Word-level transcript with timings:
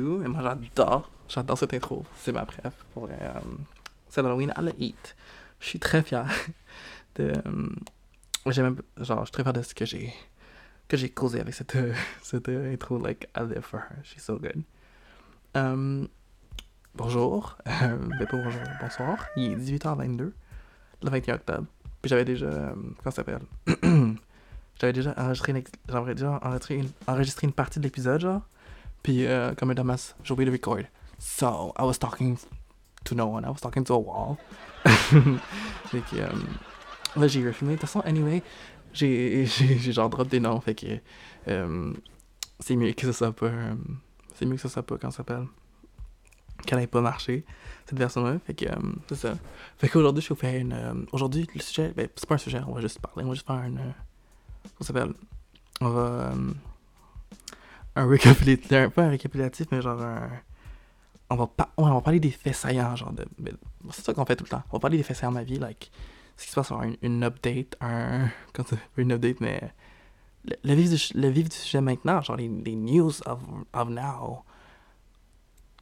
mais 0.00 0.28
moi 0.28 0.42
j'adore, 0.42 1.10
j'adore 1.28 1.58
cette 1.58 1.74
intro. 1.74 2.04
C'est 2.18 2.32
ma 2.32 2.44
préf 2.44 2.72
pour 2.92 3.04
euh, 3.04 3.40
c'est 4.08 4.20
Halloween 4.20 4.52
à 4.54 4.62
la 4.62 4.72
Heat. 4.78 5.16
Je 5.60 5.66
suis 5.66 5.78
très 5.78 6.02
fier 6.02 6.26
de. 7.16 7.32
Euh, 7.46 8.50
j'aime, 8.50 8.80
genre, 8.98 9.20
je 9.20 9.24
suis 9.24 9.32
très 9.32 9.42
fier 9.42 9.52
de 9.52 9.62
ce 9.62 9.74
que 9.74 9.84
j'ai 9.84 10.12
que 10.88 10.96
j'ai 10.96 11.08
causé 11.08 11.40
avec 11.40 11.54
cette, 11.54 11.76
cette 12.22 12.48
intro. 12.48 12.98
Like, 12.98 13.28
I 13.36 13.40
live 13.40 13.62
for 13.62 13.80
her. 13.80 13.96
She's 14.04 14.22
so 14.22 14.38
good. 14.38 14.62
Um, 15.54 16.08
bonjour. 16.94 17.56
Euh, 17.82 17.96
ben 17.96 18.26
bonjour, 18.30 18.62
bonsoir. 18.80 19.26
Il 19.36 19.52
est 19.52 19.56
18h22, 19.56 20.18
le 21.02 21.10
21 21.10 21.34
octobre. 21.34 21.66
Puis 22.00 22.08
j'avais 22.08 22.24
déjà. 22.24 22.46
Euh, 22.46 22.72
comment 22.72 23.10
ça 23.10 23.10
s'appelle? 23.10 23.40
J'avais 24.80 24.92
déjà 24.92 25.14
enregistré 25.16 25.52
une, 25.52 25.62
déjà 26.14 26.40
enregistré 26.42 26.74
une, 26.76 26.88
enregistré 27.06 27.46
une 27.46 27.52
partie 27.52 27.78
de 27.78 27.84
l'épisode, 27.84 28.20
genre. 28.20 28.42
Puis, 29.04 29.26
euh, 29.26 29.54
comme 29.54 29.70
un 29.70 29.74
damas, 29.74 30.16
j'ai 30.24 30.32
oublié 30.32 30.50
de 30.50 30.56
record. 30.56 30.80
So, 31.18 31.74
I 31.78 31.82
was 31.82 31.98
talking 31.98 32.38
to 33.04 33.14
no 33.14 33.26
one. 33.26 33.44
I 33.44 33.50
was 33.50 33.60
talking 33.60 33.84
to 33.84 33.94
a 33.94 33.98
wall. 33.98 34.38
fait 34.84 36.00
que, 36.10 36.16
euh, 36.16 36.28
là, 37.14 37.28
j'ai 37.28 37.46
refilmé. 37.46 37.74
De 37.74 37.80
toute 37.80 37.88
façon, 37.88 38.00
anyway, 38.00 38.42
j'ai, 38.94 39.44
j'ai, 39.46 39.92
genre 39.92 40.08
drop 40.08 40.26
des 40.28 40.40
noms. 40.40 40.58
Fait 40.60 40.74
que, 40.74 40.86
euh, 41.48 41.92
c'est 42.60 42.76
mieux 42.76 42.92
que 42.94 43.06
ça 43.06 43.12
soit 43.12 43.32
pas. 43.32 43.46
Euh, 43.46 43.74
c'est 44.36 44.46
mieux 44.46 44.56
que 44.56 44.62
ça 44.62 44.70
soit 44.70 44.82
pas, 44.82 44.96
quand 44.96 45.10
ça 45.10 45.18
s'appelle? 45.18 45.46
Qu'elle 46.66 46.78
ait 46.78 46.86
pas 46.86 47.02
marché, 47.02 47.44
cette 47.84 47.98
version-là. 47.98 48.38
Fait 48.46 48.54
que, 48.54 48.64
c'est 49.08 49.16
ça. 49.16 49.34
Fait 49.76 49.90
qu'aujourd'hui, 49.90 50.22
je 50.22 50.30
vais 50.30 50.34
vous 50.34 50.40
faire 50.40 50.58
une. 50.58 51.06
aujourd'hui, 51.12 51.46
le 51.54 51.60
sujet, 51.60 51.92
ben, 51.94 52.08
c'est 52.16 52.26
pas 52.26 52.36
un 52.36 52.38
sujet, 52.38 52.62
on 52.66 52.72
va 52.72 52.80
juste 52.80 53.00
parler. 53.00 53.22
On 53.24 53.28
va 53.28 53.34
juste 53.34 53.46
faire 53.46 53.62
une. 53.64 53.78
euh, 53.78 53.92
ça 54.80 54.86
s'appelle? 54.86 55.12
On 55.82 55.90
va. 55.90 56.32
Un 57.96 58.06
récapitulatif. 58.06 58.68
Pas 58.90 59.04
un 59.04 59.10
récapitulatif, 59.10 59.66
mais 59.70 59.80
genre 59.80 60.00
un. 60.00 60.30
On 61.30 61.36
va, 61.36 61.46
pas, 61.46 61.72
ouais, 61.78 61.84
on 61.84 61.94
va 61.94 62.00
parler 62.02 62.20
des 62.20 62.30
faits 62.30 62.54
saillants, 62.54 62.94
genre 62.96 63.12
de. 63.12 63.24
c'est 63.90 64.04
ça 64.04 64.12
qu'on 64.12 64.24
fait 64.26 64.36
tout 64.36 64.44
le 64.44 64.50
temps. 64.50 64.62
On 64.70 64.76
va 64.76 64.80
parler 64.80 64.98
des 64.98 65.02
faits 65.02 65.16
saillants 65.16 65.32
de 65.32 65.38
ma 65.38 65.44
vie, 65.44 65.58
like. 65.58 65.90
Ce 66.36 66.44
qui 66.44 66.50
se 66.50 66.54
passe 66.54 66.66
sur 66.66 66.82
une, 66.82 66.96
une 67.02 67.22
update, 67.24 67.76
un. 67.80 68.28
Quand 68.52 68.64
une 68.96 69.12
update, 69.12 69.40
mais. 69.40 69.72
Le, 70.44 70.56
le, 70.62 70.74
vif 70.74 70.90
du, 70.90 71.18
le 71.18 71.28
vif 71.28 71.48
du 71.48 71.56
sujet 71.56 71.80
maintenant, 71.80 72.20
genre 72.20 72.36
les, 72.36 72.48
les 72.48 72.76
news 72.76 73.12
of, 73.26 73.40
of 73.72 73.88
now. 73.88 74.44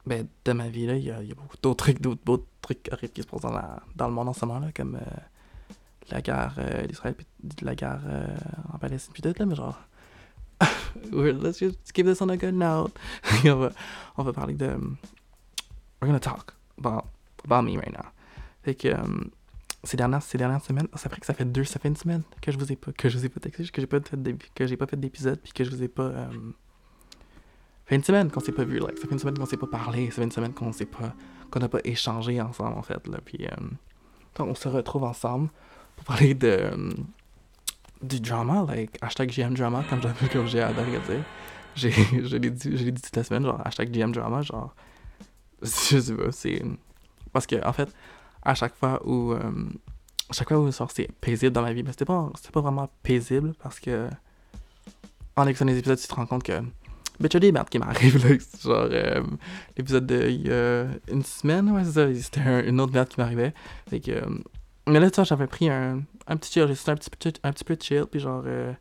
Ben, 0.05 0.27
de 0.45 0.51
ma 0.51 0.67
vie, 0.67 0.85
là, 0.85 0.95
il 0.95 1.03
y 1.03 1.07
y 1.07 1.11
a 1.11 1.35
beaucoup 1.35 1.57
d'autres 1.61 1.85
trucs, 1.85 2.01
d'autres, 2.01 2.21
d'autres 2.25 2.47
trucs 2.61 2.89
horribles 2.91 3.13
qui 3.13 3.21
se 3.21 3.27
passent 3.27 3.41
dans, 3.41 3.53
la, 3.53 3.81
dans 3.95 4.07
le 4.07 4.13
monde 4.13 4.29
en 4.29 4.33
ce 4.33 4.45
moment, 4.45 4.59
là, 4.59 4.67
comme 4.75 4.95
euh, 4.95 4.99
la 6.11 6.21
guerre 6.21 6.55
euh, 6.57 6.85
d'Israël, 6.87 7.15
la 7.61 7.75
guerre 7.75 8.01
euh, 8.05 8.27
en 8.73 8.77
Palestine, 8.79 9.13
puis 9.13 9.21
tout, 9.21 9.33
là, 9.37 9.45
mais 9.45 9.55
genre. 9.55 9.79
let's 11.11 11.59
just 11.59 11.93
keep 11.93 12.05
this 12.05 12.21
on 12.21 12.29
a 12.29 12.37
good 12.37 12.53
note. 12.53 12.91
on, 13.45 13.55
va, 13.55 13.71
on 14.17 14.23
va 14.23 14.33
parler 14.33 14.53
de. 14.53 14.77
We're 16.01 16.07
gonna 16.07 16.19
talk 16.19 16.53
about, 16.77 17.05
about 17.45 17.63
me 17.63 17.77
right 17.77 17.91
now. 17.91 18.09
Fait 18.63 18.75
que. 18.75 18.87
euh, 18.89 19.23
ces 19.85 19.97
dernières, 19.97 20.21
ces 20.23 20.37
dernières 20.37 20.63
semaines, 20.63 20.87
ça 20.95 21.09
fait 21.09 21.19
que 21.19 21.25
ça 21.25 21.33
fait 21.33 21.43
deux, 21.43 21.65
ça 21.65 21.77
fait 21.77 21.89
une 21.89 21.95
semaine 21.97 22.23
que 22.41 22.53
je 22.53 22.57
vous 22.57 22.71
ai 22.71 22.77
pas, 22.77 22.93
que 22.93 23.09
je 23.09 23.17
vous 23.17 23.25
ai 23.25 23.29
pas 23.29 23.41
texté, 23.41 23.65
que 23.65 23.81
j'ai 23.81 23.87
pas 23.87 23.99
fait 23.99 24.17
que 24.55 24.65
j'ai 24.65 24.77
pas 24.77 24.87
fait 24.87 24.95
d'épisode, 24.97 25.39
puis 25.41 25.51
que 25.51 25.63
je 25.65 25.69
vous 25.71 25.83
ai 25.83 25.89
pas. 25.89 26.03
euh, 26.03 26.27
fait 27.85 27.97
une 27.97 28.03
semaine 28.03 28.31
qu'on 28.31 28.39
s'est 28.39 28.53
pas 28.53 28.63
vu, 28.63 28.79
like, 28.79 28.97
ça 28.97 29.07
fait 29.07 29.11
une 29.11 29.19
semaine 29.19 29.37
qu'on 29.37 29.45
s'est 29.45 29.57
pas 29.57 29.67
parlé, 29.67 30.09
ça 30.09 30.15
fait 30.15 30.23
une 30.23 30.31
semaine 30.31 30.53
qu'on 30.53 30.71
s'est 30.71 30.85
pas, 30.85 31.13
qu'on 31.51 31.59
n'a 31.59 31.67
pas 31.67 31.81
échangé 31.83 32.39
ensemble 32.39 32.77
en 32.77 32.81
fait, 32.81 33.05
là, 33.07 33.19
puis 33.25 33.45
donc 34.35 34.47
on 34.47 34.55
se 34.55 34.69
retrouve 34.69 35.03
ensemble 35.03 35.49
pour 35.97 36.05
parler 36.05 36.33
de 36.33 36.71
du 38.03 38.19
drama, 38.19 38.65
like 38.67 38.97
hashtag 39.01 39.31
GM 39.31 39.53
drama 39.55 39.83
comme 39.89 40.01
comme 40.31 40.47
j'ai 40.47 40.61
adoré 40.61 40.91
dire. 40.91 41.23
J'ai, 41.75 41.91
je 42.25 42.37
l'ai 42.37 42.49
dit, 42.51 42.69
dit 42.69 43.01
toute 43.01 43.15
la 43.15 43.23
semaine, 43.23 43.43
genre 43.45 43.59
hashtag 43.65 43.89
GM 43.91 44.11
drama, 44.11 44.41
genre 44.41 44.75
je 45.61 45.67
sais 45.99 46.13
pas, 46.13 46.31
c'est 46.31 46.61
parce 47.31 47.47
que 47.47 47.65
en 47.65 47.73
fait 47.73 47.89
à 48.43 48.53
chaque 48.53 48.75
fois 48.75 49.01
où 49.07 49.31
euh, 49.31 49.39
à 50.29 50.33
chaque 50.33 50.49
fois 50.49 50.59
où 50.59 50.71
genre, 50.71 50.91
c'est 50.91 51.11
paisible 51.21 51.51
dans 51.51 51.61
ma 51.61 51.73
vie 51.73 51.81
mais 51.83 51.91
c'était 51.91 52.05
pas 52.05 52.29
pas 52.51 52.61
vraiment 52.61 52.89
paisible 53.01 53.53
parce 53.63 53.79
que 53.79 54.07
en 55.35 55.47
écoutant 55.47 55.65
les 55.65 55.77
épisodes 55.77 55.97
tu 55.97 56.07
te 56.07 56.13
rends 56.13 56.25
compte 56.25 56.43
que 56.43 56.59
tu 57.29 57.37
as 57.37 57.39
des 57.39 57.51
merdes 57.51 57.69
qui 57.69 57.79
m'arrivent 57.79 58.27
là 58.29 58.35
genre 58.63 58.87
euh, 58.91 59.23
l'épisode 59.77 60.05
de 60.05 60.15
a 60.51 61.11
une 61.11 61.23
semaine 61.23 61.71
ouais 61.71 61.83
c'est 61.85 61.91
ça 61.93 62.13
c'était 62.21 62.41
un- 62.41 62.63
une 62.63 62.79
autre 62.81 62.93
merde 62.93 63.07
qui 63.07 63.19
m'arrivait 63.19 63.53
fait 63.89 63.99
que 63.99 64.11
euh, 64.11 64.25
mais 64.87 64.99
là 64.99 65.09
tu 65.09 65.15
vois 65.15 65.23
j'avais 65.23 65.47
pris 65.47 65.69
un, 65.69 66.03
un 66.27 66.37
petit 66.37 66.51
chill 66.51 66.67
j'ai 66.67 66.91
un 66.91 66.95
petit 66.95 67.09
peu 67.09 67.31
un 67.43 67.51
petit 67.51 67.63
peu 67.63 67.77
chill 67.79 68.05
puis 68.05 68.19
genre 68.19 68.43
euh, 68.45 68.73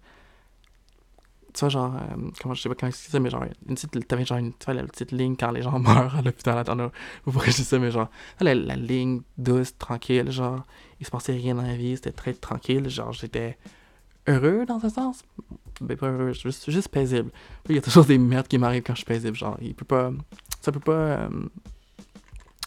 tu 1.54 1.60
vois 1.60 1.68
genre 1.68 1.94
euh, 1.94 2.30
comment 2.40 2.54
je 2.54 2.62
sais 2.62 2.68
pas 2.68 2.74
comment 2.74 2.88
expliquer 2.88 3.12
ça 3.12 3.20
mais 3.20 3.30
genre 3.30 3.44
une 3.68 3.74
petite 3.74 4.08
t'avais 4.08 4.24
genre 4.24 4.38
une 4.38 4.52
tu 4.52 4.64
vois 4.64 4.74
la 4.74 4.84
petite 4.84 5.12
ligne 5.12 5.36
quand 5.36 5.50
les 5.50 5.62
gens 5.62 5.78
meurent 5.78 6.16
à 6.16 6.22
l'hôpital 6.22 6.58
attends 6.58 6.90
pourquoi 7.24 7.46
je 7.46 7.62
ça 7.62 7.78
mais 7.78 7.90
genre 7.90 8.08
la, 8.40 8.54
la 8.54 8.76
ligne 8.76 9.22
douce, 9.42 9.76
tranquille, 9.76 10.30
genre, 10.30 10.64
il 11.00 11.06
se 11.06 11.10
passait 11.10 11.32
rien 11.32 11.54
dans 11.54 11.62
la 11.62 11.76
vie, 11.76 11.96
c'était 11.96 12.12
très 12.12 12.32
tranquille, 12.34 12.88
genre, 12.88 13.12
j'étais 13.12 13.58
heureux 14.26 14.64
dans 14.66 14.84
un 14.84 14.88
sens, 14.88 15.22
mais 15.80 15.96
pas 15.96 16.08
heureux, 16.08 16.32
juste, 16.32 16.70
juste 16.70 16.88
paisible. 16.88 17.30
Il 17.69 17.74
y 17.74 17.78
a 17.78 17.82
toujours 17.82 18.04
des 18.04 18.19
merdes 18.19 18.48
qui 18.48 18.58
m'arrivent 18.58 18.82
quand 18.82 18.94
je 18.94 18.98
suis 18.98 19.06
paisible, 19.06 19.36
genre, 19.36 19.56
il 19.60 19.74
peut 19.74 19.84
pas, 19.84 20.12
ça 20.60 20.72
peut 20.72 20.80
pas, 20.80 20.92
euh, 20.92 21.28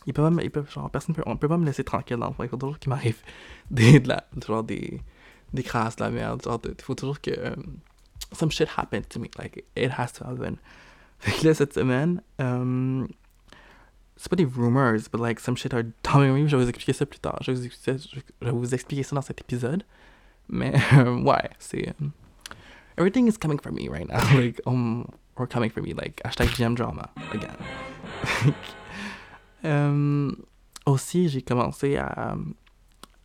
il 0.07 0.13
peut 0.13 0.21
pas, 0.21 0.29
me- 0.29 0.43
il 0.43 0.51
peut, 0.51 0.63
genre, 0.69 0.89
personne 0.89 1.15
peut, 1.15 1.23
on 1.25 1.35
peut 1.37 1.47
pas 1.47 1.57
me 1.57 1.65
laisser 1.65 1.83
tranquille 1.83 2.17
dans 2.17 2.27
le 2.27 2.33
fond, 2.33 2.43
il 2.43 2.49
faut 2.49 2.57
toujours 2.57 2.79
qu'il 2.79 2.89
m'arrive 2.89 3.17
des, 3.71 3.99
de 3.99 4.07
la, 4.09 4.23
genre, 4.45 4.63
des, 4.63 5.01
des 5.53 5.63
crasses, 5.63 5.95
de 5.95 6.03
la 6.03 6.09
merde, 6.11 6.41
genre, 6.43 6.59
il 6.63 6.83
faut 6.83 6.95
toujours 6.95 7.19
que, 7.21 7.31
euh, 7.31 7.55
some 8.31 8.51
shit 8.51 8.67
happen 8.77 9.01
to 9.03 9.19
me, 9.19 9.27
like, 9.37 9.63
it 9.75 9.91
has 9.97 10.11
to 10.13 10.25
happen. 10.25 10.57
Fait 11.19 11.31
que 11.41 11.47
là, 11.47 11.53
cette 11.53 11.73
semaine, 11.73 12.21
euh, 12.41 13.07
c'est 14.17 14.29
pas 14.29 14.35
des 14.35 14.45
rumors, 14.45 14.99
but 15.11 15.19
like 15.19 15.39
some 15.39 15.55
shit 15.57 15.73
are 15.73 15.83
telling 16.03 16.31
me. 16.33 16.47
Je 16.47 16.55
vais 16.55 16.63
vous 16.63 16.69
expliquer 16.69 16.93
ça 16.93 17.05
plus 17.05 17.19
tard. 17.19 17.37
Je 17.41 17.51
vais 17.51 17.57
vous 17.57 17.65
expliquer, 17.65 17.97
je 18.41 18.45
vais 18.45 18.51
vous 18.51 18.73
expliquer 18.73 19.03
ça 19.03 19.15
dans 19.15 19.21
cet 19.21 19.39
épisode. 19.41 19.83
Mais 20.49 20.73
ouais, 21.23 21.49
c'est. 21.59 21.89
euh, 21.89 22.07
everything 22.97 23.27
is 23.27 23.37
coming 23.37 23.59
for 23.59 23.71
me 23.71 23.89
right 23.89 24.07
now. 24.07 24.19
like, 24.37 24.61
um, 24.65 25.05
or 25.37 25.47
coming 25.47 25.69
for 25.69 25.81
me. 25.81 25.93
Like, 25.93 26.21
hashtag 26.23 26.47
GM 26.55 26.75
drama 26.75 27.09
again. 27.33 28.53
Euh, 29.65 30.31
aussi, 30.85 31.27
j'ai 31.29 31.41
commencé 31.41 31.97
à, 31.97 32.35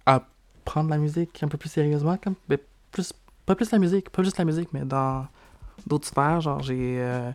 à 0.07 0.23
prendre 0.65 0.91
la 0.91 0.99
musique 0.99 1.43
un 1.43 1.49
peu 1.49 1.59
plus 1.59 1.69
sérieusement. 1.69 2.17
Comme, 2.17 2.35
ben, 2.49 2.59
plus, 2.91 3.13
pas 3.47 3.55
plus 3.55 3.71
la 3.71 3.79
musique, 3.79 4.11
pas 4.11 4.23
juste 4.23 4.39
la 4.39 4.45
musique, 4.45 4.71
mais 4.73 4.85
dans 4.85 5.27
d'autres 5.87 6.09
sphères. 6.09 6.41
Genre, 6.41 6.63
j'ai. 6.63 6.99
euh, 7.01 7.31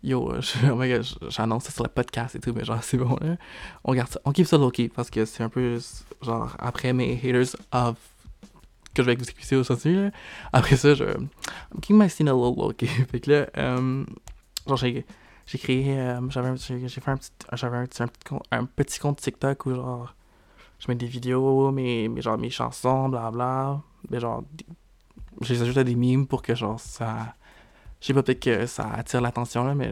Yo, 0.00 0.32
oh 0.32 0.82
j'annonce 1.28 1.64
ça 1.64 1.72
sur 1.72 1.82
le 1.82 1.88
podcast 1.88 2.36
et 2.36 2.38
tout, 2.38 2.52
mais 2.54 2.64
genre, 2.64 2.80
c'est 2.84 2.96
bon, 2.98 3.16
là. 3.20 3.36
On 3.82 3.94
garde 3.94 4.08
ça, 4.10 4.20
on 4.24 4.30
keep 4.30 4.46
ça 4.46 4.56
low-key, 4.56 4.90
parce 4.94 5.10
que 5.10 5.24
c'est 5.24 5.42
un 5.42 5.48
peu, 5.48 5.80
genre, 6.22 6.54
après 6.60 6.92
mes 6.92 7.14
haters 7.14 7.56
of, 7.72 7.96
que 8.94 9.02
je 9.02 9.06
vais 9.08 9.14
expliquer 9.14 9.56
aujourd'hui, 9.56 9.96
là. 9.96 10.10
Après 10.52 10.76
ça, 10.76 10.94
je, 10.94 11.02
I'm 11.02 11.28
keeping 11.82 11.98
my 11.98 12.08
scene 12.08 12.28
a 12.28 12.32
little 12.32 12.54
low-key. 12.56 12.86
fait 13.10 13.18
que 13.18 13.30
là, 13.32 13.46
euh, 13.58 14.04
genre, 14.68 14.76
j'ai, 14.76 15.04
j'ai 15.48 15.58
créé, 15.58 15.98
euh, 15.98 16.20
j'avais, 16.30 16.56
j'ai, 16.56 16.88
fait 16.88 17.10
un 17.10 17.16
petit, 17.16 17.30
j'avais 17.54 17.78
un, 17.78 17.86
petit- 17.86 18.02
un 18.02 18.08
compte, 18.28 18.44
un 18.52 18.64
petit 18.64 19.00
compte 19.00 19.20
TikTok 19.20 19.66
où, 19.66 19.74
genre, 19.74 20.14
je 20.78 20.86
mets 20.88 20.94
des 20.94 21.06
vidéos, 21.06 21.72
mes, 21.72 22.08
mes, 22.08 22.22
genre, 22.22 22.38
mes 22.38 22.50
chansons, 22.50 23.08
blabla, 23.08 23.80
mais 24.10 24.20
genre, 24.20 24.44
je 25.40 25.54
les 25.54 25.62
ajoute 25.62 25.78
à 25.78 25.84
des 25.84 25.96
memes 25.96 26.26
pour 26.26 26.42
que, 26.42 26.54
genre, 26.54 26.78
ça 26.78 27.34
je 28.00 28.06
sais 28.06 28.14
pas, 28.14 28.22
peut-être 28.22 28.42
que 28.42 28.66
ça 28.66 28.88
attire 28.92 29.20
l'attention, 29.20 29.64
là, 29.64 29.74
mais 29.74 29.88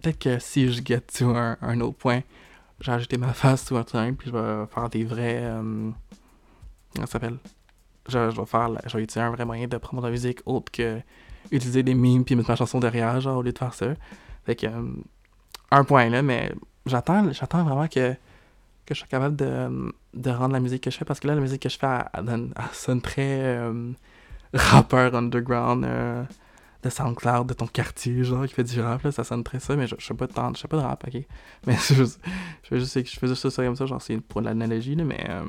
peut-être 0.00 0.18
que 0.18 0.38
si 0.38 0.72
je 0.72 0.80
get 0.84 1.00
to 1.00 1.34
un, 1.34 1.80
autre 1.80 1.96
point, 1.96 2.20
j'ai 2.80 2.92
ajouté 2.92 3.18
ma 3.18 3.32
face 3.32 3.70
ou 3.70 3.76
un 3.76 3.84
truc, 3.84 4.18
puis 4.18 4.30
je 4.30 4.36
vais 4.36 4.66
faire 4.66 4.88
des 4.88 5.04
vrais. 5.04 5.40
euh, 5.42 5.90
comment 6.94 7.06
ça 7.06 7.12
s'appelle? 7.12 7.38
Je, 8.08 8.18
vais 8.18 8.46
faire. 8.46 8.70
Je 8.86 8.96
vais 8.96 9.02
utiliser 9.02 9.20
un 9.20 9.30
vrai 9.30 9.44
moyen 9.44 9.66
de 9.66 9.76
promouvoir 9.76 10.10
la 10.10 10.12
musique 10.12 10.40
autre 10.46 10.72
que 10.72 11.00
utiliser 11.50 11.82
des 11.82 11.94
memes 11.94 12.24
puis 12.24 12.36
mettre 12.36 12.50
ma 12.50 12.56
chanson 12.56 12.78
derrière, 12.78 13.20
genre, 13.20 13.38
au 13.38 13.42
lieu 13.42 13.52
de 13.52 13.58
faire 13.58 13.74
ça. 13.74 13.88
Fait 14.48 14.56
que. 14.56 14.66
euh, 14.68 14.92
un 15.70 15.84
point, 15.84 16.10
là, 16.10 16.22
mais 16.22 16.52
j'attends 16.86 17.32
j'attends 17.32 17.64
vraiment 17.64 17.88
que, 17.88 18.14
que 18.86 18.94
je 18.94 19.00
sois 19.00 19.08
capable 19.08 19.36
de, 19.36 19.92
de 20.14 20.30
rendre 20.30 20.54
la 20.54 20.60
musique 20.60 20.82
que 20.84 20.90
je 20.90 20.98
fais, 20.98 21.04
parce 21.06 21.20
que 21.20 21.28
là, 21.28 21.34
la 21.36 21.42
musique 21.42 21.62
que 21.62 21.70
je 21.70 21.78
fais, 21.78 21.88
elle, 22.14 22.50
sonne 22.72 23.02
très. 23.02 23.40
euh, 23.42 23.92
rappeur 24.54 25.14
underground. 25.14 25.84
euh, 25.84 26.24
de 26.84 26.90
SoundCloud 26.90 27.48
de 27.48 27.54
ton 27.54 27.66
quartier, 27.66 28.24
genre, 28.24 28.46
qui 28.46 28.54
fait 28.54 28.64
du 28.64 28.80
rap, 28.80 29.02
là, 29.02 29.12
ça 29.12 29.24
sonne 29.24 29.44
très 29.44 29.60
ça, 29.60 29.76
mais 29.76 29.86
je, 29.88 29.96
je 29.98 30.06
sais 30.06 30.14
pas 30.14 30.26
de 30.28 30.32
je 30.54 30.60
sais 30.60 30.68
pas 30.68 30.76
de 30.78 30.82
rap, 30.82 31.04
ok? 31.08 31.22
Mais 31.66 31.74
juste, 31.76 32.20
je 32.62 32.68
fais 32.68 32.80
juste, 32.80 33.06
je 33.06 33.18
fais 33.18 33.26
juste 33.28 33.48
ça 33.50 33.64
comme 33.64 33.76
ça, 33.76 33.86
genre, 33.86 34.02
c'est 34.02 34.18
pour 34.20 34.40
l'analogie, 34.42 34.94
là, 34.94 35.04
mais, 35.04 35.26
euh, 35.28 35.44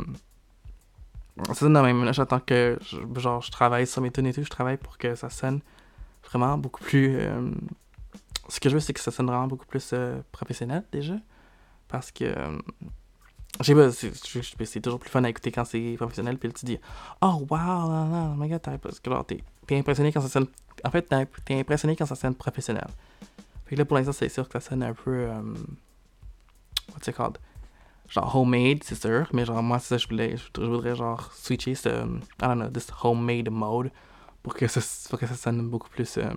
c'est 1.47 1.55
ça, 1.55 1.69
non, 1.69 1.83
même, 1.83 2.03
là, 2.03 2.11
j'attends 2.11 2.39
que, 2.39 2.77
je- 2.81 3.19
genre, 3.19 3.41
je 3.41 3.51
travaille 3.51 3.87
sur 3.87 4.01
mes 4.01 4.11
tunes 4.11 4.27
et 4.27 4.33
tout, 4.33 4.43
je 4.43 4.49
travaille 4.49 4.77
pour 4.77 4.97
que 4.97 5.15
ça 5.15 5.29
sonne 5.29 5.61
vraiment 6.29 6.57
beaucoup 6.57 6.83
plus, 6.83 7.15
ce 8.49 8.59
que 8.59 8.69
je 8.69 8.73
veux, 8.75 8.79
c'est 8.79 8.93
que 8.93 8.99
ça 8.99 9.11
sonne 9.11 9.27
vraiment 9.27 9.47
beaucoup 9.47 9.65
plus 9.65 9.91
euh, 9.93 10.21
professionnel, 10.31 10.83
déjà, 10.91 11.15
parce 11.87 12.11
que, 12.11 12.25
euh, 12.25 12.57
je 13.61 13.65
sais 13.65 13.75
pas, 13.75 13.89
je- 13.89 14.65
c'est 14.65 14.81
toujours 14.81 14.99
plus 14.99 15.09
fun 15.09 15.23
à 15.23 15.29
écouter 15.29 15.51
quand 15.51 15.65
c'est 15.65 15.95
professionnel, 15.97 16.37
puis 16.37 16.49
là, 16.49 16.53
tu 16.57 16.65
dis, 16.65 16.79
oh 17.21 17.45
wow, 17.49 17.57
non, 17.57 18.05
non, 18.05 18.33
oh 18.33 18.35
my 18.37 18.49
god, 18.49 18.61
t'es 19.27 19.39
t'es 19.67 19.77
impressionné 19.77 20.11
quand 20.11 20.21
ça 20.21 20.29
sonne. 20.29 20.47
En 20.83 20.89
fait, 20.91 21.03
t'es 21.45 21.59
impressionné 21.59 21.95
quand 21.95 22.05
ça 22.05 22.15
sonne 22.15 22.35
professionnel. 22.35 22.87
Fait 23.65 23.75
que 23.75 23.79
là, 23.79 23.85
pour 23.85 23.97
l'instant, 23.97 24.13
c'est 24.13 24.29
sûr 24.29 24.47
que 24.49 24.59
ça 24.59 24.69
sonne 24.69 24.81
un 24.83 24.93
peu. 24.93 25.11
euh, 25.11 25.41
what's 26.93 27.07
it 27.07 27.15
called? 27.15 27.37
Genre 28.07 28.35
homemade, 28.35 28.83
c'est 28.83 28.95
sûr. 28.99 29.27
Mais 29.33 29.45
genre, 29.45 29.61
moi, 29.61 29.77
c'est 29.77 29.89
ça, 29.89 29.97
je 29.97 30.07
voulais. 30.07 30.35
Je 30.37 30.61
voudrais 30.61 30.95
genre 30.95 31.31
switcher 31.33 31.75
ce. 31.75 31.89
I 31.89 32.19
don't 32.41 32.55
know, 32.55 32.69
this 32.69 32.87
homemade 33.03 33.49
mode 33.51 33.91
pour 34.41 34.55
que 34.55 34.67
ça, 34.67 34.79
pour 35.09 35.19
que 35.19 35.27
ça 35.27 35.35
sonne 35.35 35.69
beaucoup 35.69 35.89
plus. 35.89 36.17
euh, 36.17 36.31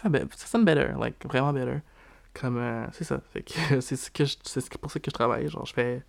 ça, 0.00 0.08
ça 0.36 0.46
sonne 0.46 0.64
better, 0.64 0.92
like 0.98 1.24
vraiment 1.26 1.52
better. 1.52 1.78
Comme. 2.34 2.58
euh, 2.58 2.86
c'est 2.92 3.04
ça. 3.04 3.20
C'est 3.80 3.96
ce 3.96 4.10
que 4.10 4.24
c'est 4.26 4.78
pour 4.78 4.90
ça 4.90 5.00
que 5.00 5.10
je 5.10 5.14
travaille. 5.14 5.48
Genre, 5.48 5.66
je 5.66 5.72
fais. 5.72 6.02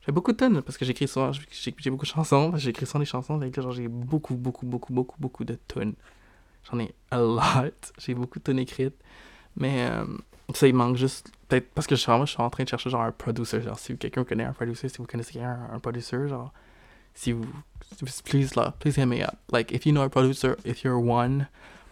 Je 0.00 0.06
fais 0.06 0.12
beaucoup 0.12 0.32
de 0.32 0.36
tonnes 0.36 0.62
parce 0.62 0.76
que 0.76 0.84
j'écris 0.84 1.08
souvent. 1.08 1.32
J'ai 1.32 1.90
beaucoup 1.90 2.04
de 2.04 2.10
chansons. 2.10 2.52
J'écris 2.56 2.86
souvent 2.86 3.00
des 3.00 3.06
chansons. 3.06 3.38
Là, 3.38 3.48
genre, 3.52 3.72
j'ai 3.72 3.88
beaucoup, 3.88 4.34
beaucoup, 4.34 4.66
beaucoup, 4.66 4.92
beaucoup, 4.92 5.16
beaucoup 5.18 5.44
de 5.44 5.54
tonnes. 5.66 5.94
J'en 6.70 6.78
ai 6.78 6.94
a 7.10 7.18
lot. 7.18 7.72
J'ai 7.98 8.14
beaucoup 8.14 8.38
de 8.38 8.44
tonnes 8.44 8.58
écrites. 8.58 8.96
Mais 9.56 9.88
euh, 9.88 10.04
ça, 10.52 10.66
il 10.66 10.74
manque 10.74 10.96
juste. 10.96 11.30
Peut-être 11.48 11.70
parce 11.74 11.86
que 11.86 11.94
je 11.94 12.00
suis, 12.00 12.10
vraiment, 12.10 12.26
je 12.26 12.32
suis 12.32 12.42
en 12.42 12.50
train 12.50 12.64
de 12.64 12.68
chercher 12.68 12.90
genre 12.90 13.02
un 13.02 13.12
producer. 13.12 13.62
Genre, 13.62 13.78
si 13.78 13.96
quelqu'un 13.96 14.24
connaît 14.24 14.44
un 14.44 14.52
producer, 14.52 14.88
si 14.88 14.98
vous 14.98 15.06
connaissez 15.06 15.34
quelqu'un, 15.34 15.58
un, 15.70 15.76
un 15.76 15.78
producer, 15.78 16.28
genre, 16.28 16.52
si 17.14 17.32
vous. 17.32 17.46
Please, 18.24 18.56
là, 18.56 18.74
please 18.80 18.96
hit 18.96 19.06
me 19.06 19.22
up. 19.22 19.36
Like, 19.52 19.70
if 19.72 19.86
you 19.86 19.92
know 19.92 20.02
a 20.02 20.08
producer, 20.08 20.56
if 20.64 20.82
you're 20.82 20.98
one, 20.98 21.46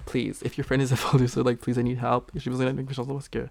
please. 0.06 0.42
If 0.44 0.56
your 0.58 0.64
friend 0.64 0.82
is 0.82 0.92
a 0.92 0.96
producer, 1.08 1.42
like, 1.42 1.60
please, 1.60 1.78
I 1.78 1.82
need 1.84 1.98
help. 1.98 2.30
J'ai 2.34 2.50
besoin 2.50 2.66
d'aide 2.66 2.74
avec 2.74 2.88
mes 2.88 2.94
chansons 2.94 3.14
parce 3.14 3.28
que 3.28 3.46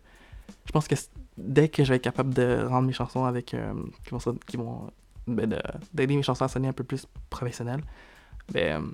je 0.66 0.72
pense 0.72 0.88
que 0.88 0.96
dès 1.38 1.70
que 1.70 1.84
je 1.84 1.90
vais 1.90 1.96
être 1.98 2.04
capable 2.04 2.34
de 2.34 2.66
rendre 2.68 2.88
mes 2.88 2.94
chansons 2.94 3.26
avec. 3.26 3.54
euh, 3.54 3.74
qui 4.06 4.12
vont. 4.12 4.20
son- 4.20 4.36
Qui 4.48 4.58
vont 4.58 4.90
ben, 5.28 5.50
de- 5.50 5.62
d'aider 5.94 6.16
mes 6.18 6.24
chansons 6.24 6.44
à 6.46 6.48
sonner 6.50 6.68
un 6.68 6.74
peu 6.74 6.84
plus 6.84 7.06
professionnelles, 7.30 7.82
ben. 8.52 8.92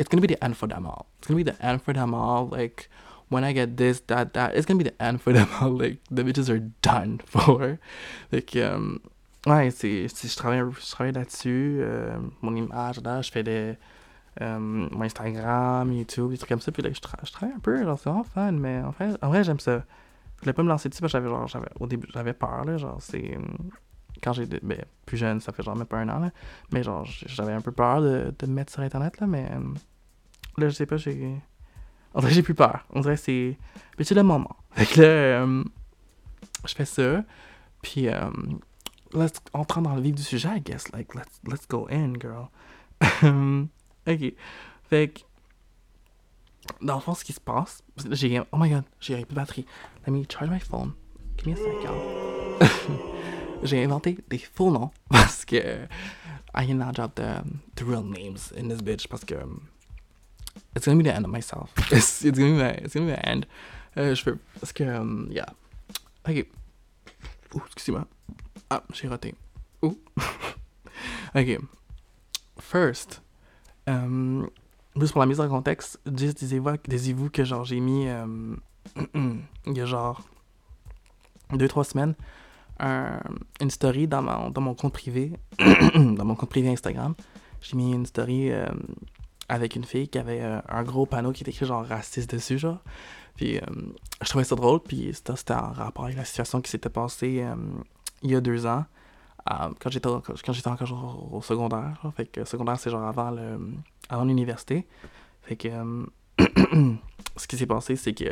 It's 0.00 0.08
gonna 0.08 0.22
be 0.26 0.30
the 0.30 0.42
end 0.42 0.54
for 0.54 0.66
them 0.66 0.86
all. 0.86 1.04
It's 1.18 1.28
gonna 1.28 1.42
be 1.42 1.44
the 1.44 1.62
end 1.62 1.80
for 1.82 1.92
them 1.92 2.14
all. 2.14 2.48
Like, 2.50 2.88
when 3.30 3.44
I 3.44 3.52
get 3.52 3.76
this, 3.76 4.00
that, 4.06 4.32
that, 4.32 4.52
it's 4.56 4.64
gonna 4.64 4.82
be 4.82 4.88
the 4.88 4.94
end 4.98 5.18
for 5.20 5.34
them 5.34 5.46
all. 5.60 5.76
Like, 5.78 5.98
the 6.10 6.22
bitches 6.24 6.48
are 6.48 6.58
done 6.80 7.18
for. 7.26 7.78
Like, 8.32 8.56
um, 8.56 9.00
ouais, 9.46 9.70
c'est, 9.70 10.08
je 10.08 10.36
travaille, 10.36 10.62
je 10.80 10.90
travaille 10.90 11.12
là-dessus. 11.12 11.80
euh, 11.82 12.16
mon 12.40 12.56
image, 12.56 13.02
là, 13.04 13.20
je 13.20 13.30
fais 13.30 13.42
des. 13.42 13.74
Euh, 14.40 14.58
mon 14.58 15.02
Instagram, 15.02 15.92
YouTube, 15.92 16.30
des 16.30 16.38
trucs 16.38 16.48
comme 16.48 16.60
ça. 16.60 16.72
Puis 16.72 16.82
là, 16.82 16.90
je, 16.92 17.00
tra- 17.00 17.24
je 17.24 17.32
travaille 17.32 17.54
un 17.56 17.60
peu, 17.60 17.82
genre, 17.82 17.98
c'est 17.98 18.08
vraiment 18.08 18.24
fun. 18.24 18.52
Mais 18.52 18.80
en 18.82 18.92
fait, 18.92 19.16
en 19.22 19.28
vrai, 19.28 19.44
j'aime 19.44 19.60
ça. 19.60 19.84
Je 20.36 20.40
voulais 20.42 20.52
pas 20.52 20.62
me 20.62 20.68
lancer 20.68 20.88
dessus 20.88 21.00
parce 21.02 21.12
que 21.12 21.18
j'avais, 21.18 21.28
genre, 21.28 21.46
j'avais, 21.46 21.68
au 21.78 21.86
début, 21.86 22.06
j'avais 22.12 22.32
peur, 22.32 22.64
là. 22.64 22.76
Genre, 22.78 22.96
c'est. 23.00 23.36
hum, 23.36 23.70
Quand 24.22 24.32
j'ai. 24.32 24.46
Ben, 24.46 24.82
plus 25.06 25.16
jeune, 25.18 25.40
ça 25.40 25.52
fait 25.52 25.62
genre 25.62 25.76
même 25.76 25.86
pas 25.86 25.98
un 25.98 26.08
an, 26.08 26.18
là. 26.20 26.30
Mais 26.72 26.82
genre, 26.82 27.04
j'avais 27.04 27.52
un 27.52 27.60
peu 27.60 27.72
peur 27.72 28.00
de, 28.02 28.32
me 28.42 28.52
mettre 28.52 28.72
sur 28.72 28.82
Internet, 28.82 29.20
là. 29.20 29.26
Mais. 29.26 29.50
hum, 29.54 29.74
Là, 30.58 30.68
je 30.68 30.74
sais 30.74 30.86
pas, 30.86 30.96
j'ai. 30.96 31.36
On 32.12 32.20
dirait 32.20 32.32
j'ai 32.32 32.42
plus 32.42 32.54
peur. 32.54 32.84
On 32.90 33.00
dirait 33.00 33.14
que 33.14 33.20
c'est. 33.20 33.56
Mais 33.98 34.04
c'est 34.04 34.14
le 34.14 34.22
moment. 34.22 34.56
Fait 34.72 34.86
que 34.86 35.00
là, 35.00 35.06
euh, 35.06 35.64
je 36.66 36.74
fais 36.74 36.84
ça. 36.84 37.22
Puis, 37.82 38.08
euh, 38.08 38.30
let's, 39.14 39.32
dans 39.52 39.94
le 39.94 40.00
vif 40.00 40.14
du 40.16 40.22
sujet, 40.22 40.48
I 40.56 40.60
guess. 40.60 40.90
Like, 40.92 41.14
let's, 41.14 41.40
let's 41.46 41.66
go 41.68 41.86
in, 41.90 42.14
girl. 42.20 42.48
ok. 44.10 44.34
Fait 44.88 45.08
que. 45.08 45.20
Dans 46.82 46.96
le 46.96 47.00
fond, 47.00 47.14
ce 47.14 47.24
qui 47.24 47.32
se 47.32 47.40
passe. 47.40 47.82
J'ai. 48.10 48.40
Oh 48.52 48.56
my 48.56 48.70
god, 48.70 48.84
j'ai 49.00 49.24
plus 49.24 49.34
de 49.34 49.34
batterie. 49.34 49.66
Let 50.06 50.12
me 50.12 50.24
charge 50.28 50.50
my 50.50 50.60
phone. 50.60 50.92
Give 51.38 51.48
me 51.48 51.54
a 51.54 52.60
j'ai 53.62 53.82
inventé 53.82 54.18
des 54.28 54.38
faux 54.38 54.70
noms 54.70 54.90
parce 55.10 55.44
que. 55.44 55.86
I 56.52 56.66
cannot 56.66 56.94
drop 56.94 57.14
the, 57.14 57.44
the 57.76 57.84
real 57.84 58.02
names 58.02 58.52
in 58.56 58.68
this 58.68 58.80
bitch 58.82 59.08
parce 59.08 59.24
que. 59.24 59.36
um, 59.36 59.68
it's 60.74 60.86
gonna 60.86 60.98
be 60.98 61.04
the 61.04 61.14
end 61.14 61.24
of 61.24 61.30
myself. 61.30 61.72
It's, 61.92 62.24
it's 62.24 62.38
gonna 62.38 62.52
be 62.52 62.58
my, 62.58 62.70
it's 62.70 62.94
gonna 62.94 63.06
be 63.06 63.12
the 63.12 63.28
end. 63.28 63.46
Euh, 63.96 64.14
je 64.14 64.24
peux, 64.24 64.38
parce 64.60 64.72
que, 64.72 64.84
um, 64.84 65.28
yeah. 65.30 65.46
Ok. 66.28 66.46
Ouh, 67.54 67.62
excusez-moi. 67.72 68.06
Ah, 68.70 68.82
j'ai 68.92 69.08
raté. 69.08 69.34
Ouh. 69.82 69.98
ok. 71.34 71.58
First, 72.60 73.20
um, 73.86 74.48
juste 74.96 75.12
pour 75.12 75.20
la 75.20 75.26
mise 75.26 75.40
en 75.40 75.48
contexte, 75.48 76.00
disiez-vous 76.06 77.30
que 77.30 77.44
genre 77.44 77.64
j'ai 77.64 77.80
mis, 77.80 78.08
um, 78.08 78.58
il 79.14 79.76
y 79.76 79.80
a 79.80 79.86
genre 79.86 80.22
deux, 81.52 81.68
trois 81.68 81.84
semaines, 81.84 82.14
un- 82.78 83.20
une 83.60 83.70
story 83.70 84.06
dans 84.08 84.22
mon, 84.22 84.50
dans 84.50 84.60
mon 84.60 84.74
compte 84.74 84.92
privé, 84.92 85.32
dans 85.94 86.24
mon 86.24 86.34
compte 86.34 86.50
privé 86.50 86.68
Instagram. 86.70 87.14
J'ai 87.60 87.76
mis 87.76 87.92
une 87.92 88.06
story 88.06 88.50
euh, 88.52 88.66
avec 89.48 89.76
une 89.76 89.84
fille 89.84 90.08
qui 90.08 90.18
avait 90.18 90.40
euh, 90.40 90.60
un 90.68 90.82
gros 90.82 91.06
panneau 91.06 91.32
qui 91.32 91.42
était 91.42 91.50
écrit 91.50 91.66
genre 91.66 91.84
raciste 91.84 92.34
dessus, 92.34 92.58
genre. 92.58 92.78
Puis 93.36 93.58
euh, 93.58 93.62
je 94.22 94.28
trouvais 94.28 94.44
ça 94.44 94.54
drôle, 94.56 94.80
puis 94.80 95.10
c'était 95.12 95.52
en 95.52 95.72
rapport 95.72 96.04
avec 96.04 96.16
la 96.16 96.24
situation 96.24 96.60
qui 96.60 96.70
s'était 96.70 96.88
passée 96.88 97.42
euh, 97.42 97.54
il 98.22 98.30
y 98.30 98.34
a 98.36 98.40
deux 98.40 98.66
ans, 98.66 98.84
euh, 99.50 99.68
quand 99.78 99.90
j'étais 99.90 100.08
quand 100.08 100.52
j'étais 100.52 100.68
encore 100.68 101.32
au 101.32 101.42
secondaire. 101.42 101.98
genre. 102.02 102.14
Fait 102.14 102.26
que 102.26 102.44
secondaire, 102.44 102.78
c'est 102.78 102.90
genre 102.90 103.04
avant 103.04 103.30
le 103.30 103.58
avant 104.08 104.24
l'université. 104.24 104.86
Fait 105.42 105.56
que 105.56 105.68
euh, 105.68 106.06
ce 107.36 107.46
qui 107.46 107.56
s'est 107.56 107.66
passé, 107.66 107.96
c'est 107.96 108.14
que 108.14 108.24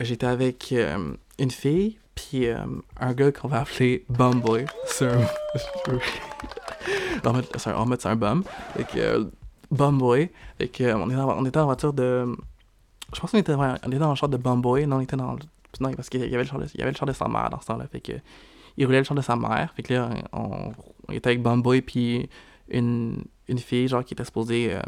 j'étais 0.00 0.26
avec 0.26 0.72
euh, 0.72 1.14
une 1.38 1.50
fille, 1.50 1.98
puis 2.14 2.46
euh, 2.46 2.58
un 3.00 3.12
gars 3.12 3.32
qu'on 3.32 3.48
va 3.48 3.60
appeler 3.60 4.04
Bumboy. 4.08 4.66
C'est 4.86 5.08
un... 5.08 5.20
c'est 7.56 7.70
un, 7.70 8.10
un 8.10 8.16
bum. 8.16 8.44
Fait 8.76 8.84
que, 8.84 8.98
euh, 8.98 9.24
Bumboy. 9.70 10.30
Fait 10.58 10.68
que, 10.68 10.94
on, 10.94 11.08
était 11.08 11.18
en, 11.18 11.38
on 11.38 11.44
était 11.44 11.58
en 11.58 11.64
voiture 11.66 11.92
de... 11.92 12.26
Je 13.14 13.20
pense 13.20 13.30
qu'on 13.30 13.38
était, 13.38 13.54
on 13.54 13.74
était 13.74 13.98
dans 13.98 14.10
le 14.10 14.16
char 14.16 14.28
de 14.28 14.36
Bumboy. 14.36 14.86
Non, 14.86 14.96
on 14.96 15.00
était 15.00 15.16
dans... 15.16 15.36
Non, 15.80 15.92
parce 15.92 16.08
qu'il 16.08 16.20
y 16.20 16.34
avait 16.34 16.44
le 16.44 16.48
char 16.48 16.58
de, 16.58 16.66
il 16.74 16.80
y 16.80 16.82
avait 16.82 16.92
le 16.92 16.96
char 16.96 17.06
de 17.06 17.12
sa 17.12 17.28
mère 17.28 17.50
dans 17.50 17.60
ce 17.60 17.66
temps-là. 17.66 17.86
Fait 17.88 18.00
que, 18.00 18.12
il 18.76 18.86
roulait 18.86 18.98
le 18.98 19.04
char 19.04 19.16
de 19.16 19.22
sa 19.22 19.36
mère. 19.36 19.72
Fait 19.74 19.82
que 19.82 19.94
là, 19.94 20.10
on, 20.32 20.72
était 21.10 21.28
avec 21.30 21.42
Bumboy, 21.42 21.82
puis 21.82 22.28
une, 22.68 23.24
une 23.48 23.58
fille, 23.58 23.88
genre, 23.88 24.04
qui 24.04 24.14
était 24.14 24.24
supposée... 24.24 24.74
euh, 24.74 24.80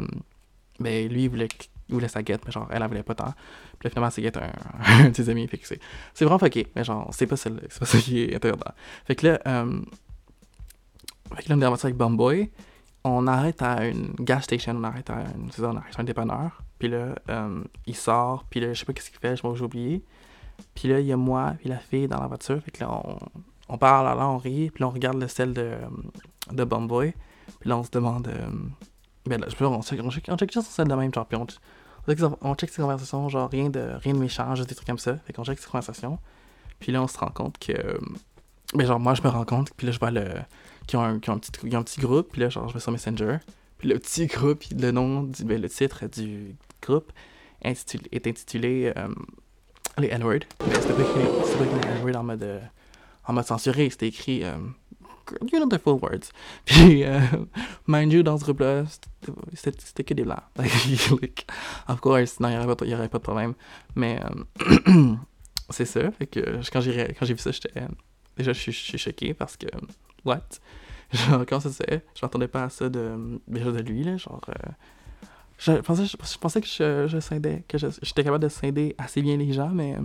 ben, 0.79 1.09
lui, 1.09 1.23
il 1.23 1.29
voulait, 1.29 1.47
il 1.89 1.95
voulait 1.95 2.07
sa 2.07 2.23
guette, 2.23 2.41
mais 2.45 2.51
genre, 2.51 2.67
elle, 2.71 2.81
elle 2.81 2.87
voulait 2.87 3.03
pas 3.03 3.15
tant. 3.15 3.33
Puis 3.77 3.87
là, 3.87 3.89
finalement, 3.89 4.09
sa 4.09 4.21
guette, 4.21 4.37
un, 4.37 4.51
un 5.05 5.09
de 5.09 5.15
ses 5.15 5.29
amis. 5.29 5.47
Fait 5.47 5.57
que 5.57 5.67
c'est... 5.67 5.79
C'est 6.13 6.25
vraiment 6.25 6.39
fucké, 6.39 6.67
mais 6.75 6.83
genre, 6.83 7.09
c'est 7.11 7.27
pas, 7.27 7.35
le- 7.49 7.61
c'est 7.69 7.79
pas 7.79 7.85
ça 7.85 7.97
qui 7.97 8.21
est 8.23 8.35
intéressant. 8.35 8.73
Fait 9.05 9.15
que 9.15 9.27
là, 9.27 9.39
euh, 9.47 9.81
fait 11.35 11.43
que 11.43 11.49
là, 11.49 11.55
on 11.55 11.61
est 11.61 11.65
en 11.65 11.69
voiture 11.69 11.85
avec 11.85 11.97
Bumboy. 11.97 12.49
On 13.03 13.27
arrête 13.27 13.61
à 13.61 13.85
une 13.87 14.13
gas 14.19 14.41
station, 14.41 14.75
on 14.75 14.83
arrête 14.83 15.09
à 15.09 15.21
une, 15.35 15.51
c'est 15.51 15.63
on 15.63 15.75
arrête 15.75 15.97
un 15.97 16.03
dépanneur. 16.03 16.61
Puis 16.79 16.89
là, 16.89 17.15
euh, 17.29 17.63
il 17.85 17.95
sort, 17.95 18.45
puis 18.49 18.59
là, 18.59 18.73
je 18.73 18.79
sais 18.79 18.85
pas 18.85 18.93
qu'est-ce 18.93 19.09
qu'il 19.09 19.19
fait, 19.19 19.35
je 19.35 19.41
que 19.41 19.55
j'ai 19.55 19.63
oublié. 19.63 20.03
Puis 20.75 20.89
là, 20.89 20.99
il 20.99 21.05
y 21.07 21.11
a 21.13 21.17
moi, 21.17 21.55
puis 21.59 21.69
la 21.69 21.77
fille 21.77 22.07
dans 22.07 22.19
la 22.19 22.27
voiture. 22.27 22.61
Fait 22.63 22.71
que 22.71 22.81
là, 22.83 22.91
on, 22.91 23.17
on 23.69 23.77
parle, 23.77 24.05
là, 24.17 24.27
on 24.27 24.37
rit, 24.37 24.71
puis 24.71 24.81
là, 24.81 24.87
on 24.87 24.91
regarde 24.91 25.17
le 25.19 25.27
sel 25.27 25.53
de, 25.53 25.73
de 26.51 26.63
Bumboy. 26.63 27.13
Puis 27.59 27.69
là, 27.69 27.77
on 27.77 27.83
se 27.83 27.91
demande. 27.91 28.27
euh, 28.27 28.49
ben 29.25 29.39
là, 29.39 29.47
je 29.49 29.55
peux, 29.55 29.65
on 29.65 29.81
check, 29.81 29.99
on 30.03 30.09
check, 30.09 30.25
on 30.27 30.37
check 30.37 30.51
juste 30.51 30.67
son 30.67 30.73
sel 30.73 30.87
de 30.87 30.95
même, 30.95 31.13
genre, 31.13 31.25
puis 31.25 31.37
on, 31.37 31.45
check, 32.55 32.69
ses 32.69 32.81
conversations, 32.81 33.29
genre, 33.29 33.49
rien 33.49 33.69
de, 33.69 33.91
rien 34.01 34.13
de 34.13 34.19
méchant, 34.19 34.55
juste 34.55 34.69
des 34.69 34.75
trucs 34.75 34.87
comme 34.87 34.97
ça. 34.97 35.17
Fait 35.17 35.33
qu'on 35.33 35.43
check 35.43 35.59
ses 35.59 35.67
conversations. 35.69 36.17
Puis 36.79 36.91
là, 36.91 37.01
on 37.03 37.07
se 37.07 37.17
rend 37.17 37.29
compte 37.29 37.57
que. 37.59 37.99
Ben, 38.73 38.85
genre, 38.85 38.99
moi, 38.99 39.13
je 39.13 39.21
me 39.21 39.27
rends 39.29 39.45
compte, 39.45 39.71
puis 39.75 39.87
là, 39.87 39.93
je 39.93 39.99
vois 39.99 40.11
le. 40.11 40.25
Qu'ils 40.87 40.97
ont, 40.97 41.03
un- 41.03 41.19
petit, 41.19 41.75
un 41.75 41.83
petit 41.83 42.01
groupe, 42.01 42.29
puis 42.31 42.41
là, 42.41 42.49
genre, 42.49 42.67
je 42.67 42.73
vais 42.73 42.79
sur 42.79 42.91
Messenger. 42.91 43.37
Puis 43.77 43.89
le 43.89 43.99
petit 43.99 44.25
groupe, 44.25 44.63
le 44.75 44.91
nom, 44.91 45.23
du, 45.23 45.43
ben, 45.43 45.61
le 45.61 45.69
titre 45.69 46.07
du 46.07 46.55
groupe 46.81 47.11
est 47.61 48.27
intitulé 48.27 48.91
euh, 48.97 49.07
Les 49.97 50.07
N-Word. 50.07 50.39
Écrit 50.65 51.89
N-Word 51.99 52.15
en 52.15 52.23
mode, 52.23 52.43
euh, 52.43 52.59
en 53.29 53.33
mode 53.33 53.45
censuré, 53.45 53.89
c'était 53.89 54.07
écrit. 54.07 54.43
euh, 54.43 54.57
you 55.51 55.59
know 55.59 55.67
the 55.67 55.77
full 55.77 55.99
words. 56.01 56.31
Puis, 56.65 57.03
euh, 57.03 57.19
mind 57.87 58.11
you, 58.11 58.23
dans 58.23 58.37
ce 58.37 58.43
groupe-là, 58.43 58.83
c'était- 59.53 60.03
que 60.03 60.13
des 60.15 60.23
blancs. 60.23 60.41
Like, 60.57 61.45
of 61.87 61.99
course, 62.01 62.39
non, 62.39 62.49
il 62.49 62.53
n'y 62.87 62.93
aurait, 62.95 63.07
pas- 63.09 63.19
de 63.19 63.23
problème. 63.23 63.53
Mais 63.95 64.19
euh, 64.89 65.15
c'est 65.69 65.85
ça. 65.85 66.09
Fait 66.11 66.25
que 66.27 66.39
quand 66.71 66.81
j'ai 66.81 67.13
quand 67.19 67.25
vu 67.25 67.37
ça, 67.37 67.51
j'étais. 67.51 67.71
Déjà, 68.35 68.53
je 68.53 68.71
suis- 68.71 68.97
choqué 68.97 69.33
parce 69.33 69.55
que. 69.57 69.67
What? 70.25 70.41
Genre, 71.13 71.45
comment 71.47 71.61
ça 71.61 71.69
fait? 71.71 72.05
Je 72.15 72.25
m'attendais 72.25 72.47
pas 72.47 72.63
à 72.65 72.69
ça 72.69 72.89
de, 72.89 73.39
déjà 73.47 73.71
de 73.71 73.81
lui, 73.81 74.03
là. 74.03 74.17
Genre. 74.17 74.41
euh, 74.49 74.71
je 75.59 75.79
pensais, 75.81 76.61
que 76.61 76.67
je, 76.67 77.07
je 77.07 77.19
scindais, 77.19 77.63
que 77.67 77.77
j'étais 77.77 78.23
capable 78.23 78.43
de 78.43 78.49
scinder 78.49 78.95
assez 78.97 79.21
bien 79.21 79.37
les 79.37 79.51
gens, 79.53 79.69
mais. 79.69 79.95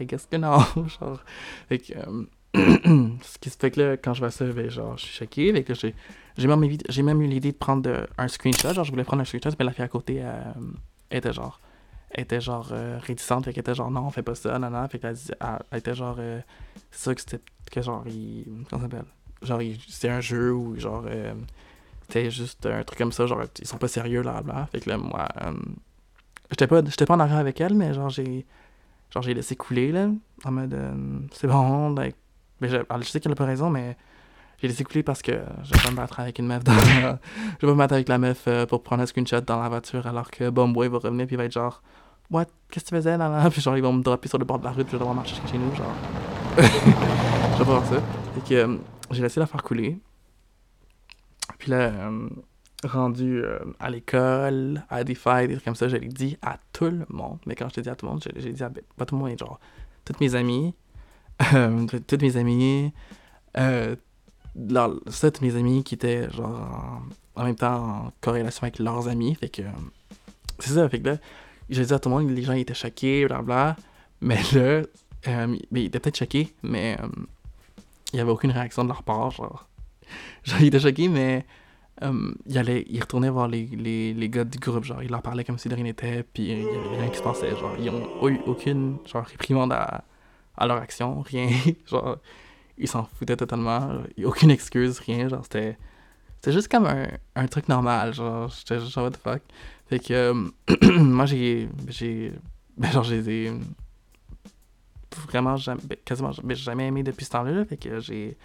I 0.00 0.06
guess 0.06 0.26
que 0.26 0.36
non. 0.36 0.58
genre. 1.00 1.20
Fait 1.68 1.78
que. 1.78 1.92
euh, 1.96 2.24
ce 2.54 3.38
qui 3.38 3.50
se 3.50 3.56
fait 3.58 3.70
que 3.70 3.80
là, 3.80 3.96
quand 3.96 4.14
je 4.14 4.20
vois 4.20 4.30
ça, 4.30 4.44
ben, 4.46 4.70
genre, 4.70 4.96
je 4.96 5.04
suis 5.04 5.14
choqué. 5.14 5.52
Fait 5.52 5.64
que 5.64 5.74
j'ai, 5.74 5.94
j'ai 6.36 6.46
même, 7.02 7.22
eu 7.22 7.26
l'idée 7.26 7.52
de 7.52 7.56
prendre 7.56 8.06
un 8.16 8.28
screenshot. 8.28 8.72
Genre, 8.72 8.84
je 8.84 8.90
voulais 8.90 9.04
prendre 9.04 9.22
un 9.22 9.24
screenshot, 9.24 9.50
mais 9.58 9.64
la 9.64 9.72
fille 9.72 9.84
à 9.84 9.88
côté, 9.88 10.20
euh, 10.22 10.42
était 11.10 11.32
genre. 11.32 11.60
Était 12.14 12.40
genre 12.40 12.70
euh, 12.72 12.98
réticente, 13.02 13.44
fait 13.44 13.52
qu'elle 13.52 13.60
était 13.60 13.74
genre 13.74 13.90
non, 13.90 14.06
on 14.06 14.10
fait 14.10 14.22
pas 14.22 14.34
ça, 14.34 14.58
non, 14.58 14.70
non. 14.70 14.88
Fait 14.88 14.98
qu'elle 14.98 15.16
elle, 15.40 15.78
était 15.78 15.94
genre. 15.94 16.16
euh, 16.18 16.40
c'est 16.90 17.02
sûr 17.02 17.14
que 17.14 17.20
c'était. 17.20 17.40
Que 17.70 17.82
genre, 17.82 18.02
il. 18.06 18.46
Comment 18.70 18.82
ça 18.82 18.88
s'appelle? 18.88 19.04
Genre, 19.42 19.60
c'était 19.86 20.08
un 20.08 20.20
jeu 20.20 20.52
ou 20.54 20.78
genre. 20.80 21.04
c'était 22.02 22.30
juste 22.30 22.64
un 22.64 22.82
truc 22.82 22.98
comme 22.98 23.12
ça, 23.12 23.26
genre, 23.26 23.42
ils 23.60 23.66
sont 23.66 23.76
pas 23.76 23.88
sérieux, 23.88 24.22
là, 24.22 24.40
bla. 24.40 24.66
Fait 24.72 24.80
que 24.80 24.88
là, 24.88 24.96
moi. 24.96 25.28
J'étais 26.50 26.66
pas, 26.66 26.82
j'étais 26.82 27.04
pas 27.04 27.14
en 27.14 27.20
arrière 27.20 27.36
avec 27.36 27.60
elle, 27.60 27.74
mais 27.74 27.92
genre, 27.92 28.08
j'ai. 28.08 28.46
Genre, 29.12 29.22
j'ai 29.22 29.34
laissé 29.34 29.56
couler, 29.56 29.92
là. 29.92 30.08
En 30.44 30.50
mode. 30.50 30.74
euh, 30.74 31.18
c'est 31.32 31.46
bon, 31.46 31.90
like. 31.94 32.16
Mais 32.60 32.68
je, 32.68 32.76
alors, 32.76 33.02
je 33.02 33.08
sais 33.08 33.20
qu'elle 33.20 33.32
a 33.32 33.36
pas 33.36 33.46
raison, 33.46 33.70
mais. 33.70 33.96
J'ai 34.60 34.66
laissé 34.66 34.82
couler 34.82 35.04
parce 35.04 35.22
que 35.22 35.30
je 35.62 35.72
vais 35.72 35.80
pas 35.84 35.90
me 35.92 35.96
battre 35.96 36.18
avec 36.18 36.36
une 36.40 36.48
meuf 36.48 36.64
dans. 36.64 36.72
je 37.60 37.64
vais 37.66 37.72
me 37.72 37.78
battre 37.78 37.94
avec 37.94 38.08
la 38.08 38.18
meuf 38.18 38.42
euh, 38.48 38.66
pour 38.66 38.82
prendre 38.82 39.02
un 39.02 39.06
screenshot 39.06 39.40
dans 39.40 39.62
la 39.62 39.68
voiture 39.68 40.04
alors 40.08 40.32
que 40.32 40.50
Bomboy 40.50 40.88
va 40.88 40.98
revenir 40.98 41.26
puis 41.26 41.36
il 41.36 41.38
va 41.38 41.44
être 41.44 41.52
genre. 41.52 41.80
What? 42.28 42.46
Qu'est-ce 42.68 42.86
que 42.86 42.88
tu 42.90 42.94
faisais 42.96 43.16
là, 43.16 43.28
là? 43.28 43.48
Puis 43.50 43.60
genre, 43.62 43.76
ils 43.76 43.84
vont 43.84 43.92
me 43.92 44.02
dropper 44.02 44.28
sur 44.28 44.36
le 44.36 44.44
bord 44.44 44.58
de 44.58 44.64
la 44.64 44.72
route 44.72 44.82
puis 44.82 44.90
je 44.90 44.96
vais 44.96 44.98
devoir 44.98 45.14
marcher 45.14 45.36
chez 45.48 45.58
nous, 45.58 45.72
genre. 45.76 45.94
je 46.58 46.62
vais 46.62 47.58
pas 47.58 47.64
voir 47.64 47.86
ça. 47.86 48.02
Fait 48.34 48.48
que 48.48 48.54
euh, 48.54 48.76
j'ai 49.12 49.22
laissé 49.22 49.38
la 49.38 49.46
faire 49.46 49.62
couler. 49.62 50.00
Puis 51.58 51.70
là, 51.70 51.92
rendu 52.84 53.42
euh, 53.44 53.58
à 53.80 53.90
l'école, 53.90 54.82
à 54.88 55.02
des 55.04 55.14
fêtes, 55.14 55.48
des 55.48 55.54
trucs 55.54 55.64
comme 55.64 55.74
ça, 55.74 55.88
je 55.88 55.96
l'ai 55.96 56.08
dit 56.08 56.36
à 56.42 56.58
tout 56.72 56.84
le 56.86 57.04
monde. 57.08 57.38
Mais 57.46 57.54
quand 57.54 57.68
je 57.68 57.74
te 57.74 57.80
dis 57.80 57.88
à 57.88 57.96
tout 57.96 58.06
le 58.06 58.12
monde, 58.12 58.24
je- 58.24 58.40
j'ai 58.40 58.52
dit 58.52 58.62
à 58.62 58.68
ben, 58.68 58.82
pas 58.96 59.04
tout 59.06 59.16
le 59.16 59.22
monde, 59.24 59.38
genre, 59.38 59.58
toutes 60.04 60.20
mes 60.20 60.34
amies, 60.34 60.74
euh, 61.54 61.86
toutes 62.06 62.22
mes 62.22 62.36
amies, 62.36 62.92
euh, 63.56 63.96
leur- 64.56 64.94
ça, 65.08 65.30
toutes 65.30 65.42
mes 65.42 65.56
amies 65.56 65.82
qui 65.84 65.94
étaient 65.94 66.30
genre 66.30 67.02
en, 67.34 67.44
même 67.44 67.56
temps 67.56 68.06
en 68.06 68.12
corrélation 68.20 68.62
avec 68.64 68.78
leurs 68.78 69.08
amis. 69.08 69.34
Fait 69.34 69.48
que 69.48 69.62
euh, 69.62 69.66
c'est 70.58 70.72
ça, 70.74 70.88
fait 70.88 71.00
que 71.00 71.08
là, 71.10 71.16
j'ai 71.70 71.84
dit 71.84 71.92
à 71.92 71.98
tout 71.98 72.08
le 72.08 72.14
monde, 72.16 72.30
les 72.30 72.42
gens 72.42 72.52
étaient 72.52 72.74
choqués, 72.74 73.26
blablabla. 73.26 73.76
Mais 74.20 74.40
là, 74.52 74.82
mais 75.46 75.82
ils 75.82 75.86
étaient 75.86 76.00
peut-être 76.00 76.16
choqués, 76.18 76.54
mais 76.62 76.96
il 78.12 78.16
n'y 78.16 78.20
avait 78.20 78.30
aucune 78.30 78.50
réaction 78.50 78.82
de 78.84 78.88
leur 78.88 79.02
part. 79.04 79.30
Genre, 79.32 79.68
genre 80.44 80.60
ils 80.60 80.66
étaient 80.68 80.80
choqués, 80.80 81.08
mais 81.08 81.44
ils, 82.46 82.58
allaient, 82.58 82.84
ils 82.88 83.00
retournaient 83.00 83.30
voir 83.30 83.48
les, 83.48 83.66
les, 83.66 84.14
les 84.14 84.28
gars 84.28 84.44
du 84.44 84.58
groupe. 84.58 84.84
Genre, 84.84 85.02
ils 85.02 85.10
leur 85.10 85.22
parlaient 85.22 85.44
comme 85.44 85.58
si 85.58 85.68
de 85.68 85.74
rien 85.74 85.84
n'était, 85.84 86.22
puis 86.22 86.50
il 86.50 86.68
n'y 86.68 86.76
avait 86.76 86.96
rien 86.96 87.10
qui 87.10 87.18
se 87.18 87.22
passait. 87.22 87.56
Genre, 87.56 87.76
ils 87.76 87.90
ont 87.90 88.08
eu 88.22 88.40
aucune 88.46 88.98
genre, 89.04 89.24
réprimande 89.24 89.72
à, 89.72 90.04
à 90.56 90.66
leur 90.66 90.78
action, 90.78 91.20
rien. 91.22 91.48
genre, 91.86 92.18
ils 92.78 92.88
s'en 92.88 93.04
foutaient 93.04 93.36
totalement. 93.36 94.02
il 94.16 94.26
aucune 94.26 94.50
excuse, 94.50 94.98
rien. 95.00 95.28
Genre, 95.28 95.42
c'était. 95.44 95.78
C'était 96.36 96.52
juste 96.52 96.68
comme 96.70 96.86
un, 96.86 97.08
un 97.34 97.46
truc 97.48 97.68
normal, 97.68 98.14
genre, 98.14 98.48
j'étais 98.56 98.78
genre, 98.78 99.04
what 99.04 99.10
the 99.10 99.16
fuck. 99.16 99.42
Fait 99.88 99.98
que, 99.98 100.12
euh, 100.14 100.34
moi, 101.02 101.26
j'ai, 101.26 101.68
j'ai, 101.88 102.32
ben, 102.76 102.92
genre, 102.92 103.02
j'ai 103.02 103.22
des- 103.22 103.52
vraiment 105.26 105.56
jamais, 105.56 105.80
ben, 105.84 105.98
quasiment 106.04 106.30
jamais 106.32 106.86
aimé 106.86 107.02
depuis 107.02 107.24
ce 107.24 107.30
temps-là, 107.30 107.50
là. 107.52 107.64
fait 107.64 107.76
que 107.76 107.98
j'ai, 108.00 108.36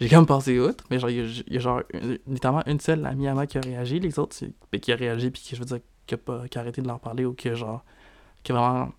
j'ai 0.00 0.08
comme 0.08 0.26
passé 0.26 0.58
outre, 0.60 0.84
mais 0.90 0.98
genre, 0.98 1.10
il 1.10 1.44
y 1.48 1.56
a, 1.56 1.60
genre, 1.60 1.82
littéralement 2.26 2.62
une 2.66 2.80
seule 2.80 3.04
amie 3.06 3.26
à 3.28 3.34
moi 3.34 3.46
qui 3.46 3.58
a 3.58 3.60
réagi, 3.60 3.98
les 4.00 4.18
autres, 4.18 4.34
c'est- 4.36 4.52
ben, 4.72 4.80
qui 4.80 4.92
a 4.92 4.96
réagi, 4.96 5.30
puis 5.30 5.42
qui, 5.42 5.54
je 5.56 5.60
veux 5.60 5.66
dire, 5.66 5.80
qui 6.06 6.14
a, 6.14 6.18
pas, 6.18 6.46
qui 6.48 6.58
a 6.58 6.60
arrêté 6.60 6.80
de 6.82 6.86
leur 6.86 7.00
parler, 7.00 7.24
ou 7.24 7.34
que, 7.34 7.54
genre, 7.54 7.84
qui 8.42 8.52
a 8.52 8.54
vraiment, 8.54 8.92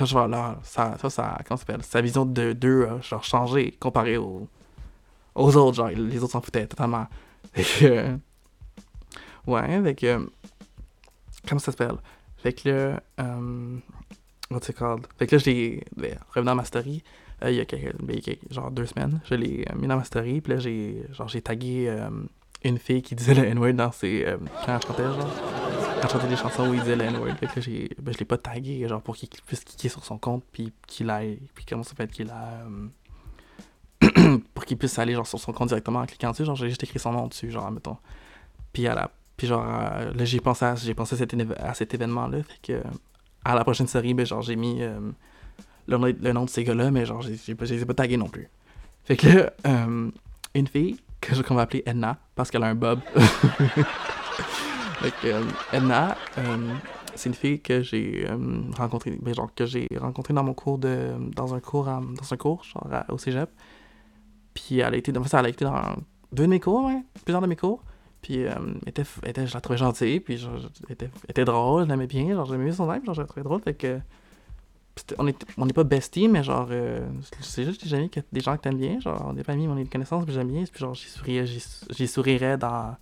vois, 0.00 0.28
là, 0.28 0.58
ça, 0.62 0.96
ça, 1.10 1.38
comment 1.46 1.56
ça 1.58 1.66
s'appelle, 1.66 1.82
sa 1.82 2.00
vision 2.00 2.24
de 2.24 2.52
d'eux 2.52 2.86
a, 2.88 3.00
genre, 3.02 3.22
changé, 3.24 3.72
comparé 3.78 4.16
aux, 4.16 4.48
aux 5.34 5.56
autres, 5.56 5.76
genre, 5.76 5.88
les 5.88 6.22
autres 6.22 6.32
s'en 6.32 6.40
foutaient 6.40 6.66
totalement. 6.66 7.06
Que, 7.54 8.16
ouais, 9.46 9.82
fait 9.82 9.94
que, 9.94 10.30
comment 11.48 11.58
ça 11.58 11.72
s'appelle? 11.72 11.96
Fait 12.38 12.52
que 12.52 12.68
là, 12.68 13.02
euh, 13.20 13.76
what's 14.50 14.68
it 14.68 14.76
called? 14.76 15.06
Fait 15.18 15.26
que 15.26 15.36
là, 15.36 15.42
j'ai, 15.44 15.84
ben, 15.96 16.18
revenant 16.34 16.52
à 16.52 16.54
ma 16.56 16.64
story, 16.64 17.02
euh, 17.42 17.50
il 17.50 17.56
y 17.56 17.60
a 17.60 17.64
quelques, 17.64 17.94
ben, 18.02 18.20
genre 18.50 18.70
deux 18.70 18.86
semaines, 18.86 19.20
je 19.24 19.34
l'ai 19.34 19.64
euh, 19.70 19.76
mis 19.76 19.86
dans 19.86 19.96
ma 19.96 20.04
story, 20.04 20.40
puis 20.40 20.52
là, 20.52 20.58
j'ai, 20.58 21.04
genre, 21.12 21.28
j'ai 21.28 21.42
tagué 21.42 21.86
euh, 21.88 22.08
une 22.64 22.78
fille 22.78 23.02
qui 23.02 23.14
disait 23.14 23.34
le 23.34 23.44
N-word 23.44 23.72
dans 23.72 23.92
ses, 23.92 24.24
euh, 24.26 24.36
quand 24.64 24.78
je 24.80 24.86
chantais, 24.86 25.02
genre, 25.02 25.28
quand 26.00 26.08
je 26.08 26.12
chantais 26.12 26.28
des 26.28 26.36
chansons 26.36 26.68
où 26.68 26.74
il 26.74 26.80
disait 26.80 26.96
le 26.96 27.04
N-word, 27.04 27.34
que 27.54 27.60
j'ai, 27.60 27.90
ben, 28.00 28.12
je 28.12 28.18
l'ai 28.18 28.24
pas 28.24 28.38
tagué, 28.38 28.86
genre, 28.86 29.02
pour 29.02 29.16
qu'il 29.16 29.28
puisse 29.46 29.64
cliquer 29.64 29.88
sur 29.88 30.04
son 30.04 30.18
compte, 30.18 30.44
puis 30.52 30.72
qu'il 30.86 31.10
aille, 31.10 31.40
puis 31.54 31.64
comment 31.68 31.82
ça 31.82 31.94
fait 31.94 32.10
qu'il 32.10 32.30
a, 32.30 32.64
pour 34.54 34.64
qu'il 34.64 34.78
puisse 34.78 34.98
aller, 34.98 35.14
genre, 35.14 35.26
sur 35.26 35.40
son 35.40 35.52
compte 35.52 35.68
directement 35.68 36.00
en 36.00 36.06
cliquant 36.06 36.30
dessus, 36.30 36.44
genre, 36.44 36.56
j'ai 36.56 36.68
juste 36.68 36.84
écrit 36.84 36.98
son 36.98 37.12
nom 37.12 37.26
dessus, 37.26 37.50
genre, 37.50 37.70
mettons. 37.70 37.96
Puis 38.72 38.86
à 38.86 38.94
la 38.94 39.10
puis 39.36 39.46
genre, 39.48 39.64
là, 39.64 40.24
j'ai 40.24 40.40
pensé 40.40 40.64
à, 40.64 40.74
j'ai 40.76 40.94
pensé 40.94 41.14
à 41.14 41.18
cet, 41.18 41.34
à 41.58 41.74
cet 41.74 41.94
événement-là. 41.94 42.42
Fait 42.44 42.60
que, 42.62 42.82
à 43.44 43.54
la 43.56 43.64
prochaine 43.64 43.88
série, 43.88 44.14
ben, 44.14 44.24
genre, 44.24 44.42
j'ai 44.42 44.54
mis 44.54 44.82
le, 45.86 45.96
nom- 45.96 46.14
le 46.20 46.32
nom 46.32 46.44
de 46.44 46.50
ces 46.50 46.64
gars-là, 46.64 46.90
mais 46.90 47.04
genre, 47.06 47.22
j'ai 47.22 47.54
pas, 47.54 47.64
je 47.64 47.74
les 47.74 47.82
ai 47.82 47.84
pas 47.86 47.94
tagués 47.94 48.16
non 48.16 48.28
plus. 48.28 48.48
Fait 49.04 49.16
que 49.16 49.26
là, 49.28 49.52
euh, 49.66 50.10
une 50.54 50.66
fille, 50.66 50.96
que 51.20 51.34
je- 51.34 51.42
qu'on 51.42 51.54
va 51.54 51.62
appeler 51.62 51.82
Edna, 51.86 52.18
parce 52.34 52.50
qu'elle 52.50 52.62
a 52.62 52.68
un 52.68 52.74
bob. 52.74 53.00
fait 53.14 55.10
que, 55.22 55.26
euh, 55.28 55.42
Edna, 55.72 56.16
euh, 56.38 56.74
c'est 57.14 57.28
une 57.28 57.34
fille 57.34 57.60
que 57.60 57.82
j'ai 57.82 58.26
euh, 58.28 58.36
rencontrée, 58.76 59.18
ben, 59.20 59.34
genre, 59.34 59.52
que 59.54 59.66
j'ai 59.66 59.88
rencontrée 60.00 60.34
dans 60.34 60.44
mon 60.44 60.54
cours 60.54 60.78
de, 60.78 61.12
dans 61.34 61.54
un 61.54 61.60
cours, 61.60 61.88
en- 61.88 62.00
dans 62.02 62.32
un 62.32 62.36
cours, 62.36 62.64
genre, 62.64 62.86
à- 62.92 63.12
au 63.12 63.18
cégep. 63.18 63.50
Puis 64.54 64.78
elle 64.80 64.94
a 64.94 64.96
été, 64.96 65.12
dans, 65.12 65.22
elle 65.22 65.46
a 65.46 65.48
été 65.48 65.64
dans 65.64 65.96
deux 66.32 66.44
de 66.44 66.48
mes 66.48 66.60
cours, 66.60 66.84
ouais, 66.86 67.02
plusieurs 67.24 67.42
de 67.42 67.46
mes 67.46 67.56
cours. 67.56 67.82
Puis, 68.20 68.44
euh, 68.44 68.52
était, 68.86 69.02
était- 69.26 69.46
je 69.46 69.54
la 69.54 69.60
trouvais 69.60 69.78
gentille, 69.78 70.20
puis 70.20 70.36
genre, 70.38 70.52
elle 70.86 70.92
était, 70.92 71.10
était 71.28 71.44
drôle, 71.44 71.84
je 71.84 71.88
l'aimais 71.88 72.06
bien, 72.06 72.28
genre, 72.34 72.46
j'aimais 72.46 72.64
bien 72.66 72.72
son 72.74 72.92
aime, 72.92 73.04
genre, 73.04 73.14
je 73.14 73.20
la 73.22 73.26
trouvais 73.26 73.42
drôle, 73.44 73.60
fait 73.62 73.74
que. 73.74 73.98
On 75.18 75.24
n'est 75.24 75.34
on 75.56 75.66
est 75.68 75.72
pas 75.72 75.84
besties, 75.84 76.28
mais 76.28 76.42
genre, 76.42 76.68
euh, 76.70 77.08
c'est 77.40 77.64
juste 77.64 77.82
des 77.82 77.94
amis, 77.94 78.10
que, 78.10 78.20
des 78.30 78.40
gens 78.40 78.56
que 78.56 78.62
t'aimes 78.62 78.76
bien, 78.76 79.00
genre, 79.00 79.34
amis, 79.48 79.66
mais 79.66 79.72
on 79.72 79.78
est 79.78 79.84
de 79.84 79.88
connaissances, 79.88 80.24
puis 80.24 80.34
j'aime 80.34 80.48
bien, 80.48 80.64
puis 80.64 80.80
genre, 80.80 80.94
j'y 80.94 81.08
sourirais, 81.08 81.46
j'y 81.46 82.06
sourirais 82.06 82.58
dans, 82.58 82.96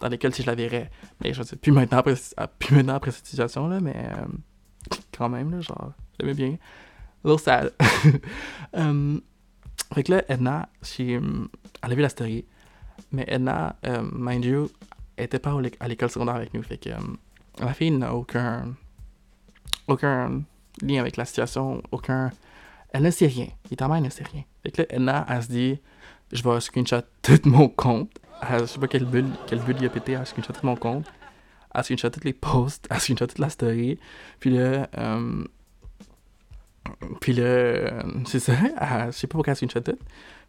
dans 0.00 0.08
l'école 0.08 0.34
si 0.34 0.42
je 0.42 0.46
la 0.48 0.54
verrais. 0.54 0.90
Mais 1.22 1.32
je 1.32 1.42
sais, 1.42 1.56
plus 1.56 1.72
maintenant 1.72 1.98
après, 1.98 2.14
ah, 2.36 2.48
plus 2.48 2.74
maintenant 2.74 2.94
après 2.94 3.12
cette 3.12 3.26
situation-là, 3.26 3.80
mais 3.80 3.94
euh, 3.96 4.26
quand 5.16 5.28
même, 5.28 5.52
là, 5.52 5.60
genre, 5.60 5.92
j'aimais 6.18 6.34
bien. 6.34 6.56
A 7.24 7.28
little 7.28 7.40
sad. 7.40 7.72
Euh, 8.76 9.18
fait 9.94 10.02
que 10.02 10.12
là, 10.12 10.24
Edna, 10.28 10.68
elle 10.98 11.20
a 11.82 11.94
vu 11.94 12.02
la 12.02 12.08
story. 12.08 12.44
Mais 13.12 13.24
Edna, 13.28 13.76
euh, 13.84 14.02
mind 14.12 14.44
you, 14.44 14.68
était 15.18 15.38
pas 15.38 15.54
à 15.80 15.88
l'école 15.88 16.10
secondaire 16.10 16.36
avec 16.36 16.54
nous. 16.54 16.62
Fait 16.62 16.78
que 16.78 16.90
euh, 16.90 16.98
la 17.58 17.72
fille 17.72 17.90
n'a 17.90 18.14
aucun, 18.14 18.74
aucun 19.88 20.42
lien 20.82 21.00
avec 21.00 21.16
la 21.16 21.24
situation, 21.24 21.82
aucun. 21.90 22.30
Elle 22.92 23.02
ne 23.02 23.10
sait 23.10 23.26
rien. 23.26 23.48
Littéralement, 23.70 23.96
elle 23.96 24.04
ne 24.04 24.10
sait 24.10 24.24
rien. 24.24 24.42
Fait 24.62 24.70
que 24.72 24.82
là, 24.82 24.88
Edna, 24.90 25.26
elle 25.28 25.42
se 25.42 25.48
dit 25.48 25.80
je 26.32 26.42
vais 26.42 26.60
screenshot 26.60 27.02
tout 27.22 27.40
mon 27.44 27.68
compte. 27.68 28.10
Elle, 28.50 28.60
je 28.60 28.66
sais 28.66 28.78
pas 28.78 28.88
quelle 28.88 29.04
bulle, 29.06 29.30
quelle 29.46 29.60
bulle 29.60 29.76
il 29.80 29.86
a 29.86 29.88
pété, 29.90 30.12
elle 30.12 30.26
screenshot 30.26 30.52
tout 30.52 30.66
mon 30.66 30.76
compte. 30.76 31.06
Elle 31.74 31.84
screenshot 31.84 32.10
tous 32.10 32.24
les 32.24 32.32
posts, 32.32 32.86
elle 32.90 33.00
screenshot 33.00 33.26
toute 33.26 33.38
la 33.38 33.48
story. 33.50 33.98
Puis 34.40 34.50
là, 34.50 34.88
euh, 34.98 35.44
puis 37.20 37.32
là, 37.32 37.42
euh, 37.44 38.02
c'est 38.26 38.40
ça, 38.40 38.52
elle- 38.80 39.06
je 39.06 39.10
sais 39.18 39.26
pas 39.26 39.32
pourquoi 39.32 39.52
elle 39.52 39.56
screenshot 39.56 39.80
tout. 39.80 39.98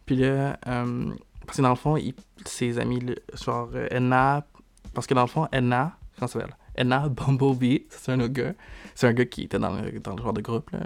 Puis 0.06 0.16
là, 0.16 0.58
euh, 0.68 1.12
parce 1.46 1.58
que 1.58 1.62
dans 1.62 1.70
le 1.70 1.76
fond, 1.76 1.98
ses 2.46 2.78
amis, 2.80 3.02
genre 3.34 3.70
Edna, 3.90 4.46
parce 4.94 5.08
que 5.08 5.14
dans 5.14 5.22
le 5.22 5.28
fond, 5.28 5.48
Edna, 5.52 5.98
comment 6.18 6.28
ça 6.28 6.40
s'appelle 6.40 6.56
Edna 6.78 7.10
Bumblebee, 7.10 7.88
c'est 7.90 8.12
un 8.12 8.20
autre 8.20 8.34
gars. 8.34 8.54
C'est 8.96 9.08
un 9.08 9.14
gars 9.14 9.26
qui 9.26 9.44
était 9.44 9.60
dans 9.60 9.74
le, 9.74 10.00
dans 10.00 10.16
le 10.16 10.22
genre 10.22 10.34
de 10.34 10.42
groupe, 10.42 10.70
là. 10.72 10.80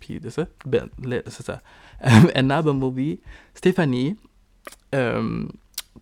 Puis 0.00 0.20
de 0.20 0.28
ça, 0.28 0.46
ben, 0.66 0.88
c'est 1.26 1.44
ça. 1.44 1.62
Edna 2.34 2.62
Bumblebee, 2.62 3.20
Stéphanie, 3.54 4.16
euh, 4.94 5.46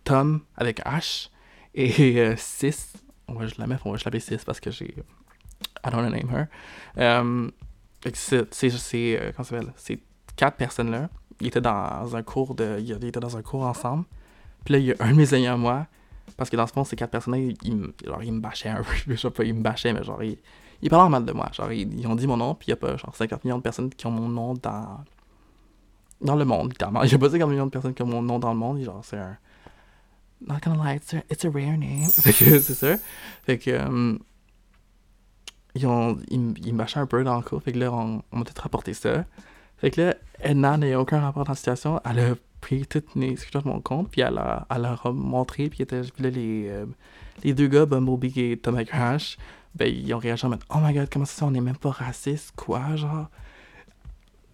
Tom 0.05 0.41
avec 0.57 0.81
H, 0.85 1.31
et 1.75 2.21
euh, 2.21 2.35
Sis, 2.37 2.95
on 3.29 3.35
va 3.35 3.45
juste 3.45 3.59
la 3.59 3.67
mettre, 3.67 3.87
on 3.87 3.91
va 3.91 3.97
juste 3.97 4.07
l'appeler 4.07 4.21
Sis 4.21 4.45
parce 4.45 4.61
que 4.61 4.71
j'ai. 4.71 4.95
I 5.85 5.91
don't 5.91 6.03
name 6.03 6.29
her. 6.31 6.47
Euh, 6.99 7.51
c'est, 8.15 8.71
c'est, 8.71 9.21
euh, 9.21 9.33
comment 9.33 9.45
s'appelle? 9.45 9.73
Ces 9.77 10.03
quatre 10.37 10.57
personnes-là, 10.57 11.09
ils 11.41 11.49
étaient 11.49 11.61
dans 11.61 12.17
un 12.17 12.23
cours 12.23 12.55
de. 12.55 12.79
Ils 12.81 12.93
étaient 12.93 13.21
dans 13.21 13.37
un 13.37 13.43
cours 13.43 13.63
ensemble. 13.63 14.05
Puis 14.65 14.73
là, 14.73 14.79
il 14.79 14.87
y 14.87 14.93
a 14.93 14.97
un 15.01 15.11
de 15.11 15.17
mes 15.17 15.35
amis 15.35 15.47
à 15.47 15.57
moi, 15.57 15.87
parce 16.37 16.51
que 16.51 16.57
dans 16.57 16.67
ce 16.67 16.73
fond, 16.73 16.85
ces 16.85 16.97
quatre 16.97 17.11
personnes-là, 17.11 17.41
ils, 17.41 17.57
ils 17.63 17.77
me- 17.77 18.41
bâchaient 18.41 18.69
un 18.69 18.83
peu. 18.83 18.93
Je 19.07 19.15
sais 19.17 19.31
pas, 19.31 19.45
ils 19.45 19.55
me 19.55 19.63
bâchaient, 19.63 19.93
mais 19.93 20.03
genre, 20.05 20.23
ils, 20.23 20.39
ils 20.83 20.91
parlaient 20.91 21.07
en 21.07 21.11
mal 21.11 21.25
de 21.25 21.33
moi. 21.33 21.49
Genre, 21.53 21.73
ils, 21.73 22.07
ont 22.07 22.15
dit 22.15 22.27
mon 22.27 22.37
nom, 22.37 22.55
puis 22.55 22.67
il 22.69 22.71
y 22.71 22.73
a 22.73 22.77
pas 22.77 22.97
genre 22.97 23.15
50 23.15 23.45
millions 23.45 23.59
de 23.59 23.63
personnes 23.63 23.91
qui 23.91 24.07
ont 24.07 24.11
mon 24.11 24.29
nom 24.29 24.55
dans. 24.55 25.01
Dans 26.23 26.35
le 26.37 26.47
monde, 26.47 26.71
littéralement. 26.71 27.03
Il 27.03 27.15
a 27.15 27.19
pas 27.19 27.29
50 27.31 27.51
millions 27.51 27.67
de 27.67 27.71
personnes 27.71 27.93
qui 27.95 28.03
ont 28.03 28.07
mon 28.07 28.23
nom 28.23 28.39
dans 28.39 28.53
le 28.53 28.59
monde. 28.59 28.81
Genre, 28.83 29.05
c'est 29.05 29.19
un. 29.19 29.37
Not 30.47 30.57
gonna 30.65 30.83
lie, 30.85 30.97
it's 30.97 31.15
a, 31.15 31.19
it's 31.31 31.45
a 31.45 31.51
rare 31.51 31.77
name. 31.79 32.09
Fait 32.11 32.33
que 32.33 32.59
c'est 32.61 32.75
ça. 32.75 32.97
Fait 33.45 33.59
que. 33.59 33.71
euh, 33.71 34.19
ils, 35.75 35.87
ont, 35.87 36.19
ils, 36.29 36.55
ils 36.67 36.73
me 36.73 36.79
bâchaient 36.79 37.01
un 37.01 37.07
peu 37.07 37.23
dans 37.23 37.37
le 37.37 37.43
cours. 37.43 37.63
Fait 37.63 37.73
que 37.73 37.79
là, 37.79 37.93
on, 37.93 38.23
on 38.33 38.39
m'a 38.39 38.45
tout 38.45 38.55
rapporté 38.61 38.95
ça. 38.95 39.25
Fait 39.79 39.91
que 39.91 40.01
là, 40.01 40.15
Edna 40.41 40.79
n'a 40.79 40.99
aucun 40.99 41.21
rapport 41.21 41.45
dans 41.45 41.53
la 41.53 41.57
situation. 41.57 42.01
Elle 42.09 42.19
a 42.21 42.35
pris 42.61 42.87
toutes 42.87 43.15
mes 43.17 43.37
screenshots 43.37 43.63
de 43.69 43.69
mon 43.73 43.81
compte, 43.81 44.11
puis 44.11 44.21
elle, 44.23 44.39
a, 44.39 44.67
elle 44.75 44.85
a 44.85 44.99
montré, 45.13 45.69
puis, 45.69 45.85
là, 45.91 46.31
les, 46.31 46.69
euh, 46.69 46.87
les 47.45 47.55
deux 47.55 47.69
gars, 47.69 47.87
Bumblebee 47.87 48.33
et 48.41 48.57
Tom 48.57 48.83
Crash, 48.85 49.37
ben, 49.75 49.87
ils 49.93 50.13
ont 50.15 50.19
réagi 50.19 50.47
en 50.47 50.51
mode 50.51 50.65
Oh 50.71 50.79
my 50.81 50.95
god, 50.95 51.09
comment 51.13 51.25
ça, 51.27 51.47
on 51.47 51.51
n'est 51.51 51.61
même 51.61 51.77
pas 51.77 51.91
raciste, 51.91 52.53
quoi, 52.57 52.97
genre? 52.97 53.27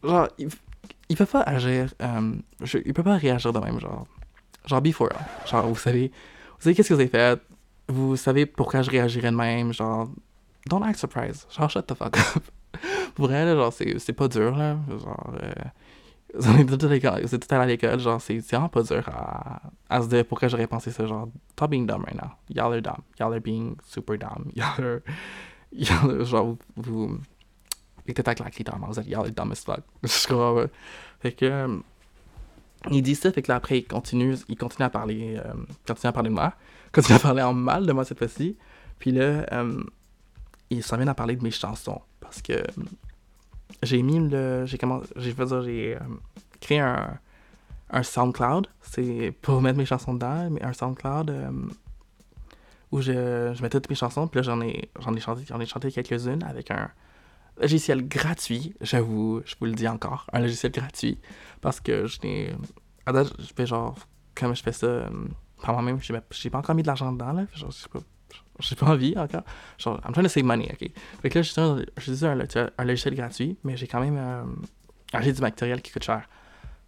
Genre, 0.03 0.29
ils, 0.39 0.49
ils 1.09 1.17
peuvent 1.17 1.31
pas 1.31 1.43
agir, 1.43 1.95
euh, 2.03 2.33
je- 2.61 2.79
pas 2.93 3.17
réagir 3.17 3.53
de 3.53 3.59
même, 3.61 3.81
genre. 3.81 4.07
Genre, 4.67 4.81
before, 4.83 5.11
genre, 5.47 5.67
vous 5.69 5.77
savez, 5.77 6.09
vous 6.09 6.61
savez 6.63 6.75
qu'est-ce 6.75 6.89
que 6.89 6.95
vous 6.95 7.01
avez 7.01 7.09
fait, 7.09 7.41
vous 7.89 8.17
savez 8.17 8.47
pourquoi 8.47 8.83
je 8.83 8.91
réagirais 8.91 9.31
de 9.31 9.37
même, 9.37 9.73
genre, 9.73 10.09
don't 10.67 10.83
act 10.83 10.99
surprised. 10.99 11.47
Genre, 11.51 11.71
shut 11.71 11.87
the 11.87 11.95
fuck 11.95 12.17
up. 12.19 12.43
Pour 13.15 13.31
elle, 13.33 13.57
genre, 13.57 13.73
c'est 13.73 14.13
pas 14.13 14.29
dur, 14.29 14.57
là. 14.57 14.77
Genre, 14.89 15.35
euh, 15.43 15.53
on 16.35 16.65
tout 16.65 16.87
à 16.87 17.67
l'école, 17.67 17.99
genre, 17.99 18.21
c'est 18.21 18.39
vraiment 18.39 18.69
pas 18.69 18.83
dur 18.83 19.07
à, 19.09 19.62
à 19.89 20.03
se 20.03 20.09
dire 20.09 20.25
pourquoi 20.25 20.49
j'aurais 20.49 20.67
pensé 20.67 20.91
ça. 20.91 21.07
Genre, 21.07 21.29
stop 21.53 21.71
being 21.71 21.87
dumb 21.87 22.03
right 22.05 22.15
now. 22.15 22.31
Y'all 22.49 22.73
are 22.73 22.81
dumb. 22.81 23.03
Y'all 23.19 23.33
are 23.33 23.41
being 23.41 23.77
super 23.87 24.17
dumb. 24.17 24.51
Y'all 24.55 24.81
are. 24.81 25.01
Y'all 25.73 26.11
are, 26.11 26.25
genre, 26.25 26.57
vous. 26.77 27.09
vous 27.09 27.19
êtes 28.07 28.35
claquer 28.35 28.65
dans 28.65 28.79
vous 28.79 28.99
êtes 28.99 29.07
y'all 29.07 29.27
are 29.27 29.31
dumb 29.31 29.53
as 29.53 29.62
fuck. 29.65 29.83
Je 30.03 30.27
crois, 30.27 30.67
Fait 31.21 31.33
que. 31.33 31.45
Euh, 31.45 31.79
il 32.91 33.03
dit 33.03 33.15
ça, 33.15 33.31
fait 33.31 33.43
que 33.43 33.49
là, 33.49 33.57
après, 33.57 33.79
il 33.79 33.85
continue, 33.85 34.35
il 34.49 34.57
continue 34.57 34.85
à 34.85 34.91
parler, 34.91 35.37
euh, 35.39 35.53
continue 35.87 36.09
à 36.09 36.12
parler 36.12 36.31
de 36.31 36.35
moi, 36.35 36.53
continue 36.93 37.17
à 37.17 37.21
parler 37.21 37.43
en 37.43 37.55
mal 37.55 37.87
de 37.87 37.93
moi 37.93 38.05
cette 38.05 38.19
fois-ci. 38.19 38.57
Puis 38.99 39.12
là, 39.12 39.47
euh, 39.53 39.83
il 40.71 40.83
s'en 40.83 40.99
à 40.99 41.15
parler 41.15 41.37
de 41.37 41.43
mes 41.43 41.51
chansons. 41.51 42.01
Parce 42.21 42.43
que 42.43 42.55
j'ai 43.83 44.02
mis 44.02 44.29
le. 44.29 44.67
J'ai 44.67 44.79
commencé. 44.79 45.12
J'ai 45.17 45.33
fait 45.33 45.62
j'ai 45.62 45.97
euh, 45.97 46.00
créé 46.61 46.81
un, 46.81 47.19
un 47.91 48.02
SoundCloud. 48.02 48.67
C'est 48.83 49.35
pour 49.43 49.61
mettre 49.61 49.79
mes 49.79 49.87
chansons 49.87 50.14
dedans, 50.14 50.50
mais 50.50 50.62
un 50.62 50.73
SoundCloud 50.73 51.31
où 52.91 53.00
je, 53.00 53.52
je 53.55 53.62
mettais 53.62 53.81
toutes 53.81 53.91
mes 53.91 53.97
chansons. 53.97 54.29
Puis 54.29 54.38
là, 54.38 54.43
j'en 54.43 54.61
ai, 54.61 54.91
j'en 55.00 55.14
ai 55.14 55.21
chanté, 55.21 55.45
j'en 55.47 55.59
ai 55.61 55.67
chanté 55.67 55.91
quelques-unes 55.91 56.45
avec 56.45 56.71
un 56.71 56.91
logiciel 57.61 58.07
gratuit, 58.09 58.75
j'avoue, 58.81 59.43
je 59.45 59.55
vous 59.59 59.67
le 59.67 59.73
dis 59.73 59.88
encore, 59.88 60.26
un 60.33 60.41
logiciel 60.41 60.73
gratuit, 60.73 61.19
parce 61.61 61.81
que 61.81 62.07
je 62.07 62.19
n'ai... 62.23 62.55
À 63.05 63.12
date, 63.12 63.33
je 63.38 63.52
fais 63.55 63.67
genre, 63.67 63.95
comme 64.35 64.55
je 64.55 64.62
fais 64.62 64.73
ça 64.73 64.87
euh, 64.87 65.09
par 65.61 65.75
moi-même, 65.75 65.99
j'ai 66.00 66.50
pas 66.50 66.59
encore 66.59 66.75
mis 66.75 66.83
de 66.83 66.87
l'argent 66.87 67.12
dedans, 67.12 67.33
là, 67.33 67.47
genre, 67.55 67.73
j'ai 68.62 68.76
pas 68.76 68.87
envie 68.87 69.16
encore, 69.16 69.42
genre, 69.78 70.00
I'm 70.04 70.12
trying 70.12 70.25
to 70.25 70.28
save 70.28 70.45
money, 70.45 70.69
ok? 70.73 70.90
Fait 71.23 71.31
que 71.31 71.38
là, 71.38 71.42
j'utilise 71.42 72.25
un, 72.25 72.38
un, 72.78 72.85
logiciel 72.85 73.14
gratuit, 73.14 73.57
mais 73.64 73.76
j'ai 73.76 73.87
quand 73.87 74.00
même, 74.00 74.16
euh, 74.19 75.21
du 75.33 75.40
matériel 75.40 75.83
qui 75.83 75.92
coûte 75.92 76.04
cher. 76.04 76.28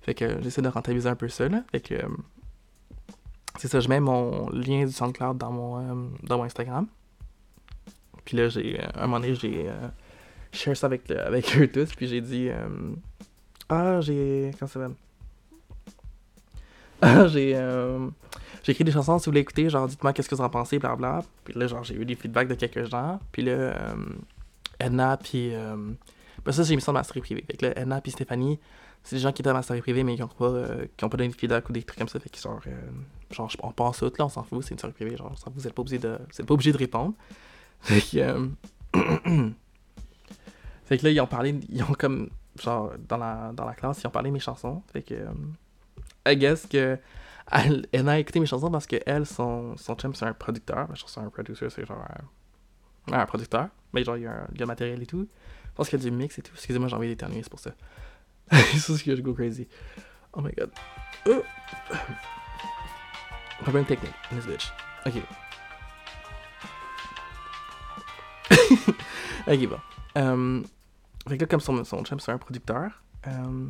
Fait 0.00 0.14
que 0.14 0.40
j'essaie 0.42 0.62
de 0.62 0.68
rentabiliser 0.68 1.08
un 1.08 1.16
peu 1.16 1.28
ça, 1.28 1.48
là, 1.48 1.62
fait 1.70 1.80
que... 1.80 1.94
c'est 3.58 3.68
ça, 3.68 3.80
je 3.80 3.88
mets 3.88 4.00
mon 4.00 4.48
lien 4.50 4.84
du 4.84 4.92
SoundCloud 4.92 5.38
dans 5.38 5.50
mon, 5.50 5.78
euh, 5.78 6.08
dans 6.22 6.38
mon 6.38 6.44
Instagram. 6.44 6.86
Puis 8.24 8.36
là, 8.36 8.48
j'ai, 8.48 8.80
à 8.80 9.04
un 9.04 9.06
moment 9.06 9.20
donné, 9.20 9.34
j'ai 9.34 9.66
share 10.54 10.76
ça 10.76 10.86
avec, 10.86 11.10
avec 11.10 11.56
eux 11.60 11.68
tous, 11.68 11.94
puis 11.94 12.06
j'ai 12.06 12.20
dit 12.20 12.48
euh, 12.48 12.68
Ah, 13.68 14.00
j'ai. 14.00 14.52
Comment 14.58 14.68
ça 14.68 14.78
va 14.78 14.88
Ah, 17.02 17.26
j'ai. 17.26 17.54
Euh, 18.68 18.72
écrit 18.72 18.84
des 18.84 18.92
chansons, 18.92 19.18
si 19.18 19.26
vous 19.26 19.32
voulez 19.32 19.40
écouter, 19.40 19.68
genre, 19.68 19.86
dites-moi 19.86 20.12
qu'est-ce 20.12 20.28
que 20.28 20.34
vous 20.34 20.40
en 20.42 20.50
pensez, 20.50 20.78
bla 20.78 21.22
Puis 21.44 21.54
là, 21.54 21.66
genre, 21.66 21.84
j'ai 21.84 21.94
eu 21.94 22.04
des 22.04 22.14
feedbacks 22.14 22.48
de 22.48 22.54
quelques 22.54 22.84
gens. 22.84 23.20
Puis 23.32 23.42
là, 23.42 23.52
euh, 23.52 23.94
Edna, 24.80 25.16
puis. 25.16 25.52
ben 26.44 26.52
ça, 26.52 26.62
j'ai 26.62 26.74
mis 26.74 26.82
ça 26.82 26.92
dans 26.92 26.98
ma 26.98 27.04
série 27.04 27.20
privée. 27.20 27.44
Fait 27.46 27.56
que 27.56 27.66
là, 27.66 27.78
Edna, 27.78 28.00
puis 28.00 28.12
Stéphanie, 28.12 28.58
c'est 29.02 29.16
des 29.16 29.22
gens 29.22 29.32
qui 29.32 29.42
étaient 29.42 29.50
dans 29.50 29.56
ma 29.56 29.62
série 29.62 29.80
privée, 29.80 30.02
mais 30.02 30.14
qui 30.14 30.20
n'ont 30.20 30.28
pas, 30.28 30.64
qui 30.96 31.04
ont 31.04 31.08
pas 31.08 31.16
donné 31.16 31.30
de 31.30 31.34
feedback 31.34 31.68
ou 31.68 31.72
des 31.72 31.82
trucs 31.82 31.98
comme 31.98 32.08
ça. 32.08 32.18
Fait 32.20 32.30
qu'ils 32.30 32.40
sont. 32.40 32.58
genre, 33.30 33.50
on 33.62 33.72
passe 33.72 33.98
tout, 33.98 34.12
là, 34.18 34.26
on 34.26 34.28
s'en 34.28 34.42
fout, 34.42 34.62
c'est 34.62 34.72
une 34.72 34.78
série 34.78 34.92
privée. 34.92 35.16
Genre, 35.16 35.34
vous 35.54 35.62
n'êtes 35.62 35.74
pas 35.74 35.82
obligé 35.82 35.98
de. 35.98 36.18
Pas 36.46 36.54
obligé 36.54 36.72
de 36.72 36.78
répondre. 36.78 37.14
Fait 37.80 38.00
que. 38.00 38.48
Fait 40.84 40.98
que 40.98 41.04
là, 41.04 41.10
ils 41.10 41.20
ont 41.20 41.26
parlé, 41.26 41.54
ils 41.70 41.82
ont 41.82 41.94
comme, 41.98 42.28
genre, 42.62 42.92
dans 43.08 43.16
la, 43.16 43.52
dans 43.54 43.64
la 43.64 43.74
classe, 43.74 44.02
ils 44.02 44.06
ont 44.06 44.10
parlé 44.10 44.28
de 44.28 44.34
mes 44.34 44.40
chansons. 44.40 44.82
Fait 44.92 45.02
que, 45.02 45.14
euh, 45.14 45.32
I 46.26 46.36
guess 46.36 46.66
que, 46.66 46.98
elle, 47.50 47.86
elle, 47.92 48.08
a 48.08 48.18
écouté 48.18 48.40
mes 48.40 48.46
chansons 48.46 48.70
parce 48.70 48.86
que 48.86 48.96
elle, 49.06 49.26
son, 49.26 49.76
son 49.76 49.94
chum, 49.94 50.14
c'est 50.14 50.24
un 50.24 50.32
producteur. 50.32 50.88
Je 50.94 51.02
c'est 51.06 51.20
un 51.20 51.28
producer, 51.28 51.68
c'est 51.70 51.86
genre 51.86 52.04
un, 53.08 53.18
un, 53.18 53.26
producteur. 53.26 53.68
Mais 53.92 54.02
genre, 54.02 54.16
il 54.16 54.22
y, 54.22 54.26
a 54.26 54.46
a 54.58 54.66
matériel 54.66 55.02
et 55.02 55.06
tout. 55.06 55.28
Je 55.66 55.72
pense 55.74 55.88
qu'il 55.88 55.98
y 55.98 56.02
a 56.06 56.10
du 56.10 56.16
mix 56.16 56.38
et 56.38 56.42
tout. 56.42 56.52
Excusez-moi, 56.54 56.88
j'ai 56.88 56.96
envie 56.96 57.08
d'éternuer, 57.08 57.42
c'est 57.42 57.50
pour 57.50 57.60
ça. 57.60 57.72
c'est 58.50 58.78
ce 58.78 59.02
que 59.04 59.14
je 59.14 59.22
go 59.22 59.34
crazy. 59.34 59.68
Oh 60.32 60.40
my 60.40 60.52
god. 60.52 60.70
Oh. 61.28 61.42
Problème 63.60 63.84
technique, 63.84 64.14
this 64.30 64.46
bitch. 64.46 64.72
Ok. 65.06 65.14
ok, 69.46 69.66
bon. 69.68 69.80
Euh, 70.16 70.62
fait 71.28 71.36
que 71.38 71.44
là, 71.44 71.46
comme 71.46 71.60
son, 71.60 71.84
son 71.84 72.04
chum, 72.04 72.20
c'est 72.20 72.32
un 72.32 72.38
producteur, 72.38 73.02
euh, 73.26 73.68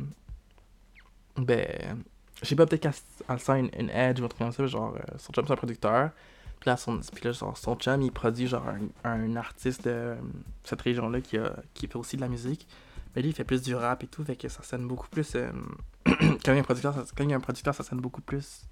ben, 1.37 2.03
je 2.41 2.47
sais 2.47 2.55
pas, 2.55 2.65
peut-être 2.65 2.81
qu'elle 2.81 3.39
sent 3.39 3.59
une, 3.59 3.69
une, 3.77 3.89
edge 3.89 4.19
ou 4.19 4.25
un 4.25 4.27
truc 4.27 4.39
comme 4.39 4.51
ça, 4.51 4.67
genre, 4.67 4.95
euh, 4.95 5.17
son 5.17 5.33
chum, 5.33 5.45
c'est 5.45 5.53
un 5.53 5.55
producteur, 5.55 6.11
puis 6.59 6.69
là, 6.69 6.77
son, 6.77 6.99
puis 6.99 7.25
là 7.25 7.31
genre, 7.31 7.57
son 7.57 7.75
chum, 7.75 8.01
il 8.01 8.11
produit, 8.11 8.47
genre, 8.47 8.65
un, 9.03 9.09
un 9.09 9.35
artiste 9.35 9.85
de 9.85 10.15
cette 10.63 10.81
région-là 10.81 11.21
qui, 11.21 11.37
a, 11.37 11.55
qui 11.73 11.87
fait 11.87 11.95
aussi 11.95 12.15
de 12.15 12.21
la 12.21 12.27
musique. 12.27 12.67
Mais 13.15 13.21
lui, 13.21 13.29
il 13.29 13.33
fait 13.33 13.45
plus 13.45 13.61
du 13.61 13.73
rap 13.75 14.03
et 14.03 14.07
tout, 14.07 14.25
fait 14.25 14.35
que 14.35 14.49
ça 14.49 14.61
sonne 14.61 14.87
beaucoup 14.87 15.07
plus. 15.07 15.35
Euh, 15.35 15.49
quand, 16.05 16.47
il 16.47 16.55
y 16.55 16.57
a 16.57 16.59
un 16.59 16.63
producteur, 16.63 16.93
ça, 16.93 17.03
quand 17.15 17.23
il 17.23 17.29
y 17.29 17.33
a 17.33 17.37
un 17.37 17.41
producteur, 17.41 17.73
ça 17.73 17.83
sonne 17.83 18.01
beaucoup 18.01 18.21
plus 18.21 18.63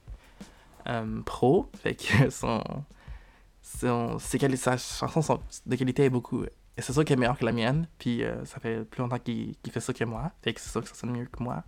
euh, 0.88 1.22
pro. 1.22 1.70
Fait 1.82 1.96
que 1.96 2.30
son. 2.30 2.62
son 3.62 4.20
ses, 4.20 4.58
sa 4.58 4.78
chanson 4.78 5.22
sont, 5.22 5.40
de 5.66 5.76
qualité 5.78 6.04
est 6.04 6.10
beaucoup 6.10 6.44
et 6.76 6.82
c'est 6.82 6.94
sûr 6.94 7.06
qu'elle 7.06 7.18
est 7.18 7.20
meilleure 7.20 7.38
que 7.38 7.46
la 7.46 7.52
mienne, 7.52 7.88
puis 8.00 8.24
euh, 8.24 8.44
ça 8.46 8.60
fait 8.60 8.84
plus 8.86 9.02
longtemps 9.02 9.20
qu'il 9.20 9.56
fait 9.70 9.80
ça 9.80 9.94
que 9.94 10.04
moi. 10.06 10.32
Fait 10.42 10.54
que 10.54 10.60
c'est 10.60 10.72
sûr 10.72 10.82
que 10.82 10.88
ça 10.88 10.96
sonne 10.96 11.12
mieux 11.12 11.26
que 11.26 11.44
moi. 11.44 11.64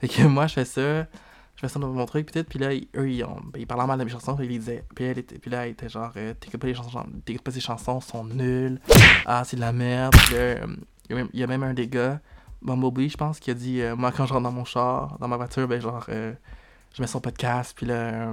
Fait 0.00 0.08
que 0.08 0.22
moi, 0.26 0.46
je 0.46 0.54
fais 0.54 0.64
ça, 0.64 1.02
je 1.02 1.60
fais 1.60 1.68
ça 1.68 1.78
dans 1.78 1.88
mon 1.88 2.06
truc, 2.06 2.30
peut-être, 2.30 2.48
puis 2.48 2.58
là, 2.58 2.72
eux, 2.72 3.10
ils, 3.10 3.22
ben, 3.22 3.58
ils 3.58 3.66
parlaient 3.66 3.86
mal 3.86 3.98
de 3.98 4.04
mes 4.04 4.10
chansons, 4.10 4.36
puis 4.36 4.46
ils 4.46 4.58
disaient, 4.58 4.84
puis, 4.94 5.04
elle 5.04 5.18
était, 5.18 5.38
puis 5.38 5.50
là, 5.50 5.66
ils 5.66 5.70
étaient 5.70 5.88
genre, 5.88 6.12
euh, 6.16 6.34
t'écoutes 6.34 6.60
pas 6.60 6.66
les 6.66 6.74
chansons, 6.74 7.06
t'écoutes 7.24 7.42
pas 7.42 7.50
ces 7.50 7.60
chansons, 7.60 8.00
sont 8.00 8.24
nulles, 8.24 8.80
ah, 9.26 9.42
c'est 9.44 9.56
de 9.56 9.60
la 9.60 9.72
merde, 9.72 10.14
puis 10.26 10.34
là, 10.34 10.40
euh, 10.40 10.66
il 11.10 11.40
y, 11.40 11.42
a 11.42 11.46
même 11.46 11.62
un 11.62 11.74
des 11.74 11.88
gars, 11.88 12.20
Bumblebee, 12.60 13.08
je 13.08 13.16
pense, 13.16 13.40
qui 13.40 13.50
a 13.50 13.54
dit, 13.54 13.80
moi, 13.96 14.12
quand 14.12 14.26
je 14.26 14.32
rentre 14.32 14.44
dans 14.44 14.52
mon 14.52 14.64
char, 14.64 15.16
dans 15.20 15.28
ma 15.28 15.36
voiture, 15.36 15.66
ben, 15.66 15.80
genre, 15.80 16.04
je 16.08 17.00
mets 17.00 17.06
son 17.06 17.20
podcast, 17.20 17.72
puis 17.74 17.86
là, 17.86 18.30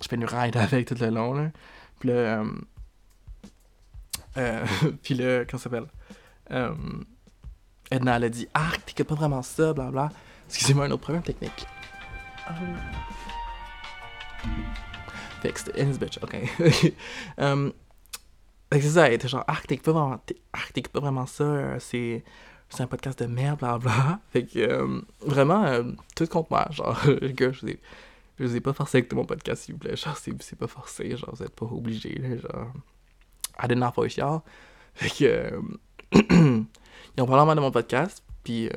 je 0.00 0.08
fais 0.08 0.16
une 0.16 0.24
ride 0.24 0.56
avec 0.56 0.88
tout 0.88 0.96
le 0.98 1.10
long, 1.10 1.34
là. 1.34 1.50
Puis 1.98 2.08
là, 2.08 2.44
euh, 4.36 4.64
puis 5.02 5.14
là, 5.14 5.44
comment 5.44 5.58
ça 5.58 5.64
s'appelle? 5.64 5.86
Euh, 6.50 6.74
Edna, 7.90 8.16
elle 8.16 8.24
a 8.24 8.28
dit 8.28 8.48
Ah, 8.54 8.70
t'écoutes 8.84 9.08
pas 9.08 9.14
vraiment 9.14 9.42
ça, 9.42 9.72
blabla. 9.72 10.10
Excusez-moi, 10.48 10.86
un 10.86 10.90
autre 10.90 11.02
problème 11.02 11.22
technique. 11.22 11.66
Um... 12.48 12.76
Fixed, 15.42 15.72
in 15.76 15.92
bitch, 15.98 16.18
ok. 16.22 16.36
um, 17.38 17.72
c'est 18.72 18.80
ça, 18.82 19.06
elle 19.06 19.14
était 19.14 19.28
genre 19.28 19.44
Ah, 19.46 19.58
t'écoutes 19.66 19.84
pas 19.84 19.92
vraiment, 19.92 20.20
ah, 20.52 20.58
pas 20.92 21.00
vraiment 21.00 21.26
ça, 21.26 21.44
euh, 21.44 21.76
c'est 21.78 22.24
c'est 22.68 22.82
un 22.82 22.86
podcast 22.86 23.22
de 23.22 23.26
merde, 23.26 23.58
blabla. 23.58 24.20
Fait 24.32 24.44
que, 24.44 24.58
euh, 24.58 25.00
vraiment, 25.20 25.64
euh, 25.64 25.84
tout 26.14 26.26
contre 26.26 26.50
moi. 26.50 26.66
Genre, 26.70 26.98
les 27.20 27.32
gars, 27.32 27.52
je 27.52 27.66
vous 27.66 27.72
je 28.38 28.44
vous 28.44 28.56
ai 28.56 28.60
pas 28.60 28.74
forcé 28.74 28.98
avec 28.98 29.12
mon 29.14 29.24
podcast, 29.24 29.62
s'il 29.64 29.74
vous 29.74 29.78
plaît. 29.80 29.96
Genre, 29.96 30.16
c'est 30.16 30.58
pas 30.58 30.66
forcé, 30.66 31.16
genre, 31.16 31.34
vous 31.34 31.42
êtes 31.42 31.54
pas 31.54 31.66
obligés, 31.66 32.14
là, 32.16 32.36
genre. 32.36 32.72
I 33.62 33.68
did 33.68 33.78
not 33.78 33.92
voice 33.96 34.16
y'all. 34.16 34.40
Fait 34.94 35.10
que. 35.10 35.24
Euh, 35.24 35.60
ils 37.16 37.22
ont 37.22 37.26
parlé 37.26 37.46
mal 37.46 37.56
de 37.56 37.60
mon 37.60 37.70
podcast, 37.70 38.22
puis 38.44 38.68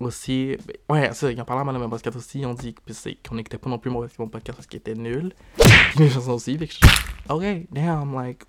aussi. 0.00 0.56
Ben, 0.66 0.76
ouais, 0.96 1.14
ça, 1.14 1.30
ils 1.30 1.44
parlé 1.44 1.64
mal 1.64 1.74
de 1.74 1.80
mon 1.80 1.88
podcast 1.88 2.16
aussi. 2.16 2.40
Ils 2.40 2.46
ont 2.46 2.54
dit 2.54 2.74
qu'on 2.74 3.34
n'écoutait 3.34 3.58
pas 3.58 3.70
non 3.70 3.78
plus 3.78 3.90
mon, 3.90 4.00
podcast 4.06 4.56
parce 4.56 4.66
qu'il 4.66 4.78
était 4.78 4.94
nul. 4.94 5.34
Mes 5.98 6.08
chansons 6.10 6.32
aussi. 6.32 6.56
Fait 6.58 6.66
que 6.66 6.74
je 6.74 7.32
ok, 7.32 7.66
damn, 7.70 8.14
like. 8.14 8.44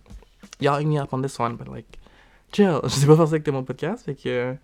Y'all 0.59 0.83
me 0.85 0.99
up 0.99 1.09
on 1.11 1.21
this 1.21 1.39
one, 1.39 1.55
but 1.55 1.67
like. 1.67 1.99
Chill. 2.51 2.79
Je 2.83 2.89
sais 2.89 3.07
pas 3.07 3.15
forcément 3.15 3.43
que 3.43 3.51
mon 3.51 3.63
podcast, 3.63 4.05
fait 4.05 4.15
que. 4.15 4.55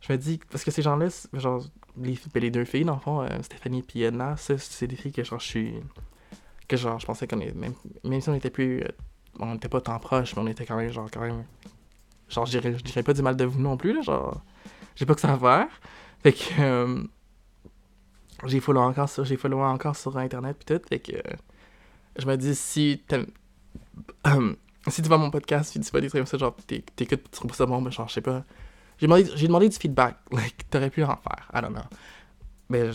je 0.00 0.12
me 0.12 0.18
dis, 0.18 0.40
parce 0.50 0.64
que 0.64 0.70
ces 0.70 0.82
gens-là, 0.82 1.08
genre, 1.34 1.62
les, 1.96 2.18
ben, 2.34 2.40
les 2.40 2.50
deux 2.50 2.64
filles, 2.64 2.84
dans 2.84 2.94
le 2.94 3.00
fond, 3.00 3.22
euh, 3.22 3.28
Stéphanie 3.42 3.84
et 3.94 4.00
Edna, 4.02 4.36
c'est 4.36 4.86
des 4.86 4.96
filles 4.96 5.12
que 5.12 5.24
genre, 5.24 5.40
je 5.40 5.46
suis. 5.46 5.74
Que 6.68 6.76
genre, 6.76 6.98
je 6.98 7.06
pensais 7.06 7.26
qu'on 7.26 7.40
est. 7.40 7.54
Même, 7.54 7.74
même 8.04 8.20
si 8.20 8.28
on 8.28 8.34
était 8.34 8.50
plus 8.50 8.82
on 9.38 9.52
n'était 9.52 9.68
pas 9.68 9.80
tant 9.80 9.98
proches, 9.98 10.36
mais 10.36 10.42
on 10.42 10.46
était 10.46 10.66
quand 10.66 10.76
même, 10.76 10.90
genre, 10.90 11.10
quand 11.10 11.20
même. 11.20 11.44
Genre, 12.28 12.46
je 12.46 12.58
dirais 12.58 13.02
pas 13.02 13.12
du 13.12 13.22
mal 13.22 13.36
de 13.36 13.44
vous 13.44 13.60
non 13.60 13.76
plus, 13.76 13.94
là, 13.94 14.02
genre. 14.02 14.42
J'ai 14.94 15.06
pas 15.06 15.14
que 15.14 15.20
ça 15.20 15.32
à 15.32 15.38
faire. 15.38 15.68
Fait 16.22 16.32
que. 16.32 16.60
Euh, 16.60 17.02
j'ai 18.46 18.60
follow 18.60 18.80
encore 18.80 19.08
sur, 19.08 19.24
encore 19.54 19.96
sur 19.96 20.16
internet 20.16 20.56
pis 20.58 20.66
tout, 20.66 20.80
fait 20.88 20.98
que. 20.98 21.12
je 22.18 22.26
me 22.26 22.36
dis, 22.36 22.54
si 22.56 23.00
si 24.88 25.02
tu 25.02 25.08
vois 25.08 25.18
mon 25.18 25.30
podcast, 25.30 25.72
si 25.72 25.80
tu 25.80 25.90
vois 25.90 26.00
des 26.00 26.08
trucs 26.08 26.20
comme 26.20 26.26
ça, 26.26 26.38
genre, 26.38 26.56
t'écoutes, 26.66 27.22
tu 27.24 27.30
trouves 27.30 27.54
ça 27.54 27.66
bon, 27.66 27.80
mais 27.80 27.90
genre, 27.90 28.08
je 28.08 28.14
sais 28.14 28.20
pas. 28.20 28.44
J'ai 28.98 29.06
demandé, 29.06 29.30
j'ai 29.34 29.46
demandé 29.46 29.68
du 29.68 29.76
feedback, 29.76 30.16
like, 30.32 30.68
t'aurais 30.70 30.90
pu 30.90 31.02
en 31.04 31.16
faire, 31.16 31.48
I 31.54 31.60
don't 31.60 31.72
know. 31.72 31.82
Mais, 32.68 32.90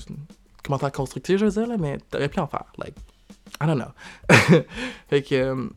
commentaire 0.64 0.92
constructif, 0.92 1.38
je 1.38 1.46
veux 1.46 1.52
dire, 1.52 1.68
là, 1.68 1.78
mais 1.78 1.98
t'aurais 2.10 2.30
pu 2.30 2.40
en 2.40 2.48
faire, 2.48 2.66
like, 2.78 2.96
I 3.62 3.66
don't 3.66 3.78
know. 3.78 3.92
fait 5.10 5.24
que. 5.24 5.36
Euh, 5.36 5.70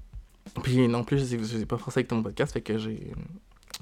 puis 0.62 0.88
non 0.88 1.04
plus, 1.04 1.30
je 1.30 1.36
les 1.36 1.62
ai 1.62 1.66
pas 1.66 1.78
forcé 1.78 2.00
avec 2.00 2.08
ton 2.08 2.22
podcast, 2.22 2.52
fait 2.52 2.60
que 2.60 2.76
j'ai. 2.76 3.12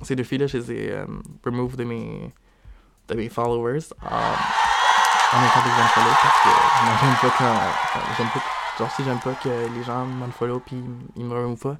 Ces 0.02 0.14
deux 0.14 0.22
filles-là, 0.22 0.46
je 0.46 0.58
les 0.58 0.72
ai 0.72 0.94
um, 0.94 1.22
remove 1.44 1.76
de 1.76 1.84
mes, 1.84 2.32
de 3.08 3.14
mes 3.14 3.28
followers. 3.28 3.84
Um, 4.02 4.08
en 5.30 5.40
même 5.40 5.50
temps 5.50 5.60
que 5.60 5.68
j'aime 5.68 5.88
parce 6.22 6.42
que 6.42 6.48
j'aime 7.00 7.30
pas 7.30 7.36
quand. 7.38 8.14
j'aime 8.16 8.28
pas. 8.28 8.42
Genre, 8.78 8.90
si 8.92 9.04
j'aime 9.04 9.18
pas 9.20 9.34
que 9.34 9.74
les 9.76 9.82
gens 9.82 10.06
m'unfollow 10.06 10.60
puis 10.60 10.76
ils 11.16 11.24
me 11.24 11.34
removent 11.34 11.58
pas, 11.60 11.76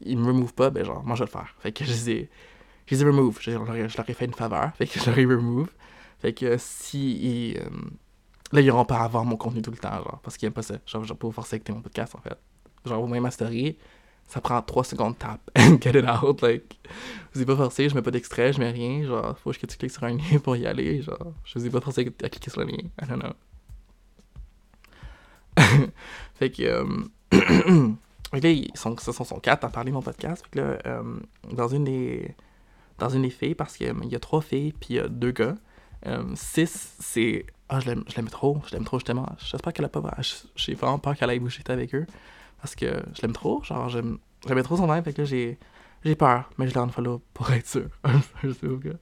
ils 0.00 0.16
me 0.18 0.26
remove 0.26 0.54
pas, 0.54 0.70
ben 0.70 0.84
genre, 0.84 1.02
moi 1.04 1.14
je 1.14 1.20
vais 1.24 1.26
le 1.26 1.30
faire. 1.30 1.54
Fait 1.60 1.72
que 1.72 1.84
je 1.84 1.90
les 1.90 2.10
ai, 2.10 2.30
je 2.86 2.94
les 2.94 3.02
ai 3.02 3.04
remove. 3.06 3.38
Je, 3.40 3.50
leur 3.50 3.74
ai- 3.76 4.14
fait 4.14 4.24
une 4.24 4.34
faveur. 4.34 4.70
Fait 4.76 4.86
que 4.86 4.98
je 4.98 5.06
leur 5.06 5.18
ai 5.18 5.26
remove. 5.26 5.68
Fait 6.20 6.32
que 6.32 6.56
si. 6.58 7.54
euh, 7.58 7.68
là, 8.52 8.60
ils 8.60 8.70
auront 8.70 8.84
pas 8.84 8.98
à 9.00 9.08
voir 9.08 9.24
mon 9.24 9.36
contenu 9.36 9.62
tout 9.62 9.70
le 9.70 9.76
temps, 9.76 9.92
genre, 9.96 10.20
parce 10.22 10.36
qu'ils 10.36 10.46
aiment 10.46 10.52
pas 10.54 10.62
ça. 10.62 10.74
Genre, 10.86 11.04
je 11.04 11.08
vais 11.12 11.18
pas 11.18 11.26
vous 11.26 11.32
forcer 11.32 11.54
à 11.54 11.56
écouter 11.58 11.72
mon 11.72 11.82
podcast, 11.82 12.14
en 12.16 12.20
fait. 12.20 12.36
Genre, 12.84 13.00
vous 13.00 13.06
voyez 13.06 13.20
ma 13.20 13.30
story, 13.30 13.76
ça 14.28 14.40
prend 14.42 14.60
3 14.60 14.84
secondes 14.84 15.14
de 15.14 15.18
tap 15.18 15.40
and 15.56 15.78
get 15.80 15.98
it 15.98 16.04
out. 16.04 16.42
Like, 16.42 16.78
je 17.32 17.38
vous 17.38 17.42
ai 17.42 17.46
pas 17.46 17.56
forcé, 17.56 17.88
je 17.88 17.94
mets 17.94 18.02
pas 18.02 18.10
d'extrait, 18.10 18.52
je 18.52 18.60
mets 18.60 18.70
rien. 18.70 19.02
Genre, 19.02 19.36
faut 19.38 19.50
que 19.52 19.66
tu 19.66 19.76
cliques 19.76 19.90
sur 19.90 20.04
un 20.04 20.10
lien 20.10 20.38
pour 20.42 20.54
y 20.56 20.66
aller. 20.66 21.02
Genre, 21.02 21.32
je 21.44 21.58
vous 21.58 21.66
ai 21.66 21.70
pas 21.70 21.80
forcé 21.80 22.12
à 22.22 22.28
cliquer 22.28 22.50
sur 22.50 22.60
le 22.60 22.66
lien. 22.66 22.76
I 23.02 23.06
don't 23.08 23.20
know. 23.20 23.32
fait 26.34 26.50
que. 26.50 26.62
euh, 26.62 26.84
là, 28.32 28.50
ils 28.50 28.70
sont, 28.74 28.96
ce 28.98 29.12
sont, 29.12 29.24
sont 29.24 29.40
quatre 29.40 29.64
à 29.64 29.70
parler 29.70 29.90
de 29.90 29.94
mon 29.94 30.02
podcast. 30.02 30.44
Fait 30.44 30.50
que 30.50 30.58
là, 30.58 30.78
euh, 30.86 31.18
dans 31.50 31.68
une 31.68 31.84
des. 31.84 32.34
Dans 32.98 33.08
une 33.08 33.22
des 33.22 33.30
filles, 33.30 33.54
parce 33.54 33.76
qu'il 33.76 33.86
y 33.86 34.14
a 34.14 34.18
trois 34.18 34.40
filles, 34.40 34.72
puis 34.72 34.88
il 34.90 34.96
y 34.96 34.98
a 34.98 35.08
deux 35.08 35.30
gars. 35.30 35.54
Euh, 36.06 36.24
six, 36.34 36.96
c'est. 36.98 37.46
Ah, 37.68 37.80
je 37.80 37.86
l'aime 37.86 38.04
je 38.08 38.16
l'aime 38.16 38.28
trop. 38.28 38.60
Je 38.66 38.74
l'aime 38.74 38.84
trop, 38.84 38.98
justement. 38.98 39.26
J'espère 39.38 39.72
qu'elle 39.72 39.86
a 39.86 39.88
pas. 39.88 40.02
J'ai 40.56 40.74
vraiment 40.74 40.98
peur 40.98 41.16
qu'elle 41.16 41.30
aille 41.30 41.38
bouger 41.38 41.62
avec 41.68 41.94
eux. 41.94 42.06
Parce 42.60 42.74
que 42.74 42.86
je 43.14 43.22
l'aime 43.22 43.32
trop. 43.32 43.62
Genre, 43.62 43.88
j'aime 43.88 44.18
j'aimais 44.46 44.62
trop 44.62 44.76
son 44.76 44.92
vibe. 44.92 45.04
Fait 45.04 45.12
que 45.12 45.24
j'ai. 45.24 45.58
J'ai 46.04 46.14
peur, 46.14 46.48
mais 46.58 46.68
je 46.68 46.74
l'ai 46.74 46.80
unfollow 46.80 47.20
pour 47.34 47.50
être 47.50 47.66
sûr. 47.66 47.88
je. 48.44 48.92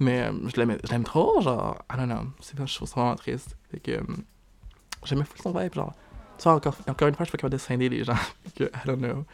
Mais 0.00 0.22
euh, 0.22 0.32
je 0.48 0.56
l'aime 0.60 0.76
je 0.84 0.90
l'aime 0.90 1.04
trop. 1.04 1.40
Genre, 1.40 1.78
I 1.92 1.96
don't 1.96 2.06
know. 2.06 2.28
C'est 2.40 2.58
je 2.66 2.74
trouve 2.74 2.88
ça 2.88 3.00
vraiment 3.00 3.14
triste. 3.16 3.56
Fait 3.70 3.80
que. 3.80 3.92
euh, 3.92 4.02
J'aimais 5.04 5.24
full 5.24 5.40
son 5.40 5.52
vibe. 5.56 5.74
Genre, 5.74 5.92
tu 6.38 6.42
vois, 6.44 6.54
encore, 6.54 6.76
encore 6.88 7.08
une 7.08 7.14
fois, 7.14 7.24
je 7.24 7.28
suis 7.30 7.36
pas 7.36 7.38
capable 7.42 7.52
de 7.52 7.58
scinder 7.58 7.88
les 7.88 8.04
gens. 8.04 8.16
Que, 8.56 8.64
I 8.64 8.70
don't 8.86 8.98
know. 8.98 9.24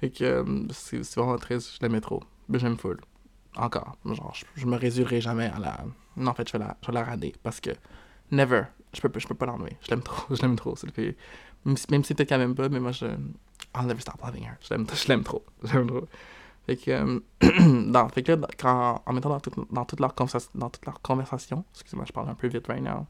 Que 0.00 0.24
euh, 0.24 0.44
c'est 0.70 1.02
c'est 1.04 1.20
vraiment 1.20 1.38
triste. 1.38 1.74
Je 1.76 1.78
l'aimais 1.86 2.00
trop. 2.00 2.22
Mais 2.48 2.58
j'aime 2.58 2.76
full. 2.76 3.00
Encore. 3.56 3.96
Genre, 4.04 4.34
je, 4.34 4.44
je 4.60 4.66
me 4.66 4.76
résurerai 4.76 5.20
jamais 5.20 5.46
à 5.46 5.58
la. 5.58 5.80
Non, 6.16 6.32
en 6.32 6.34
fait, 6.34 6.46
je 6.48 6.52
vais 6.52 6.58
la, 6.58 6.76
je 6.82 6.86
vais 6.88 6.92
la 6.92 7.04
rader. 7.04 7.34
Parce 7.42 7.60
que. 7.60 7.70
Never. 8.30 8.64
Je 8.94 9.00
peux, 9.00 9.10
je 9.18 9.26
peux 9.26 9.34
pas 9.34 9.46
l'enlever. 9.46 9.76
Je 9.82 9.88
l'aime 9.90 10.02
trop. 10.02 10.34
Je 10.34 10.42
l'aime 10.42 10.56
trop. 10.56 10.76
cette 10.76 10.94
fille. 10.94 11.16
Même 11.64 11.76
si, 11.76 11.86
même 11.90 12.04
si 12.04 12.14
peut-être 12.14 12.28
qu'elle 12.28 12.54
pas, 12.54 12.68
mais 12.68 12.80
moi, 12.80 12.92
je. 12.92 13.06
I'll 13.74 13.86
never 13.86 14.00
stop 14.00 14.20
loving 14.24 14.44
her. 14.44 14.56
Je 14.62 14.74
l'aime 15.08 15.24
trop. 15.24 15.44
Je 15.64 15.72
l'aime 15.74 15.86
trop. 15.86 16.06
Fait 16.66 16.76
que. 16.76 16.90
euh, 16.90 17.20
fait 18.14 18.22
que 18.22 18.32
là, 18.32 18.48
quand, 18.58 19.02
en 19.06 19.12
mettant 19.12 19.30
dans, 19.30 19.40
tout- 19.40 19.66
dans, 19.70 19.84
toute 19.84 20.00
leur 20.00 20.14
dans 20.54 20.70
toute 20.70 20.86
leur 20.86 21.00
conversation. 21.02 21.64
Excusez-moi, 21.74 22.04
je 22.06 22.12
parle 22.12 22.28
un 22.30 22.34
peu 22.34 22.48
vite 22.48 22.66
right 22.68 22.82
now. 22.82 23.06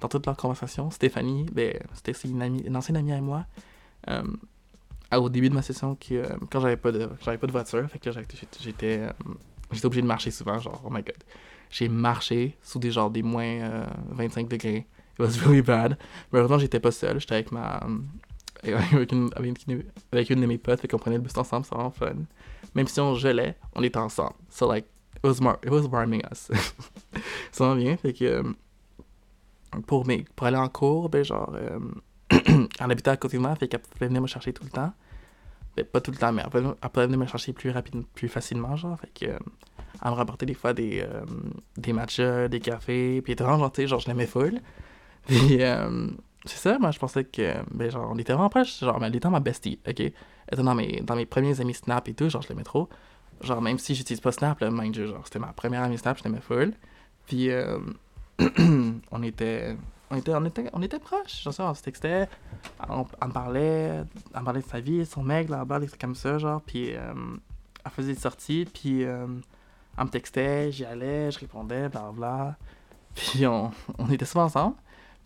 Dans 0.00 0.08
toute 0.08 0.26
leur 0.26 0.36
conversation, 0.36 0.90
Stéphanie, 0.90 1.46
ben, 1.52 1.78
c'était 1.94 2.12
une, 2.28 2.42
amie, 2.42 2.60
une 2.62 2.76
ancienne 2.76 2.96
amie 2.98 3.12
à 3.12 3.20
moi. 3.20 3.46
euh, 4.10 4.22
au 5.12 5.28
début 5.28 5.48
de 5.48 5.54
ma 5.54 5.62
session, 5.62 5.94
qui, 5.94 6.16
euh, 6.16 6.26
quand 6.50 6.60
j'avais 6.60 6.76
pas 6.76 6.92
de 6.92 7.08
j'avais 7.24 7.38
pas 7.38 7.46
de 7.46 7.52
voiture, 7.52 7.88
fait 7.88 7.98
que 7.98 8.10
j'étais- 8.60 8.98
euh, 9.00 9.10
j'étais 9.72 9.86
obligé 9.86 10.02
de 10.02 10.06
marcher 10.06 10.30
souvent, 10.30 10.58
genre, 10.58 10.82
oh 10.84 10.90
my 10.90 11.02
god. 11.02 11.16
J'ai 11.70 11.88
marché 11.88 12.56
sous 12.62 12.78
des 12.78 12.90
genre 12.90 13.10
des 13.10 13.22
moins 13.22 13.44
euh, 13.44 13.86
25 14.10 14.48
degrés. 14.48 14.86
It 15.18 15.20
was 15.20 15.38
really 15.44 15.62
bad. 15.62 15.96
Mais 16.32 16.38
heureusement, 16.40 16.58
j'étais 16.58 16.80
pas 16.80 16.90
seul, 16.90 17.18
j'étais 17.20 17.34
avec 17.34 17.52
ma. 17.52 17.80
euh, 18.66 18.78
avec, 18.92 19.12
une, 19.12 19.30
avec, 19.36 19.66
une, 19.68 19.84
avec 20.12 20.30
une 20.30 20.40
de 20.40 20.46
mes 20.46 20.58
potes, 20.58 20.80
fait 20.80 20.88
qu'on 20.88 20.98
prenait 20.98 21.16
le 21.16 21.22
bus 21.22 21.36
ensemble, 21.36 21.64
c'était 21.64 21.76
vraiment 21.76 21.90
fun. 21.90 22.14
Même 22.74 22.86
si 22.88 23.00
on 23.00 23.14
gelait, 23.14 23.56
on 23.74 23.82
était 23.82 23.98
ensemble. 23.98 24.34
So 24.50 24.68
like, 24.68 24.86
it 25.16 25.24
was, 25.24 25.40
mar 25.40 25.58
it 25.64 25.70
was 25.70 25.86
warming 25.88 26.22
us. 26.30 26.50
Ça 27.52 27.68
va 27.68 27.74
bien, 27.76 27.96
fait 27.96 28.12
que. 28.12 28.24
euh, 28.24 28.42
pour, 29.86 30.06
mes, 30.06 30.24
pour 30.34 30.46
aller 30.46 30.56
en 30.56 30.68
cours, 30.68 31.08
ben 31.08 31.24
genre, 31.24 31.52
euh, 31.54 31.78
elle 32.30 32.68
habitait 32.90 33.10
à 33.10 33.16
côté 33.16 33.36
de 33.36 33.42
moi, 33.42 33.54
fait 33.56 33.68
qu'elle 33.68 33.80
pouvait 33.80 34.06
venir 34.06 34.22
me 34.22 34.26
chercher 34.26 34.52
tout 34.52 34.64
le 34.64 34.70
temps. 34.70 34.92
Ben, 35.76 35.84
pas 35.84 36.00
tout 36.00 36.10
le 36.10 36.16
temps, 36.16 36.32
mais 36.32 36.42
elle 36.44 36.50
pouvait, 36.50 36.64
elle 36.82 36.90
pouvait 36.90 37.06
venir 37.06 37.18
me 37.18 37.26
chercher 37.26 37.52
plus 37.52 37.70
rapidement, 37.70 38.04
plus 38.14 38.28
facilement, 38.28 38.76
genre, 38.76 38.98
fait 38.98 39.12
que... 39.12 39.32
euh, 39.32 39.38
elle 40.04 40.10
me 40.10 40.16
rapportait 40.16 40.46
des 40.46 40.54
fois 40.54 40.72
des, 40.74 41.00
euh, 41.00 41.24
des 41.76 41.92
matchas, 41.92 42.48
des 42.48 42.60
cafés, 42.60 43.22
puis 43.22 43.32
elle 43.38 43.66
était 43.66 43.86
genre, 43.86 43.98
je 44.00 44.08
l'aimais 44.08 44.26
full. 44.26 44.60
Puis, 45.48 45.62
euh, 45.62 46.08
c'est 46.44 46.58
ça, 46.58 46.78
moi, 46.78 46.90
je 46.90 46.98
pensais 46.98 47.24
que, 47.24 47.54
ben, 47.72 47.90
genre, 47.90 48.08
on 48.12 48.18
était 48.18 48.32
vraiment 48.32 48.48
proches, 48.48 48.80
genre, 48.80 49.02
elle 49.02 49.14
était 49.14 49.28
ma 49.28 49.40
bestie, 49.40 49.78
ok? 49.86 50.00
Elle 50.00 50.12
était 50.52 50.62
dans 50.62 50.74
mes, 50.74 51.00
dans 51.00 51.16
mes 51.16 51.26
premiers 51.26 51.60
amis 51.60 51.74
Snap 51.74 52.08
et 52.08 52.14
tout, 52.14 52.28
genre, 52.28 52.42
je 52.42 52.48
l'aimais 52.48 52.62
trop. 52.62 52.88
Genre, 53.40 53.60
même 53.60 53.78
si 53.78 53.94
j'utilise 53.94 54.20
pas 54.20 54.32
Snap, 54.32 54.60
là, 54.60 54.70
mind 54.70 54.94
you, 54.96 55.06
genre, 55.08 55.22
c'était 55.24 55.40
ma 55.40 55.52
première 55.52 55.82
amie 55.82 55.98
Snap, 55.98 56.18
je 56.18 56.24
l'aimais 56.24 56.40
full. 56.40 56.72
Puis, 57.26 57.50
euh, 57.50 57.78
on 59.10 59.22
était 59.22 59.76
on 60.10 60.16
était 60.16 60.34
on 60.34 60.44
était 60.44 60.70
on 60.72 60.82
était 60.82 60.98
proches 60.98 61.42
genre 61.42 61.54
on 61.70 61.74
se 61.74 61.82
textait 61.82 62.28
on, 62.88 63.06
me 63.26 63.32
parlait 63.32 64.04
me 64.34 64.44
parlait 64.44 64.60
de 64.60 64.66
sa 64.66 64.80
vie 64.80 65.04
son 65.06 65.22
mec 65.22 65.48
là-bas 65.48 65.80
des 65.80 65.86
trucs 65.88 66.00
comme 66.00 66.14
ça 66.14 66.38
genre 66.38 66.60
puis 66.60 66.94
euh, 66.94 67.14
elle 67.84 67.90
faisait 67.90 68.12
des 68.14 68.20
sorties 68.20 68.66
puis 68.72 69.04
euh, 69.04 69.26
elle 69.98 70.04
me 70.04 70.10
textait 70.10 70.70
j'y 70.70 70.84
allais 70.84 71.30
je 71.30 71.38
répondais 71.38 71.88
bla 71.88 72.12
bla 72.12 72.56
puis 73.14 73.46
on, 73.46 73.72
on 73.98 74.10
était 74.10 74.26
souvent 74.26 74.44
ensemble 74.44 74.76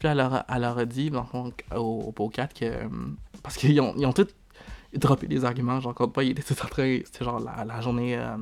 puis 0.00 0.08
elle 0.08 0.16
leur, 0.16 0.44
elle 0.48 0.62
leur 0.62 0.76
a 0.78 0.84
dit 0.84 1.10
dans 1.10 1.20
le 1.20 1.26
fond, 1.26 1.52
au, 1.76 2.02
au 2.08 2.12
Pocat 2.12 2.48
que 2.48 2.64
euh, 2.64 2.88
parce 3.44 3.56
qu'ils 3.56 3.80
ont 3.80 3.94
ils 3.96 4.06
ont 4.06 4.12
tous 4.12 4.26
droppé 4.94 5.28
des 5.28 5.44
arguments 5.44 5.78
genre 5.80 5.94
contre 5.94 6.12
pas 6.14 6.24
ils 6.24 6.30
étaient 6.30 6.42
tous 6.42 6.60
en 6.64 6.68
train 6.68 6.98
c'était 7.04 7.24
genre 7.24 7.38
la, 7.38 7.64
la 7.64 7.80
journée 7.80 8.16
euh, 8.16 8.36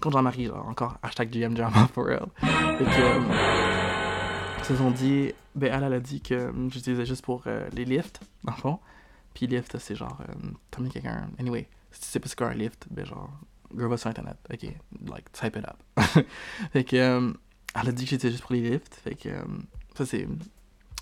contre 0.00 0.18
Jean-Marie 0.18 0.46
genre 0.46 0.68
encore 0.68 0.98
hashtag 1.02 1.30
GM 1.30 1.54
Drama 1.54 1.88
for 1.92 2.04
real 2.06 2.26
Fait 2.38 2.84
que, 2.84 3.00
euh, 3.00 3.80
ils 4.60 4.64
se 4.64 4.76
sont 4.76 4.90
dit, 4.90 5.32
ben 5.54 5.72
elle, 5.72 5.84
elle 5.84 5.92
a 5.94 6.00
dit 6.00 6.20
que 6.20 6.34
euh, 6.34 6.68
j'utilisais 6.68 7.06
juste 7.06 7.24
pour 7.24 7.42
euh, 7.46 7.68
les 7.72 7.84
lifts, 7.84 8.20
dans 8.44 8.52
le 8.52 8.58
fond. 8.58 8.78
Puis 9.34 9.46
lift, 9.46 9.78
c'est 9.78 9.96
genre, 9.96 10.18
euh, 10.28 10.32
t'as 10.70 10.80
mis 10.80 10.90
quelqu'un. 10.90 11.28
Anyway, 11.38 11.66
si 11.90 12.00
tu 12.02 12.06
sais 12.06 12.20
pas 12.20 12.28
c'est 12.28 12.38
quoi 12.38 12.48
un 12.48 12.54
lift, 12.54 12.86
ben 12.90 13.04
genre, 13.04 13.30
girl 13.76 13.88
va 13.88 13.96
sur 13.96 14.10
internet, 14.10 14.36
ok, 14.52 14.62
like, 15.08 15.32
type 15.32 15.56
it 15.56 15.64
up. 15.66 15.78
fait 16.72 16.84
que, 16.84 17.32
elle 17.74 17.88
a 17.88 17.92
dit 17.92 18.04
que 18.04 18.10
j'utilisais 18.10 18.30
juste 18.30 18.42
pour 18.42 18.52
les 18.52 18.70
lifts, 18.70 18.94
fait 19.02 19.14
que, 19.14 19.30
ça 19.96 20.04
c'est. 20.06 20.28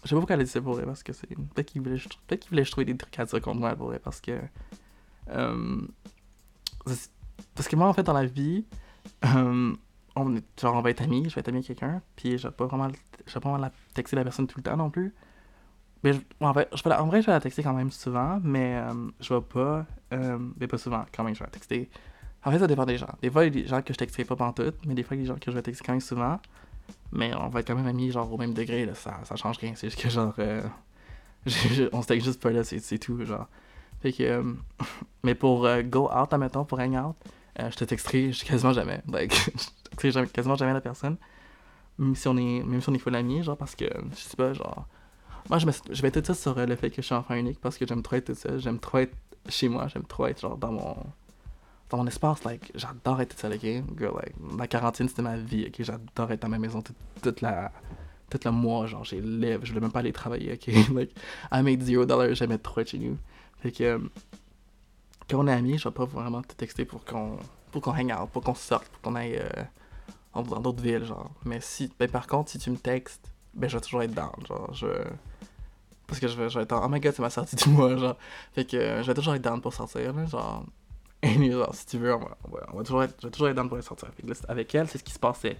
Je 0.04 0.08
sais 0.08 0.14
pas 0.14 0.20
pourquoi 0.20 0.36
elle 0.36 0.42
a 0.42 0.46
ça 0.46 0.60
pour 0.60 0.74
vrai, 0.74 0.84
parce 0.84 1.02
que 1.02 1.12
c'est. 1.12 1.26
Peut-être 1.26 1.66
qu'il 1.66 1.82
voulait, 1.82 2.00
peut 2.26 2.36
qu'il 2.36 2.50
voulait 2.50 2.62
que 2.62 2.66
je 2.66 2.72
trouve 2.72 2.84
des 2.84 2.96
trucs 2.96 3.18
à 3.18 3.24
dire 3.24 3.40
contre 3.40 3.58
moi 3.58 3.74
pour 3.74 3.88
vrai, 3.88 3.98
parce 3.98 4.20
que. 4.20 4.38
euh, 5.30 5.80
parce 7.54 7.68
que 7.68 7.76
moi, 7.76 7.88
en 7.88 7.92
fait, 7.92 8.02
dans 8.02 8.12
la 8.12 8.24
vie, 8.24 8.64
euh, 9.24 9.74
on, 10.16 10.34
genre, 10.60 10.74
on 10.74 10.80
va 10.80 10.90
être 10.90 11.02
amis, 11.02 11.28
je 11.28 11.34
vais 11.34 11.40
être 11.40 11.48
ami 11.48 11.58
avec 11.58 11.66
quelqu'un, 11.66 12.02
puis 12.16 12.38
je 12.38 12.48
vais 12.48 12.54
pas 12.54 12.66
vraiment, 12.66 12.88
je 13.26 13.34
vais 13.34 13.40
pas 13.40 13.48
vraiment 13.50 13.58
la 13.64 13.72
texter 13.94 14.16
la 14.16 14.24
personne 14.24 14.46
tout 14.46 14.58
le 14.58 14.62
temps 14.62 14.76
non 14.76 14.90
plus. 14.90 15.14
Mais 16.04 16.12
en, 16.40 16.54
fait, 16.54 16.68
je 16.72 16.82
vais 16.82 16.94
en 16.94 17.06
vrai, 17.06 17.20
je 17.20 17.26
vais 17.26 17.32
la 17.32 17.40
texter 17.40 17.62
quand 17.62 17.74
même 17.74 17.90
souvent, 17.90 18.40
mais 18.42 18.76
euh, 18.76 19.10
je 19.20 19.34
vais 19.34 19.40
pas. 19.40 19.84
Mais 20.58 20.68
pas 20.68 20.78
souvent, 20.78 21.04
quand 21.12 21.24
même, 21.24 21.34
je 21.34 21.40
vais 21.40 21.46
la 21.46 21.50
texter. 21.50 21.90
En 22.44 22.52
fait, 22.52 22.60
ça 22.60 22.66
dépend 22.68 22.86
des 22.86 22.96
gens. 22.96 23.08
Des 23.20 23.30
fois, 23.30 23.44
il 23.44 23.54
y 23.54 23.58
a 23.58 23.62
des 23.62 23.68
gens 23.68 23.82
que 23.82 23.92
je 23.92 23.98
texterai 23.98 24.24
pas 24.24 24.36
pantoute, 24.36 24.76
mais 24.86 24.94
des 24.94 25.02
fois, 25.02 25.16
il 25.16 25.20
y 25.20 25.22
a 25.22 25.24
des 25.24 25.28
gens 25.28 25.38
que 25.38 25.50
je 25.50 25.56
vais 25.56 25.62
texter 25.62 25.84
quand 25.84 25.92
même 25.92 26.00
souvent. 26.00 26.40
Mais 27.12 27.34
on 27.34 27.48
va 27.48 27.60
être 27.60 27.66
quand 27.68 27.74
même 27.76 27.86
amis, 27.86 28.10
genre, 28.10 28.30
au 28.32 28.36
même 28.36 28.54
degré, 28.54 28.84
là, 28.86 28.94
ça, 28.94 29.20
ça 29.24 29.36
change 29.36 29.58
rien. 29.58 29.72
C'est 29.74 29.88
juste 29.90 30.00
que, 30.02 30.08
genre, 30.10 30.34
euh, 30.38 30.62
on 31.92 32.02
se 32.02 32.14
juste 32.20 32.40
pas 32.40 32.50
là, 32.50 32.64
c'est 32.64 32.98
tout, 32.98 33.24
genre. 33.24 33.46
Fait 34.02 34.12
que. 34.12 34.22
euh, 34.22 34.42
mais 35.24 35.34
pour 35.34 35.66
euh, 35.66 35.82
go 35.82 36.08
out, 36.12 36.32
admettons, 36.32 36.64
pour 36.64 36.78
hang 36.80 36.94
out, 36.96 37.16
je 37.58 37.74
te 37.76 37.84
texterai 37.84 38.30
quasiment 38.46 38.72
jamais. 38.72 39.00
Like, 39.10 39.32
je 39.34 39.88
texterai 39.90 40.10
jamais- 40.12 40.28
quasiment 40.28 40.56
jamais 40.56 40.72
la 40.74 40.80
personne. 40.80 41.16
Même 41.98 42.14
si 42.14 42.28
on 42.28 42.36
est, 42.36 42.62
même 42.62 42.80
si 42.80 42.88
on 42.90 42.94
est 42.94 42.98
full 42.98 43.14
amis, 43.16 43.42
genre, 43.42 43.56
parce 43.56 43.74
que, 43.74 43.86
je 44.12 44.16
sais 44.16 44.36
pas, 44.36 44.52
genre. 44.52 44.86
Moi, 45.50 45.58
je, 45.58 45.66
mets, 45.66 45.72
je 45.90 46.02
mets 46.02 46.10
tout 46.10 46.22
ça 46.24 46.34
sur 46.34 46.54
le 46.54 46.76
fait 46.76 46.90
que 46.90 46.96
je 46.96 47.06
suis 47.06 47.14
enfant 47.14 47.34
unique 47.34 47.60
parce 47.60 47.78
que 47.78 47.86
j'aime 47.86 48.02
trop 48.02 48.16
être 48.16 48.26
tout 48.26 48.34
seul. 48.34 48.60
J'aime 48.60 48.78
trop 48.78 48.98
être 48.98 49.14
chez 49.48 49.68
moi. 49.68 49.88
J'aime 49.88 50.04
trop 50.04 50.26
être, 50.26 50.40
genre, 50.40 50.56
dans 50.58 50.72
mon. 50.72 50.96
Dans 51.90 51.98
mon 51.98 52.06
espace, 52.06 52.44
like, 52.44 52.70
j'adore 52.74 53.20
être 53.20 53.38
seul, 53.38 53.54
ok? 53.54 53.62
Girl, 53.98 54.14
like, 54.16 54.34
la 54.58 54.66
quarantaine, 54.66 55.08
c'était 55.08 55.22
ma 55.22 55.36
vie, 55.36 55.66
ok? 55.68 55.82
J'adore 55.82 56.32
être 56.32 56.42
dans 56.42 56.48
ma 56.48 56.58
maison 56.58 56.82
toute, 57.22 57.40
la. 57.40 57.72
Tout 58.30 58.40
le 58.44 58.50
mois, 58.50 58.86
genre, 58.86 59.04
j'ai 59.04 59.20
lève, 59.22 59.60
je 59.64 59.70
voulais 59.70 59.80
même 59.80 59.92
pas 59.92 60.00
aller 60.00 60.12
travailler, 60.12 60.52
ok? 60.52 60.66
like, 60.94 61.14
I 61.50 61.62
made 61.62 61.82
zero 61.82 62.04
dollars, 62.04 62.34
j'aimais 62.34 62.58
trop 62.58 62.80
être 62.80 62.90
chez 62.90 62.98
nous. 62.98 63.16
Fait 63.62 63.72
que. 63.72 63.84
euh, 63.84 63.98
quand 65.28 65.38
on 65.38 65.46
est 65.46 65.52
amis, 65.52 65.78
je 65.78 65.88
vais 65.88 65.94
pas 65.94 66.04
vraiment 66.04 66.42
te 66.42 66.54
texter 66.54 66.84
pour 66.84 67.04
qu'on 67.04 67.38
pour 67.70 67.82
qu'on 67.82 67.92
hang 67.92 68.12
out, 68.18 68.30
pour 68.30 68.42
qu'on 68.42 68.54
sorte, 68.54 68.88
pour 68.88 69.02
qu'on 69.02 69.14
aille 69.14 69.36
euh, 69.36 69.48
dans 70.34 70.42
dans 70.42 70.60
d'autres 70.60 70.82
villes, 70.82 71.04
genre. 71.04 71.30
Mais 71.44 71.60
si, 71.60 71.92
ben 71.98 72.10
par 72.10 72.26
contre, 72.26 72.50
si 72.50 72.58
tu 72.58 72.70
me 72.70 72.76
textes, 72.76 73.30
ben 73.54 73.68
je 73.68 73.76
vais 73.76 73.80
toujours 73.82 74.02
être 74.02 74.14
down, 74.14 74.32
genre, 74.46 74.72
je... 74.72 74.86
Parce 76.06 76.20
que 76.20 76.28
je 76.28 76.36
vais, 76.36 76.48
je 76.48 76.58
vais 76.58 76.64
être 76.64 76.72
en, 76.72 76.86
oh 76.86 76.88
my 76.88 77.00
god, 77.00 77.12
c'est 77.14 77.20
ma 77.22 77.28
sortie 77.30 77.56
du 77.56 77.68
mois, 77.68 77.94
genre. 77.98 78.16
Fait 78.54 78.64
que 78.64 78.76
euh, 78.76 79.02
je 79.02 79.08
vais 79.08 79.14
toujours 79.14 79.34
être 79.34 79.42
down 79.42 79.60
pour 79.60 79.74
sortir, 79.74 80.14
là, 80.14 80.24
genre. 80.26 80.64
Et 81.22 81.50
genre, 81.50 81.74
si 81.74 81.86
tu 81.86 81.98
veux, 81.98 82.14
on 82.14 82.18
va, 82.18 82.36
on 82.72 82.78
on 82.78 82.82
toujours 82.82 83.02
être, 83.02 83.16
je 83.20 83.26
vais 83.26 83.30
toujours 83.30 83.48
être 83.48 83.56
down 83.56 83.68
pour 83.68 83.76
aller 83.76 83.86
sortir. 83.86 84.08
Avec 84.48 84.74
elle, 84.74 84.88
c'est 84.88 84.98
ce 84.98 85.04
qui 85.04 85.12
se 85.12 85.18
passait. 85.18 85.56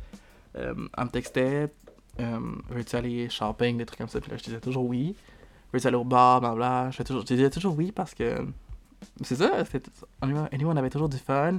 Euh, 0.57 0.75
elle 0.97 1.05
me 1.05 1.11
textait, 1.11 1.73
euh, 2.21 2.41
veux-tu 2.71 2.97
aller 2.97 3.29
shopping, 3.29 3.79
des 3.79 3.87
trucs 3.87 3.99
comme 3.99 4.09
ça, 4.09 4.21
puis 4.21 4.31
là, 4.31 4.37
je 4.37 4.45
disais 4.45 4.61
toujours 4.61 4.87
oui. 4.87 5.17
Veux-tu 5.73 5.87
aller 5.87 5.97
au 5.97 6.05
bar, 6.05 6.41
blablabla. 6.41 6.91
Je, 6.91 7.03
toujours, 7.03 7.25
disais 7.25 7.51
toujours 7.51 7.77
oui 7.77 7.93
parce 7.93 8.15
que 8.15 8.47
c'est 9.23 9.37
ça, 9.37 9.65
on 10.23 10.77
avait 10.77 10.91
toujours 10.91 11.09
du 11.09 11.19
fun. 11.19 11.59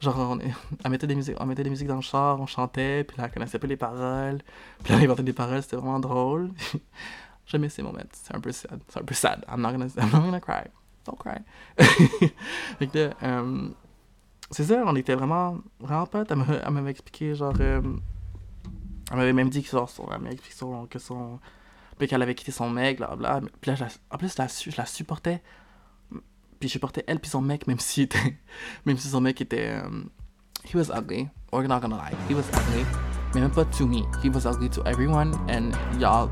Genre, 0.00 0.18
on, 0.18 0.38
on 0.84 0.88
mettait 0.88 1.06
des 1.06 1.14
musiques, 1.14 1.36
on 1.40 1.46
mettait 1.46 1.62
des 1.62 1.70
musiques 1.70 1.88
dans 1.88 1.96
le 1.96 2.02
char, 2.02 2.40
on 2.40 2.46
chantait, 2.46 3.04
puis 3.04 3.16
là, 3.16 3.24
elle 3.24 3.32
connaissait 3.32 3.58
pas 3.58 3.66
les 3.66 3.76
paroles. 3.76 4.40
Puis 4.82 4.92
là, 4.92 4.98
on 4.98 5.04
inventait 5.04 5.22
des 5.22 5.32
paroles, 5.32 5.62
c'était 5.62 5.76
vraiment 5.76 6.00
drôle. 6.00 6.50
J'aimais 7.46 7.68
ces 7.68 7.82
moments. 7.82 8.00
C'est 8.12 8.34
un 8.34 8.40
peu 8.40 8.50
sad. 8.50 8.80
C'est 8.88 9.00
un 9.00 9.04
peu 9.04 9.14
sad. 9.14 9.44
I'm 9.48 9.60
not 9.60 9.72
gonna, 9.72 9.86
I'm 9.96 10.10
not 10.12 10.20
gonna 10.20 10.40
cry. 10.40 10.68
Don't 11.06 11.18
euh, 13.22 13.68
c'est 14.50 14.64
ça, 14.64 14.82
on 14.86 14.94
était 14.96 15.14
vraiment, 15.14 15.58
vraiment 15.80 16.06
potes. 16.06 16.30
Elle 16.30 16.38
m'a- 16.38 16.44
elle 16.64 16.70
m'avait 16.72 16.90
expliqué, 16.90 17.34
genre, 17.34 17.54
euh, 17.60 17.80
elle 19.10 19.16
m'avait 19.16 19.32
même 19.32 19.48
dit 19.50 19.62
que, 19.62 19.68
son, 19.68 19.86
elle 20.12 20.18
m'avait 20.20 20.34
expliqué 20.34 20.56
son- 20.56 20.86
que 20.86 20.98
son, 20.98 21.38
qu'elle 22.06 22.22
avait 22.22 22.34
quitté 22.34 22.52
son 22.52 22.68
mec, 22.70 22.98
bla 22.98 23.40
Puis 23.60 23.70
là, 23.72 23.88
en 24.10 24.18
plus, 24.18 24.34
je 24.36 24.42
la, 24.42 24.48
je 24.48 24.76
la 24.76 24.86
supportais. 24.86 25.42
Puis 26.58 26.68
je 26.68 26.72
supportais 26.74 27.04
elle 27.06 27.20
puis 27.20 27.28
son 27.30 27.42
mec, 27.42 27.66
même 27.66 27.78
si, 27.80 28.08
même 28.86 28.96
si 28.96 29.08
son 29.08 29.20
mec 29.20 29.40
était, 29.40 29.68
euh, 29.82 30.02
he 30.64 30.74
was 30.74 30.90
ugly. 30.96 31.28
We're 31.52 31.68
not 31.68 31.80
gonna 31.80 31.96
lie, 31.96 32.16
he 32.30 32.34
was 32.34 32.44
ugly. 32.52 32.84
Mais 33.34 33.40
même 33.40 33.50
pas 33.50 33.64
to 33.64 33.86
me, 33.86 34.02
he 34.22 34.28
was 34.30 34.46
ugly 34.46 34.70
to 34.70 34.82
everyone, 34.86 35.34
and 35.50 35.72
y'all, 36.00 36.30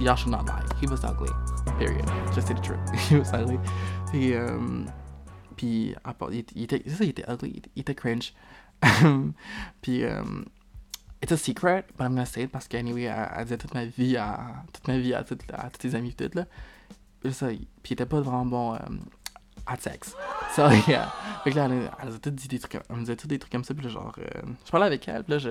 y'all 0.00 0.16
should 0.16 0.30
not 0.32 0.46
lie. 0.46 0.62
He 0.80 0.86
was 0.86 1.04
ugly. 1.04 1.30
Period. 1.78 2.06
Just 2.34 2.48
say 2.48 2.54
the 2.54 2.60
truth. 2.60 2.80
he 3.08 3.16
was 3.16 3.32
ugly. 3.32 3.58
Puis, 4.10 4.34
euh, 4.34 4.84
puis 5.56 5.94
à 6.04 6.14
part- 6.14 6.32
il, 6.32 6.40
était, 6.62 6.82
ça, 6.88 7.04
il 7.04 7.10
était 7.10 7.24
ugly, 7.30 7.62
il 7.76 7.80
était, 7.80 7.94
cringe. 7.94 8.32
puis, 9.82 10.04
euh, 10.04 10.22
it's 11.22 11.32
a 11.32 11.36
secret, 11.36 11.84
but 11.96 12.04
I'm 12.04 12.14
gonna 12.14 12.26
say 12.26 12.44
it 12.44 12.50
parce 12.52 12.66
qu'anyway, 12.68 13.02
elle, 13.04 13.28
elle 13.36 13.44
disait 13.44 13.58
toute 13.58 13.74
ma 13.74 13.84
vie 13.84 14.16
à, 14.16 14.64
toute 14.72 14.88
ma 14.88 14.98
vie 14.98 15.14
à, 15.14 15.22
toutes- 15.22 15.42
à 15.52 15.70
tous 15.70 15.78
tes 15.78 15.94
amis 15.94 16.10
pis 16.12 16.16
tout, 16.28 16.36
là. 16.36 16.46
Puis 17.20 17.32
ça, 17.34 17.48
puis 17.48 17.66
il 17.90 17.92
était 17.92 18.06
pas 18.06 18.20
vraiment 18.20 18.46
bon 18.46 18.74
euh, 18.74 18.78
à 19.66 19.76
sexe. 19.76 20.16
So, 20.56 20.62
yeah. 20.88 21.12
Fait 21.44 21.50
que 21.50 21.56
là, 21.56 21.66
elle, 21.66 21.90
elle 22.02 22.08
nous 22.08 22.14
a 22.14 22.18
tout 22.18 22.30
dit 22.30 22.48
des 22.48 22.58
trucs, 22.58 22.74
elle 22.74 22.82
nous 22.96 23.00
disait 23.02 23.16
tout 23.16 23.26
des 23.28 23.38
trucs 23.38 23.52
comme 23.52 23.64
ça, 23.64 23.74
puis 23.74 23.84
là, 23.84 23.90
genre, 23.90 24.14
euh, 24.18 24.40
je 24.64 24.70
parlais 24.70 24.86
avec 24.86 25.06
elle, 25.08 25.22
puis 25.24 25.32
là, 25.34 25.38
je, 25.38 25.50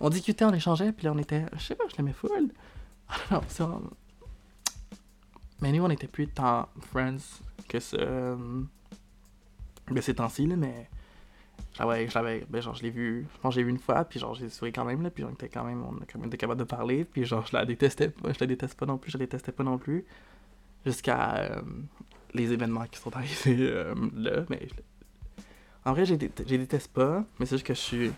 on 0.00 0.10
discutait, 0.10 0.44
on 0.44 0.52
échangeait, 0.52 0.92
puis 0.92 1.04
là, 1.06 1.12
on 1.14 1.18
était, 1.18 1.46
je 1.56 1.62
sais 1.62 1.74
pas, 1.76 1.84
je 1.90 1.96
l'aimais 1.96 2.12
full. 2.12 2.50
I 3.30 3.38
so, 3.48 3.82
mais 5.60 5.72
nous, 5.72 5.82
on 5.82 5.90
était 5.90 6.08
plus 6.08 6.28
tant 6.28 6.68
friends 6.80 7.40
que 7.68 7.80
ce. 7.80 7.96
euh, 7.98 8.36
de 9.90 10.00
ces 10.00 10.14
temps-ci, 10.14 10.46
là, 10.46 10.56
mais. 10.56 10.88
Je 11.74 11.82
l'avais, 11.82 12.08
je 12.08 12.46
ben, 12.48 12.60
genre, 12.60 12.74
je 12.74 12.82
l'ai 12.82 12.90
vu, 12.90 13.26
je 13.42 13.48
que 13.48 13.54
j'ai 13.54 13.62
vu 13.62 13.70
une 13.70 13.78
fois, 13.78 14.04
puis 14.04 14.20
genre, 14.20 14.34
j'ai 14.34 14.48
souri 14.48 14.72
quand 14.72 14.84
même, 14.84 15.02
là, 15.02 15.10
puis 15.10 15.24
on 15.24 15.30
était 15.30 15.48
quand 15.48 15.64
même, 15.64 15.82
on 15.82 15.92
quand 15.92 16.18
même 16.18 16.26
été 16.28 16.36
capable 16.36 16.60
de 16.60 16.64
parler, 16.64 17.04
puis 17.04 17.24
genre, 17.24 17.46
je 17.46 17.56
la 17.56 17.64
détestais 17.64 18.10
pas, 18.10 18.32
je 18.32 18.38
la 18.40 18.46
déteste 18.46 18.78
pas 18.78 18.86
non 18.86 18.98
plus, 18.98 19.10
je 19.10 19.18
la 19.18 19.24
détestais 19.24 19.52
pas 19.52 19.64
non 19.64 19.78
plus, 19.78 20.04
jusqu'à 20.84 21.36
euh, 21.36 21.62
les 22.32 22.52
événements 22.52 22.84
qui 22.86 22.98
sont 23.00 23.14
arrivés 23.16 23.56
là, 24.14 24.44
mais. 24.50 24.68
En 25.84 25.92
vrai, 25.92 26.04
je 26.06 26.14
les 26.14 26.58
déteste 26.58 26.92
pas, 26.92 27.24
mais 27.38 27.46
c'est 27.46 27.56
juste 27.56 27.66
que 27.66 27.74
je 27.74 27.80
suis. 27.80 28.12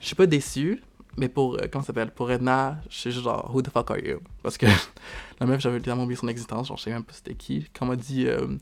Je 0.00 0.06
suis 0.06 0.16
pas 0.16 0.26
déçu, 0.26 0.82
mais 1.16 1.28
pour, 1.28 1.54
euh, 1.54 1.66
comment 1.70 1.82
ça 1.82 1.88
s'appelle, 1.88 2.10
pour 2.10 2.30
Edna, 2.30 2.78
je 2.88 2.96
suis 2.96 3.12
juste 3.12 3.24
genre, 3.24 3.50
who 3.52 3.60
the 3.60 3.70
fuck 3.70 3.90
are 3.90 3.98
you? 3.98 4.20
Parce 4.42 4.56
que 4.56 4.66
la 5.40 5.46
meuf, 5.46 5.60
j'avais 5.60 5.80
tellement 5.80 6.04
oublié 6.04 6.16
son 6.16 6.28
existence, 6.28 6.68
genre, 6.68 6.76
je 6.78 6.84
sais 6.84 6.90
même 6.90 7.04
pas 7.04 7.12
c'était 7.12 7.34
qui. 7.34 7.68
Quand 7.74 7.86
on 7.86 7.90
m'a 7.90 7.96
dit, 7.96 8.26
euh, 8.26 8.56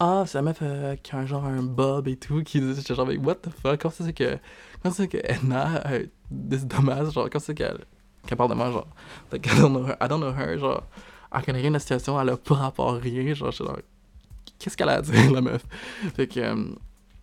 ah, 0.00 0.24
c'est 0.26 0.38
la 0.38 0.42
meuf 0.42 0.58
euh, 0.62 0.96
qui 0.96 1.14
a 1.14 1.18
un 1.18 1.26
genre 1.26 1.44
un 1.44 1.62
bob 1.62 2.08
et 2.08 2.16
tout, 2.16 2.42
qui 2.42 2.60
j'étais 2.74 2.94
genre, 2.94 3.06
mais 3.06 3.16
what 3.16 3.36
the 3.36 3.50
fuck? 3.50 3.80
Comment 3.80 3.94
c'est 3.96 4.12
que, 4.12 4.38
comment 4.82 4.94
c'est 4.94 5.08
que 5.08 5.18
Edna 5.24 5.80
a 5.84 5.98
des 6.30 6.58
dommages, 6.58 7.12
genre, 7.12 7.30
comment 7.30 7.44
c'est 7.44 7.54
qu'elle, 7.54 7.84
qu'elle 8.26 8.36
parle 8.36 8.50
de 8.50 8.54
moi, 8.54 8.70
genre, 8.70 8.86
like, 9.32 9.46
I 9.46 9.60
don't 9.60 9.70
know 9.70 9.86
her, 9.86 9.96
I 10.00 10.08
don't 10.08 10.20
know 10.20 10.32
her, 10.32 10.58
genre, 10.58 10.82
elle 11.32 11.42
connaît 11.42 11.60
rien 11.60 11.70
de 11.70 11.74
la 11.74 11.80
situation, 11.80 12.20
elle 12.20 12.28
a 12.28 12.36
pas 12.36 12.54
rapport 12.54 12.94
rien, 12.96 13.32
genre, 13.32 13.50
je 13.50 13.56
suis 13.56 13.64
genre, 13.64 13.78
qu'est-ce 14.58 14.76
qu'elle 14.76 14.90
a 14.90 14.96
à 14.96 15.02
dire, 15.02 15.30
la 15.32 15.40
meuf? 15.40 15.64
Fait 16.14 16.26
que, 16.26 16.40
euh, 16.40 16.74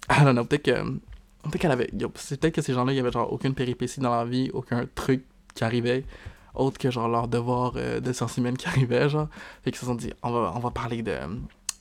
I 0.10 0.24
don't 0.24 0.34
know, 0.34 0.46
peut-être 0.46 0.64
que, 0.64 1.00
peut-être 1.44 1.60
qu'elle 1.62 1.72
avait, 1.72 1.90
c'est 2.16 2.40
peut-être 2.40 2.56
que 2.56 2.62
ces 2.62 2.74
gens-là, 2.74 2.94
il 2.94 2.96
y 2.96 3.00
avait 3.00 3.12
genre 3.12 3.32
aucune 3.32 3.54
péripétie 3.54 4.00
dans 4.00 4.12
leur 4.12 4.26
vie, 4.26 4.50
aucun 4.54 4.86
truc 4.94 5.24
qui 5.56 5.64
arrivait, 5.64 6.06
autre 6.54 6.78
que 6.78 6.92
genre 6.92 7.08
leur 7.10 7.28
devoir 7.28 7.74
euh, 7.76 8.00
de 8.00 8.14
sciences 8.14 8.38
humaines 8.38 8.58
qui 8.58 8.68
arrivait, 8.68 9.10
genre. 9.10 9.28
Fait 9.64 9.72
qu'ils 9.72 9.80
se 9.80 9.86
sont 9.86 9.96
dit, 9.96 10.14
on 10.24 10.32
va, 10.32 10.54
on 10.56 10.60
va 10.60 10.72
parler 10.72 11.02
de. 11.02 11.16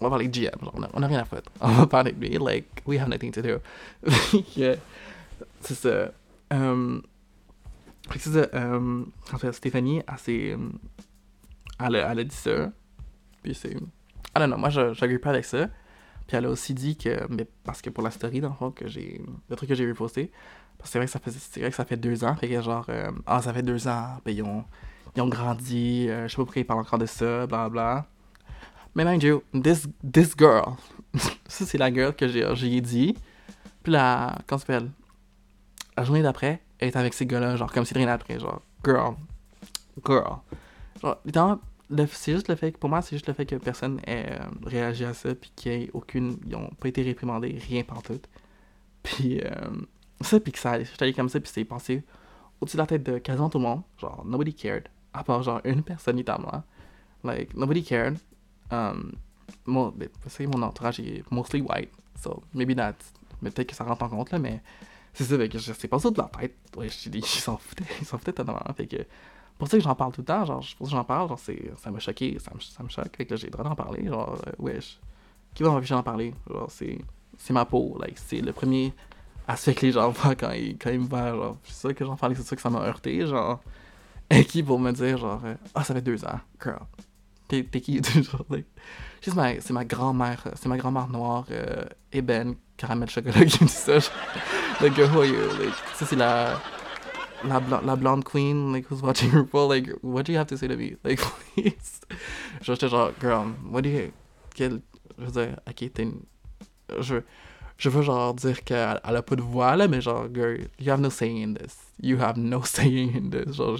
On 0.00 0.06
va 0.06 0.10
parler 0.10 0.28
de 0.28 0.32
GM, 0.40 0.48
on 0.72 1.02
a, 1.02 1.06
rien 1.06 1.20
à 1.20 1.24
foutre. 1.26 1.50
On 1.60 1.68
va 1.72 1.86
parler 1.86 2.12
de 2.12 2.20
lui, 2.24 2.38
like, 2.38 2.64
we 2.86 2.98
have 2.98 3.10
nothing 3.10 3.30
to 3.32 3.42
do. 3.42 3.58
C'est 5.60 5.74
ça. 5.74 6.10
Um, 6.50 7.02
que. 8.08 8.56
Um, 8.56 9.10
fait, 9.38 9.52
Stéphanie, 9.52 10.02
elle 10.08 10.18
s'est. 10.18 10.52
um, 10.54 10.72
Elle, 11.78 11.96
a- 11.96 12.24
dit 12.24 12.34
ça. 12.34 12.72
Puis 13.42 13.54
c'est. 13.54 13.72
I 13.72 14.38
don't 14.38 14.46
know, 14.48 14.56
moi, 14.56 14.70
je 14.70 14.94
j'agree 14.94 15.18
pas 15.18 15.30
avec 15.30 15.44
ça. 15.44 15.68
Puis 16.30 16.36
elle 16.36 16.44
a 16.44 16.50
aussi 16.50 16.74
dit 16.74 16.96
que, 16.96 17.26
mais 17.28 17.44
parce 17.64 17.82
que 17.82 17.90
pour 17.90 18.04
la 18.04 18.12
story, 18.12 18.40
dans 18.40 18.50
le 18.50 18.54
fond, 18.54 18.70
que 18.70 18.86
j'ai, 18.86 19.20
le 19.48 19.56
truc 19.56 19.68
que 19.68 19.74
j'ai 19.74 19.84
vu 19.84 19.94
poster, 19.94 20.30
parce 20.78 20.88
que 20.88 20.92
c'est 20.92 20.98
vrai 21.00 21.06
que 21.06 21.10
ça 21.10 21.18
fait, 21.18 21.60
vrai 21.60 21.70
que 21.70 21.76
ça 21.76 21.84
fait 21.84 21.96
deux 21.96 22.22
ans, 22.22 22.36
fait 22.36 22.48
que 22.48 22.62
genre, 22.62 22.86
euh, 22.88 23.10
ah, 23.26 23.42
ça 23.42 23.52
fait 23.52 23.64
deux 23.64 23.88
ans, 23.88 24.18
ben 24.24 24.30
ils 24.30 24.44
ont, 24.44 24.62
ils 25.16 25.22
ont 25.22 25.28
grandi, 25.28 26.06
euh, 26.08 26.28
je 26.28 26.30
sais 26.30 26.36
pas 26.36 26.44
pourquoi 26.44 26.60
ils 26.60 26.64
parlent 26.64 26.82
encore 26.82 27.00
de 27.00 27.06
ça, 27.06 27.48
bla 27.48 27.68
bla. 27.68 28.06
Mais 28.94 29.04
mind 29.04 29.24
you, 29.24 29.42
this, 29.60 29.88
this 30.08 30.36
girl, 30.38 30.76
ça 31.48 31.66
c'est 31.66 31.78
la 31.78 31.92
girl 31.92 32.14
que 32.14 32.28
j'ai, 32.28 32.80
dit, 32.80 33.16
puis 33.82 33.90
la, 33.90 34.38
comment 34.46 34.60
ça 34.60 34.66
s'appelle, 34.68 34.88
la 35.96 36.04
journée 36.04 36.22
d'après, 36.22 36.62
elle 36.78 36.90
est 36.90 36.96
avec 36.96 37.12
ces 37.12 37.26
gars-là, 37.26 37.56
genre, 37.56 37.72
comme 37.72 37.84
si 37.84 37.92
de 37.92 37.98
rien 37.98 38.06
après, 38.06 38.38
genre, 38.38 38.62
girl, 38.84 39.16
girl. 40.06 40.36
Genre, 41.02 41.58
c'est 42.12 42.32
juste 42.32 42.48
le 42.48 42.54
fait 42.54 42.72
que, 42.72 42.78
pour 42.78 42.88
moi, 42.90 43.02
c'est 43.02 43.16
juste 43.16 43.26
le 43.26 43.34
fait 43.34 43.46
que 43.46 43.56
personne 43.56 44.00
ait 44.06 44.32
euh, 44.32 44.44
réagi 44.64 45.04
à 45.04 45.14
ça, 45.14 45.34
puis 45.34 45.52
qu'il 45.56 45.72
y 45.72 45.74
ait 45.84 45.90
aucune. 45.92 46.36
Ils 46.46 46.54
ont 46.54 46.70
pas 46.78 46.88
été 46.88 47.02
réprimandés, 47.02 47.58
rien 47.68 47.82
tout. 47.82 48.20
Puis, 49.02 49.40
euh, 49.40 49.50
ça, 50.20 50.38
puis 50.40 50.52
que 50.52 50.58
ça 50.58 50.72
allé 51.00 51.12
comme 51.14 51.28
ça, 51.28 51.40
puis 51.40 51.50
c'est 51.52 51.64
passé 51.64 52.02
au-dessus 52.60 52.76
de 52.76 52.82
la 52.82 52.86
tête 52.86 53.02
de 53.02 53.18
quasiment 53.18 53.48
tout 53.48 53.58
le 53.58 53.64
monde. 53.64 53.82
Genre, 53.98 54.24
nobody 54.24 54.54
cared, 54.54 54.88
à 55.12 55.24
part 55.24 55.42
genre 55.42 55.60
une 55.64 55.82
personne 55.82 56.16
littéralement. 56.16 56.62
Like, 57.24 57.54
nobody 57.56 57.82
cared. 57.82 58.18
Um, 58.70 59.12
mon, 59.66 59.88
ben, 59.88 60.08
c'est 60.28 60.46
mon 60.46 60.62
entourage 60.62 61.00
est 61.00 61.24
mostly 61.30 61.60
white, 61.60 61.90
so 62.22 62.42
maybe 62.54 62.76
that's. 62.76 63.12
Mais 63.42 63.50
peut-être 63.50 63.70
que 63.70 63.74
ça 63.74 63.84
rentre 63.84 64.02
en 64.02 64.08
compte, 64.08 64.30
là, 64.30 64.38
mais 64.38 64.62
c'est 65.12 65.24
ça, 65.24 65.36
fait 65.36 65.48
que 65.48 65.58
je 65.58 65.72
sais 65.72 65.88
pas 65.88 65.98
ça 65.98 66.10
de 66.10 66.18
la 66.18 66.28
tête. 66.28 66.56
Ouais, 66.76 66.86
ils 66.86 67.24
s'en 67.24 67.56
foutaient, 67.56 67.84
ils 68.00 68.06
s'en 68.06 68.18
foutaient 68.18 68.32
totalement. 68.32 68.62
Fait 68.76 68.86
que 68.86 68.96
pour 69.60 69.68
ça 69.68 69.76
que 69.76 69.84
j'en 69.84 69.94
parle 69.94 70.10
tout 70.10 70.22
le 70.22 70.24
temps, 70.24 70.44
genre, 70.46 70.64
pour 70.78 70.86
ça 70.86 70.90
que 70.92 70.96
j'en 70.96 71.04
parle, 71.04 71.28
genre, 71.28 71.38
c'est, 71.38 71.70
ça 71.76 71.90
m'a 71.90 71.98
choqué, 71.98 72.38
ça 72.38 72.50
me, 72.54 72.60
ça 72.60 72.82
me 72.82 72.88
choque, 72.88 73.14
fait 73.14 73.26
que 73.26 73.36
j'ai 73.36 73.48
le 73.48 73.52
droit 73.52 73.62
d'en 73.62 73.74
parler, 73.74 74.06
genre, 74.06 74.38
euh, 74.46 74.52
wesh. 74.58 74.98
Qui 75.52 75.62
va 75.62 75.68
m'empêcher 75.68 75.92
d'en 75.92 76.02
parler? 76.02 76.34
Genre, 76.48 76.70
c'est, 76.70 76.98
c'est 77.36 77.52
ma 77.52 77.66
peau, 77.66 77.98
like, 78.00 78.16
c'est 78.16 78.40
le 78.40 78.54
premier 78.54 78.94
aspect 79.46 79.74
que 79.74 79.84
les 79.84 79.92
gens 79.92 80.08
voient 80.10 80.34
quand 80.34 80.52
ils, 80.52 80.78
quand 80.78 80.88
ils 80.88 81.00
me 81.00 81.06
voient, 81.06 81.32
genre, 81.32 81.56
c'est 81.64 81.88
ça 81.88 81.92
que 81.92 82.04
j'en 82.06 82.16
parlais, 82.16 82.34
c'est 82.36 82.42
ça 82.42 82.56
que 82.56 82.62
ça 82.62 82.70
m'a 82.70 82.80
heurté, 82.80 83.26
genre, 83.26 83.60
et 84.30 84.46
qui 84.46 84.62
pour 84.62 84.78
me 84.78 84.92
dire, 84.92 85.18
genre, 85.18 85.42
euh, 85.44 85.54
ah, 85.74 85.84
ça 85.84 85.92
fait 85.92 86.00
deux 86.00 86.24
ans, 86.24 86.40
girl, 86.62 86.80
t'es, 87.46 87.62
qui, 87.64 88.02
genre, 88.02 88.46
like, 88.48 88.66
juste 89.20 89.36
ma, 89.36 89.60
c'est 89.60 89.74
ma 89.74 89.84
grand-mère, 89.84 90.42
c'est 90.54 90.70
ma 90.70 90.78
grand-mère 90.78 91.08
noire, 91.08 91.44
euh, 91.50 91.84
ébène, 92.12 92.54
caramel 92.78 93.10
chocolat 93.10 93.44
qui 93.44 93.62
me 93.62 93.68
dit 93.68 93.74
ça, 93.74 93.98
genre, 93.98 94.10
like, 94.80 94.96
who 94.96 95.18
are 95.20 95.26
you, 95.26 95.36
like, 95.58 95.74
ça 95.96 96.06
c'est 96.06 96.16
la, 96.16 96.58
la, 97.44 97.60
bla- 97.60 97.82
la 97.84 97.96
blonde 97.96 98.24
queen, 98.24 98.72
like, 98.72 98.86
who's 98.86 99.02
watching 99.02 99.30
RuPaul, 99.34 99.68
like, 99.68 99.88
what 100.02 100.24
do 100.24 100.32
you 100.32 100.38
have 100.38 100.46
to 100.48 100.56
say 100.56 100.68
to 100.68 100.76
me? 100.76 100.96
Like, 101.04 101.20
please. 101.20 102.00
Genre, 102.62 102.76
j'étais 102.76 102.88
genre, 102.88 103.12
girl, 103.20 103.54
what 103.70 103.82
do 103.82 103.88
you... 103.88 104.12
Quel... 104.54 104.82
Je 105.18 105.24
veux 105.24 105.32
dire, 105.32 105.58
ok, 105.68 105.92
t'es 105.92 106.02
une... 106.02 106.22
Je, 107.00 107.16
je 107.76 107.88
veux 107.88 108.02
genre 108.02 108.34
dire 108.34 108.64
qu'elle 108.64 109.00
elle 109.04 109.16
a 109.16 109.22
pas 109.22 109.36
de 109.36 109.42
voix, 109.42 109.76
là, 109.76 109.88
mais 109.88 110.00
genre, 110.00 110.26
girl, 110.32 110.58
you 110.78 110.90
have 110.90 111.00
no 111.00 111.10
saying 111.10 111.42
in 111.42 111.54
this. 111.54 111.76
You 112.02 112.18
have 112.20 112.36
no 112.36 112.62
saying 112.64 113.16
in 113.16 113.30
this. 113.30 113.56
Genre, 113.56 113.78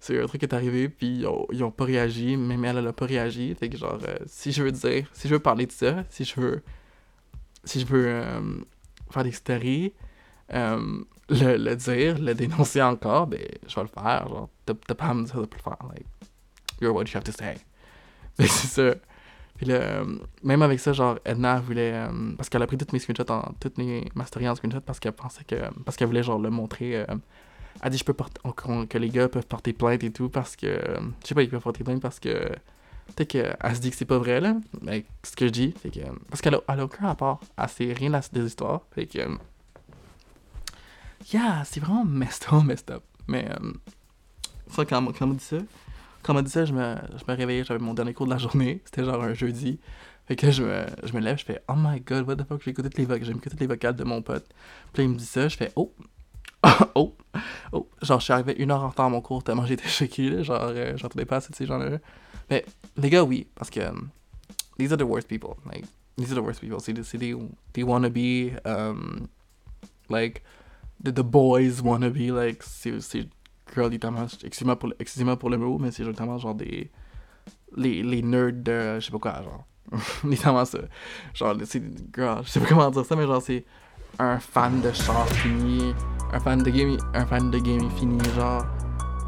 c'est 0.00 0.20
un 0.20 0.26
truc 0.26 0.40
qui 0.40 0.46
est 0.46 0.54
arrivé, 0.54 0.88
puis 0.88 1.18
ils 1.20 1.26
ont, 1.26 1.46
ils 1.52 1.64
ont 1.64 1.70
pas 1.70 1.84
réagi, 1.84 2.36
même 2.36 2.64
elle, 2.64 2.78
elle 2.78 2.86
a 2.86 2.92
pas 2.92 3.06
réagi. 3.06 3.54
Fait 3.54 3.68
que 3.68 3.76
genre, 3.76 3.98
euh, 4.06 4.16
si 4.26 4.52
je 4.52 4.62
veux 4.62 4.72
dire, 4.72 5.08
si 5.12 5.28
je 5.28 5.34
veux 5.34 5.40
parler 5.40 5.66
de 5.66 5.72
ça, 5.72 6.04
si 6.10 6.24
je 6.24 6.40
veux... 6.40 6.62
Si 7.64 7.80
je 7.80 7.86
veux 7.86 8.06
euh, 8.06 8.40
faire 9.10 9.24
des 9.24 9.32
stories, 9.32 9.92
euh, 10.52 11.02
le, 11.28 11.56
le 11.56 11.76
dire, 11.76 12.18
le 12.18 12.34
dénoncer 12.34 12.80
encore, 12.82 13.26
ben, 13.26 13.40
je 13.66 13.74
vais 13.74 13.82
le 13.82 13.88
faire. 13.88 14.28
Genre, 14.28 14.48
t'as 14.64 14.94
pas 14.94 15.06
à 15.06 15.14
me 15.14 15.24
dire 15.24 15.40
de 15.40 15.46
plus 15.46 15.58
le 15.58 15.62
faire. 15.62 15.78
Like, 15.92 16.06
you're 16.80 16.94
what 16.94 17.04
you 17.04 17.16
have 17.16 17.24
to 17.24 17.32
say. 17.32 17.56
Que 18.38 18.46
c'est 18.46 18.68
ça. 18.68 18.94
Puis 19.56 19.66
là, 19.66 20.02
même 20.42 20.60
avec 20.62 20.78
ça, 20.78 20.92
genre, 20.92 21.18
Edna 21.24 21.58
voulait. 21.60 21.92
euh, 21.94 22.32
parce 22.36 22.48
qu'elle 22.48 22.62
a 22.62 22.66
pris 22.66 22.76
toutes 22.76 22.92
mes 22.92 22.98
screenshots, 22.98 23.30
en, 23.30 23.52
toutes 23.58 23.78
mes 23.78 24.04
ma 24.14 24.26
story 24.26 24.46
en 24.48 24.54
screenshot 24.54 24.80
parce 24.82 25.00
qu'elle 25.00 25.12
pensait 25.12 25.44
que. 25.44 25.56
Parce 25.84 25.96
qu'elle 25.96 26.08
voulait, 26.08 26.22
genre, 26.22 26.38
le 26.38 26.50
montrer. 26.50 26.96
euh, 26.96 27.06
elle 27.82 27.90
dit 27.90 27.98
je 27.98 28.04
peux 28.04 28.14
porter, 28.14 28.40
que 28.88 28.98
les 28.98 29.08
gars 29.10 29.28
peuvent 29.28 29.46
porter 29.46 29.72
plainte 29.72 30.04
et 30.04 30.10
tout 30.12 30.28
parce 30.28 30.56
que. 30.56 30.78
je 31.22 31.26
sais 31.28 31.34
pas, 31.34 31.42
ils 31.42 31.48
peuvent 31.48 31.62
porter 31.62 31.82
plainte 31.84 32.02
parce 32.02 32.20
que. 32.20 32.48
Peut-être 33.14 33.28
qu'elle 33.28 33.74
se 33.76 33.80
dit 33.80 33.90
que 33.90 33.96
c'est 33.96 34.04
pas 34.04 34.18
vrai, 34.18 34.40
là. 34.40 34.56
Mais 34.82 35.04
ce 35.24 35.34
que 35.36 35.46
je 35.46 35.52
dis, 35.52 35.72
fait 35.80 35.90
que. 35.90 36.00
Parce 36.28 36.40
qu'elle 36.42 36.56
a, 36.56 36.60
a 36.68 36.84
aucun 36.84 37.06
rapport. 37.06 37.40
Elle 37.56 37.68
sait 37.68 37.92
rien 37.94 38.12
à- 38.14 38.20
des 38.32 38.44
histoires. 38.46 38.82
Fait 38.94 39.06
que. 39.06 39.20
Yeah, 41.32 41.64
c'est 41.64 41.80
vraiment 41.80 42.04
messed 42.04 42.46
up, 42.52 42.64
messed 42.64 42.90
up. 42.90 43.02
Mais 43.26 43.48
euh, 43.50 43.72
ça, 44.68 44.84
quand, 44.84 45.04
quand 45.12 45.24
on 45.24 45.28
m'a 45.28 45.34
dit 45.34 45.44
ça, 45.44 45.56
quand 46.22 46.32
on 46.32 46.36
m'a 46.36 46.42
dit 46.42 46.50
ça, 46.50 46.64
je 46.64 46.72
me, 46.72 46.96
je 47.16 47.24
me 47.30 47.36
réveillais, 47.36 47.64
j'avais 47.64 47.80
mon 47.80 47.94
dernier 47.94 48.14
cours 48.14 48.26
de 48.26 48.32
la 48.32 48.38
journée, 48.38 48.80
c'était 48.84 49.04
genre 49.04 49.22
un 49.22 49.34
jeudi. 49.34 49.80
Fait 50.26 50.36
que 50.36 50.50
je 50.50 50.62
me, 50.62 50.86
je 51.04 51.12
me 51.12 51.20
lève, 51.20 51.38
je 51.38 51.44
fais 51.44 51.62
Oh 51.68 51.74
my 51.76 52.00
god, 52.00 52.26
what 52.26 52.36
the 52.36 52.44
fuck, 52.46 52.62
j'ai 52.64 52.72
écouté 52.72 52.88
toutes 52.88 52.98
les 52.98 53.04
vocales, 53.04 53.24
j'ai 53.24 53.32
écouté 53.32 53.56
les 53.58 53.66
vocales 53.66 53.96
de 53.96 54.04
mon 54.04 54.22
pote. 54.22 54.46
Puis 54.92 55.02
là, 55.02 55.04
il 55.04 55.10
me 55.10 55.16
dit 55.16 55.26
ça, 55.26 55.48
je 55.48 55.56
fais 55.56 55.72
Oh, 55.76 55.92
oh, 56.94 57.16
oh. 57.72 57.88
Genre, 58.02 58.18
je 58.20 58.24
suis 58.24 58.32
arrivé 58.32 58.54
une 58.58 58.70
heure 58.70 58.82
en 58.82 58.88
retard 58.88 59.06
à 59.06 59.08
mon 59.08 59.20
cours 59.20 59.42
tellement 59.42 59.66
j'étais 59.66 59.88
choqué. 59.88 60.42
Genre, 60.42 60.60
euh, 60.62 60.96
j'entendais 60.96 61.24
pas 61.24 61.36
assez 61.36 61.50
de 61.50 61.56
ces 61.56 61.66
gens-là. 61.66 61.98
Mais 62.50 62.64
les 62.96 63.10
gars, 63.10 63.22
oui, 63.22 63.46
parce 63.54 63.70
que 63.70 63.80
um, 63.80 64.10
these 64.78 64.92
are 64.92 64.98
the 64.98 65.02
worst 65.02 65.28
people. 65.28 65.56
Like, 65.64 65.84
these 66.16 66.32
are 66.32 66.36
the 66.36 66.44
worst 66.44 66.60
people. 66.60 66.80
C'est 66.80 66.92
des, 66.92 67.02
des, 67.18 67.36
des 67.74 67.82
wannabe, 67.82 68.58
um, 68.64 69.26
like, 70.08 70.42
the, 71.02 71.10
the 71.12 71.22
boys 71.22 71.80
wannabe, 71.82 72.30
like, 72.30 72.62
c'est, 72.62 73.00
girl, 73.74 73.90
littéralement, 73.90 74.26
excusez-moi 74.44 74.78
pour, 74.78 74.92
excusez-moi 74.98 75.36
pour 75.38 75.50
le 75.50 75.58
mot, 75.58 75.78
mais 75.78 75.90
c'est 75.90 76.04
littéralement 76.04 76.38
genre 76.38 76.54
des, 76.54 76.90
les, 77.76 78.02
les 78.02 78.22
nerds 78.22 78.52
de, 78.52 78.98
je 79.00 79.06
sais 79.06 79.12
pas 79.12 79.18
quoi, 79.18 79.42
genre, 79.42 79.64
littéralement 80.24 80.64
ça. 80.64 80.78
Genre, 81.34 81.54
c'est, 81.64 81.82
girl, 82.14 82.42
je 82.44 82.50
sais 82.50 82.60
pas 82.60 82.66
comment 82.66 82.90
dire 82.90 83.04
ça, 83.04 83.16
mais 83.16 83.26
genre, 83.26 83.42
c'est 83.42 83.64
un 84.18 84.38
fan 84.38 84.80
de 84.80 84.92
char 84.92 85.26
fini, 85.28 85.94
un 86.32 86.40
fan 86.40 86.62
de 86.62 86.70
gaming, 86.70 86.98
un 87.14 87.26
fan 87.26 87.50
de 87.50 87.58
gaming 87.58 87.90
fini, 87.90 88.18
genre, 88.34 88.64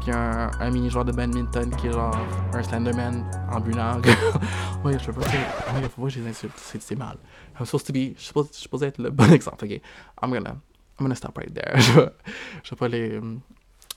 puis 0.01 0.11
un, 0.11 0.49
un 0.59 0.71
mini 0.71 0.89
joueur 0.89 1.05
de 1.05 1.11
badminton 1.11 1.69
qui 1.75 1.87
est 1.87 1.91
genre 1.91 2.15
un 2.53 2.63
Slenderman 2.63 3.23
ambulant. 3.51 3.97
ouais, 4.83 4.97
je 4.97 5.05
sais 5.05 5.11
pas, 5.11 5.21
c'est- 5.23 5.73
ouais, 5.75 5.89
faut 5.89 6.01
pas 6.03 6.07
que 6.07 6.13
je 6.13 6.19
les 6.21 6.29
insulte, 6.29 6.53
c'est, 6.57 6.95
mal. 6.95 7.17
I'm 7.59 7.65
supposed 7.65 7.85
to 7.87 7.93
be, 7.93 8.15
je 8.17 8.21
suis 8.23 8.33
supposé 8.53 8.87
être 8.87 8.97
le 8.97 9.09
bon 9.11 9.31
exemple, 9.31 9.65
ok? 9.65 9.81
I'm 10.23 10.31
gonna, 10.31 10.55
I'm 10.99 11.05
gonna 11.05 11.15
stop 11.15 11.37
right 11.37 11.53
there. 11.53 11.79
je 11.79 11.91
vais, 11.93 12.09
je 12.63 12.69
vais 12.71 12.75
pas 12.75 12.87
les, 12.87 13.15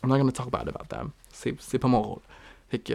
I'm 0.02 0.08
not 0.08 0.18
gonna 0.18 0.32
talk 0.32 0.50
bad 0.50 0.68
about 0.68 0.88
them. 0.88 1.10
C'est, 1.30 1.78
pas 1.78 1.88
mon 1.88 2.02
rôle. 2.02 2.22
Fait 2.68 2.78
que, 2.78 2.94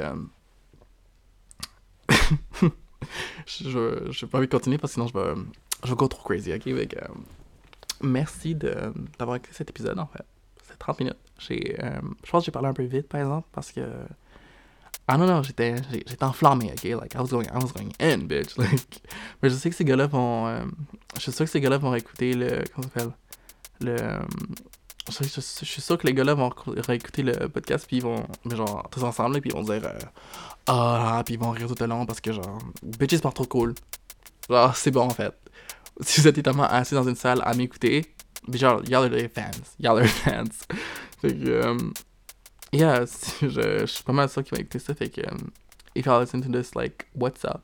je, 3.46 4.10
je, 4.12 4.26
vais 4.26 4.30
pas 4.30 4.38
envie 4.38 4.48
de 4.48 4.52
continuer 4.52 4.78
parce 4.78 4.94
que 4.94 4.96
sinon 4.96 5.08
je 5.08 5.14
vais, 5.14 5.42
je 5.84 5.90
vais 5.90 5.96
go 5.96 6.08
trop 6.08 6.24
crazy, 6.24 6.54
ok? 6.54 6.64
Fait 6.64 6.88
que, 6.88 7.00
merci 8.02 8.56
d'avoir 8.56 9.38
écouté 9.38 9.54
cet 9.54 9.70
épisode, 9.70 10.00
en 10.00 10.08
fait. 10.08 10.24
C'est 10.64 10.78
30 10.78 11.00
minutes. 11.00 11.18
Euh, 11.52 12.00
je 12.24 12.32
pense 12.32 12.42
que 12.42 12.46
j'ai 12.46 12.52
parlé 12.52 12.68
un 12.68 12.74
peu 12.74 12.84
vite, 12.84 13.08
par 13.08 13.22
exemple, 13.22 13.48
parce 13.52 13.72
que... 13.72 13.82
Ah 15.10 15.18
non, 15.18 15.26
non, 15.26 15.42
j'étais, 15.42 15.76
j'étais 16.06 16.24
enflammé, 16.24 16.72
ok? 16.72 16.84
Like, 16.84 17.14
I 17.14 17.20
was 17.20 17.28
going, 17.30 17.46
I 17.46 17.56
was 17.56 17.72
going 17.72 17.92
in, 18.00 18.28
bitch. 18.28 18.58
Like, 18.58 19.02
mais 19.42 19.50
je 19.50 19.56
sais 19.56 19.70
que 19.70 19.76
ces 19.76 19.86
gars-là 19.86 20.08
vont... 20.08 20.48
euh, 20.48 20.66
je 21.16 21.22
suis 21.22 21.32
sûr 21.32 21.46
que 21.46 21.52
ces 21.52 21.62
gars-là 21.62 21.78
vont 21.78 21.96
écouter 21.96 22.34
le... 22.34 22.64
Comment 22.74 22.88
ça 22.90 23.00
s'appelle? 23.00 23.14
Le... 23.82 23.96
euh, 24.02 24.20
je, 25.10 25.24
suis- 25.42 25.82
sûr 25.82 25.98
que 25.98 26.06
les 26.08 26.14
gars-là 26.14 26.34
vont 26.34 26.52
réécouter 26.66 27.24
le 27.24 27.48
podcast, 27.50 27.86
puis 27.88 27.98
ils 27.98 28.04
vont... 28.04 28.26
genre, 28.46 28.88
tous 28.92 29.04
ensemble, 29.04 29.36
là, 29.36 29.42
puis 29.42 29.50
ils 29.52 29.56
vont 29.56 29.64
dire... 29.64 29.82
euh, 29.86 30.00
Ah, 30.68 31.22
puis 31.26 31.36
ils 31.36 31.40
vont 31.40 31.52
rire 31.52 31.68
tout 31.68 31.76
le 31.80 31.86
long, 31.88 32.06
parce 32.06 32.20
que 32.20 32.32
genre... 32.34 32.60
Bitch, 32.84 33.12
c'est 33.12 33.22
pas 33.22 33.32
trop 33.32 33.46
cool. 33.46 33.74
Genre, 34.50 34.76
c'est 34.76 34.92
bon, 34.92 35.02
en 35.06 35.10
fait. 35.12 35.34
Si 36.02 36.22
vous 36.22 36.28
êtes 36.28 36.42
tellement 36.44 36.66
assis 36.66 36.94
dans 36.94 37.08
une 37.08 37.16
salle 37.16 37.42
à 37.44 37.56
m'écouter, 37.56 38.14
genre, 38.54 38.82
y'all 38.88 39.06
are 39.06 39.10
les 39.10 39.30
fans. 39.30 39.50
Y'all 39.80 39.98
are 40.00 40.06
fans. 40.24 40.44
fait 41.22 41.34
que... 41.36 41.48
euh, 41.48 41.78
yeah, 42.72 43.06
je, 43.42 43.48
je 43.80 43.86
suis 43.86 44.04
pas 44.04 44.14
mal 44.14 44.30
sûr 44.30 44.44
qu'ils 44.44 44.56
vont 44.56 44.62
écouter 44.62 44.80
ça, 44.80 44.94
fait 44.94 45.10
que... 45.10 45.22
euh, 45.22 45.38
if 45.96 46.06
y'all 46.06 46.22
listen 46.22 46.42
to 46.42 46.50
this, 46.52 46.76
like, 46.76 47.08
what's 47.16 47.44
up? 47.46 47.62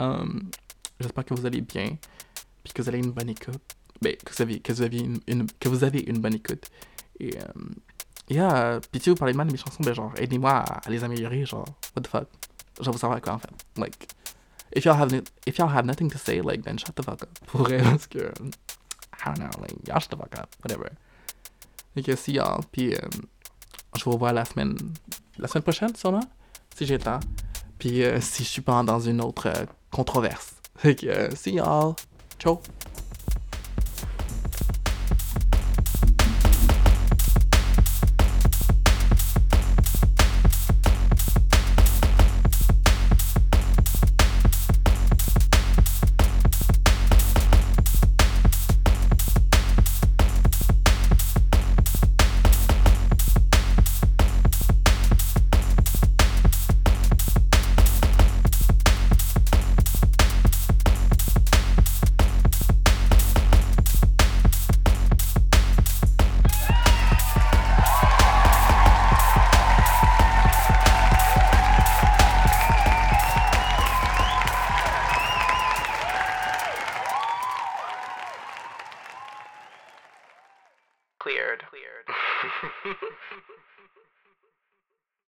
Um, 0.00 0.50
J'espère 0.98 1.24
que 1.24 1.32
vous 1.34 1.46
allez 1.46 1.62
bien, 1.62 1.96
puis 2.62 2.72
que 2.74 2.82
vous 2.82 2.88
avez 2.88 2.98
une 2.98 3.12
bonne 3.12 3.30
écoute. 3.30 3.62
Ben, 4.02 4.16
que 4.16 4.32
vous 4.72 4.82
avez, 4.82 4.98
une, 4.98 5.46
que 5.58 5.68
vous 5.68 5.84
avez 5.84 6.00
une 6.00 6.18
bonne 6.18 6.34
écoute. 6.34 6.70
Et, 7.18 7.36
euh, 7.36 7.42
yeah, 8.30 8.80
puis 8.90 9.00
si 9.00 9.10
vous 9.10 9.16
parlez 9.16 9.34
mal 9.34 9.46
de 9.46 9.52
mes 9.52 9.58
chansons, 9.58 9.82
ben 9.82 9.94
genre, 9.94 10.12
aidez-moi 10.16 10.50
à, 10.50 10.80
les 10.88 11.04
améliorer, 11.04 11.44
genre, 11.44 11.66
what 11.94 12.02
the 12.02 12.06
fuck? 12.06 12.28
Genre, 12.80 12.92
vous 12.92 12.98
savoir 12.98 13.20
quoi, 13.20 13.34
en 13.34 13.38
fait. 13.38 13.50
Like, 13.76 14.08
if 14.74 14.84
y'all 14.84 14.96
have, 14.96 15.12
if 15.46 15.58
y'all 15.58 15.68
have 15.68 15.84
nothing 15.84 16.10
to 16.10 16.18
say, 16.18 16.40
like, 16.40 16.62
then 16.62 16.78
shut 16.78 16.94
the 16.94 17.02
fuck 17.02 17.22
up. 17.22 17.38
Pour 17.46 17.62
vrai, 17.62 17.82
parce 17.82 18.06
que, 18.06 18.18
I 18.18 19.24
don't 19.26 19.38
know, 19.38 19.50
like, 19.60 19.76
y'all 19.86 20.00
shut 20.00 20.10
the 20.10 20.16
fuck 20.16 20.38
up, 20.38 20.48
whatever. 20.64 20.90
Fait 21.94 22.02
que 22.02 22.16
si 22.16 22.32
y'all, 22.32 22.60
puis 22.72 22.94
euh, 22.94 22.98
je 23.96 24.04
vous 24.04 24.12
revois 24.12 24.32
la 24.32 24.44
semaine, 24.44 24.76
la 25.38 25.48
semaine 25.48 25.62
prochaine, 25.62 25.94
sûrement, 25.94 26.24
si 26.76 26.86
j'ai 26.86 26.96
le 26.96 27.02
temps. 27.02 27.20
Puis 27.78 28.04
euh, 28.04 28.20
si 28.20 28.44
je 28.44 28.48
suis 28.48 28.62
pas 28.62 28.82
dans 28.82 29.00
une 29.00 29.20
autre 29.20 29.48
euh, 29.48 29.64
controverse. 29.90 30.54
Fait 30.76 30.94
que, 30.94 31.06
euh, 31.06 31.30
see 31.34 31.54
y'all. 31.54 31.94
Ciao. 32.38 32.60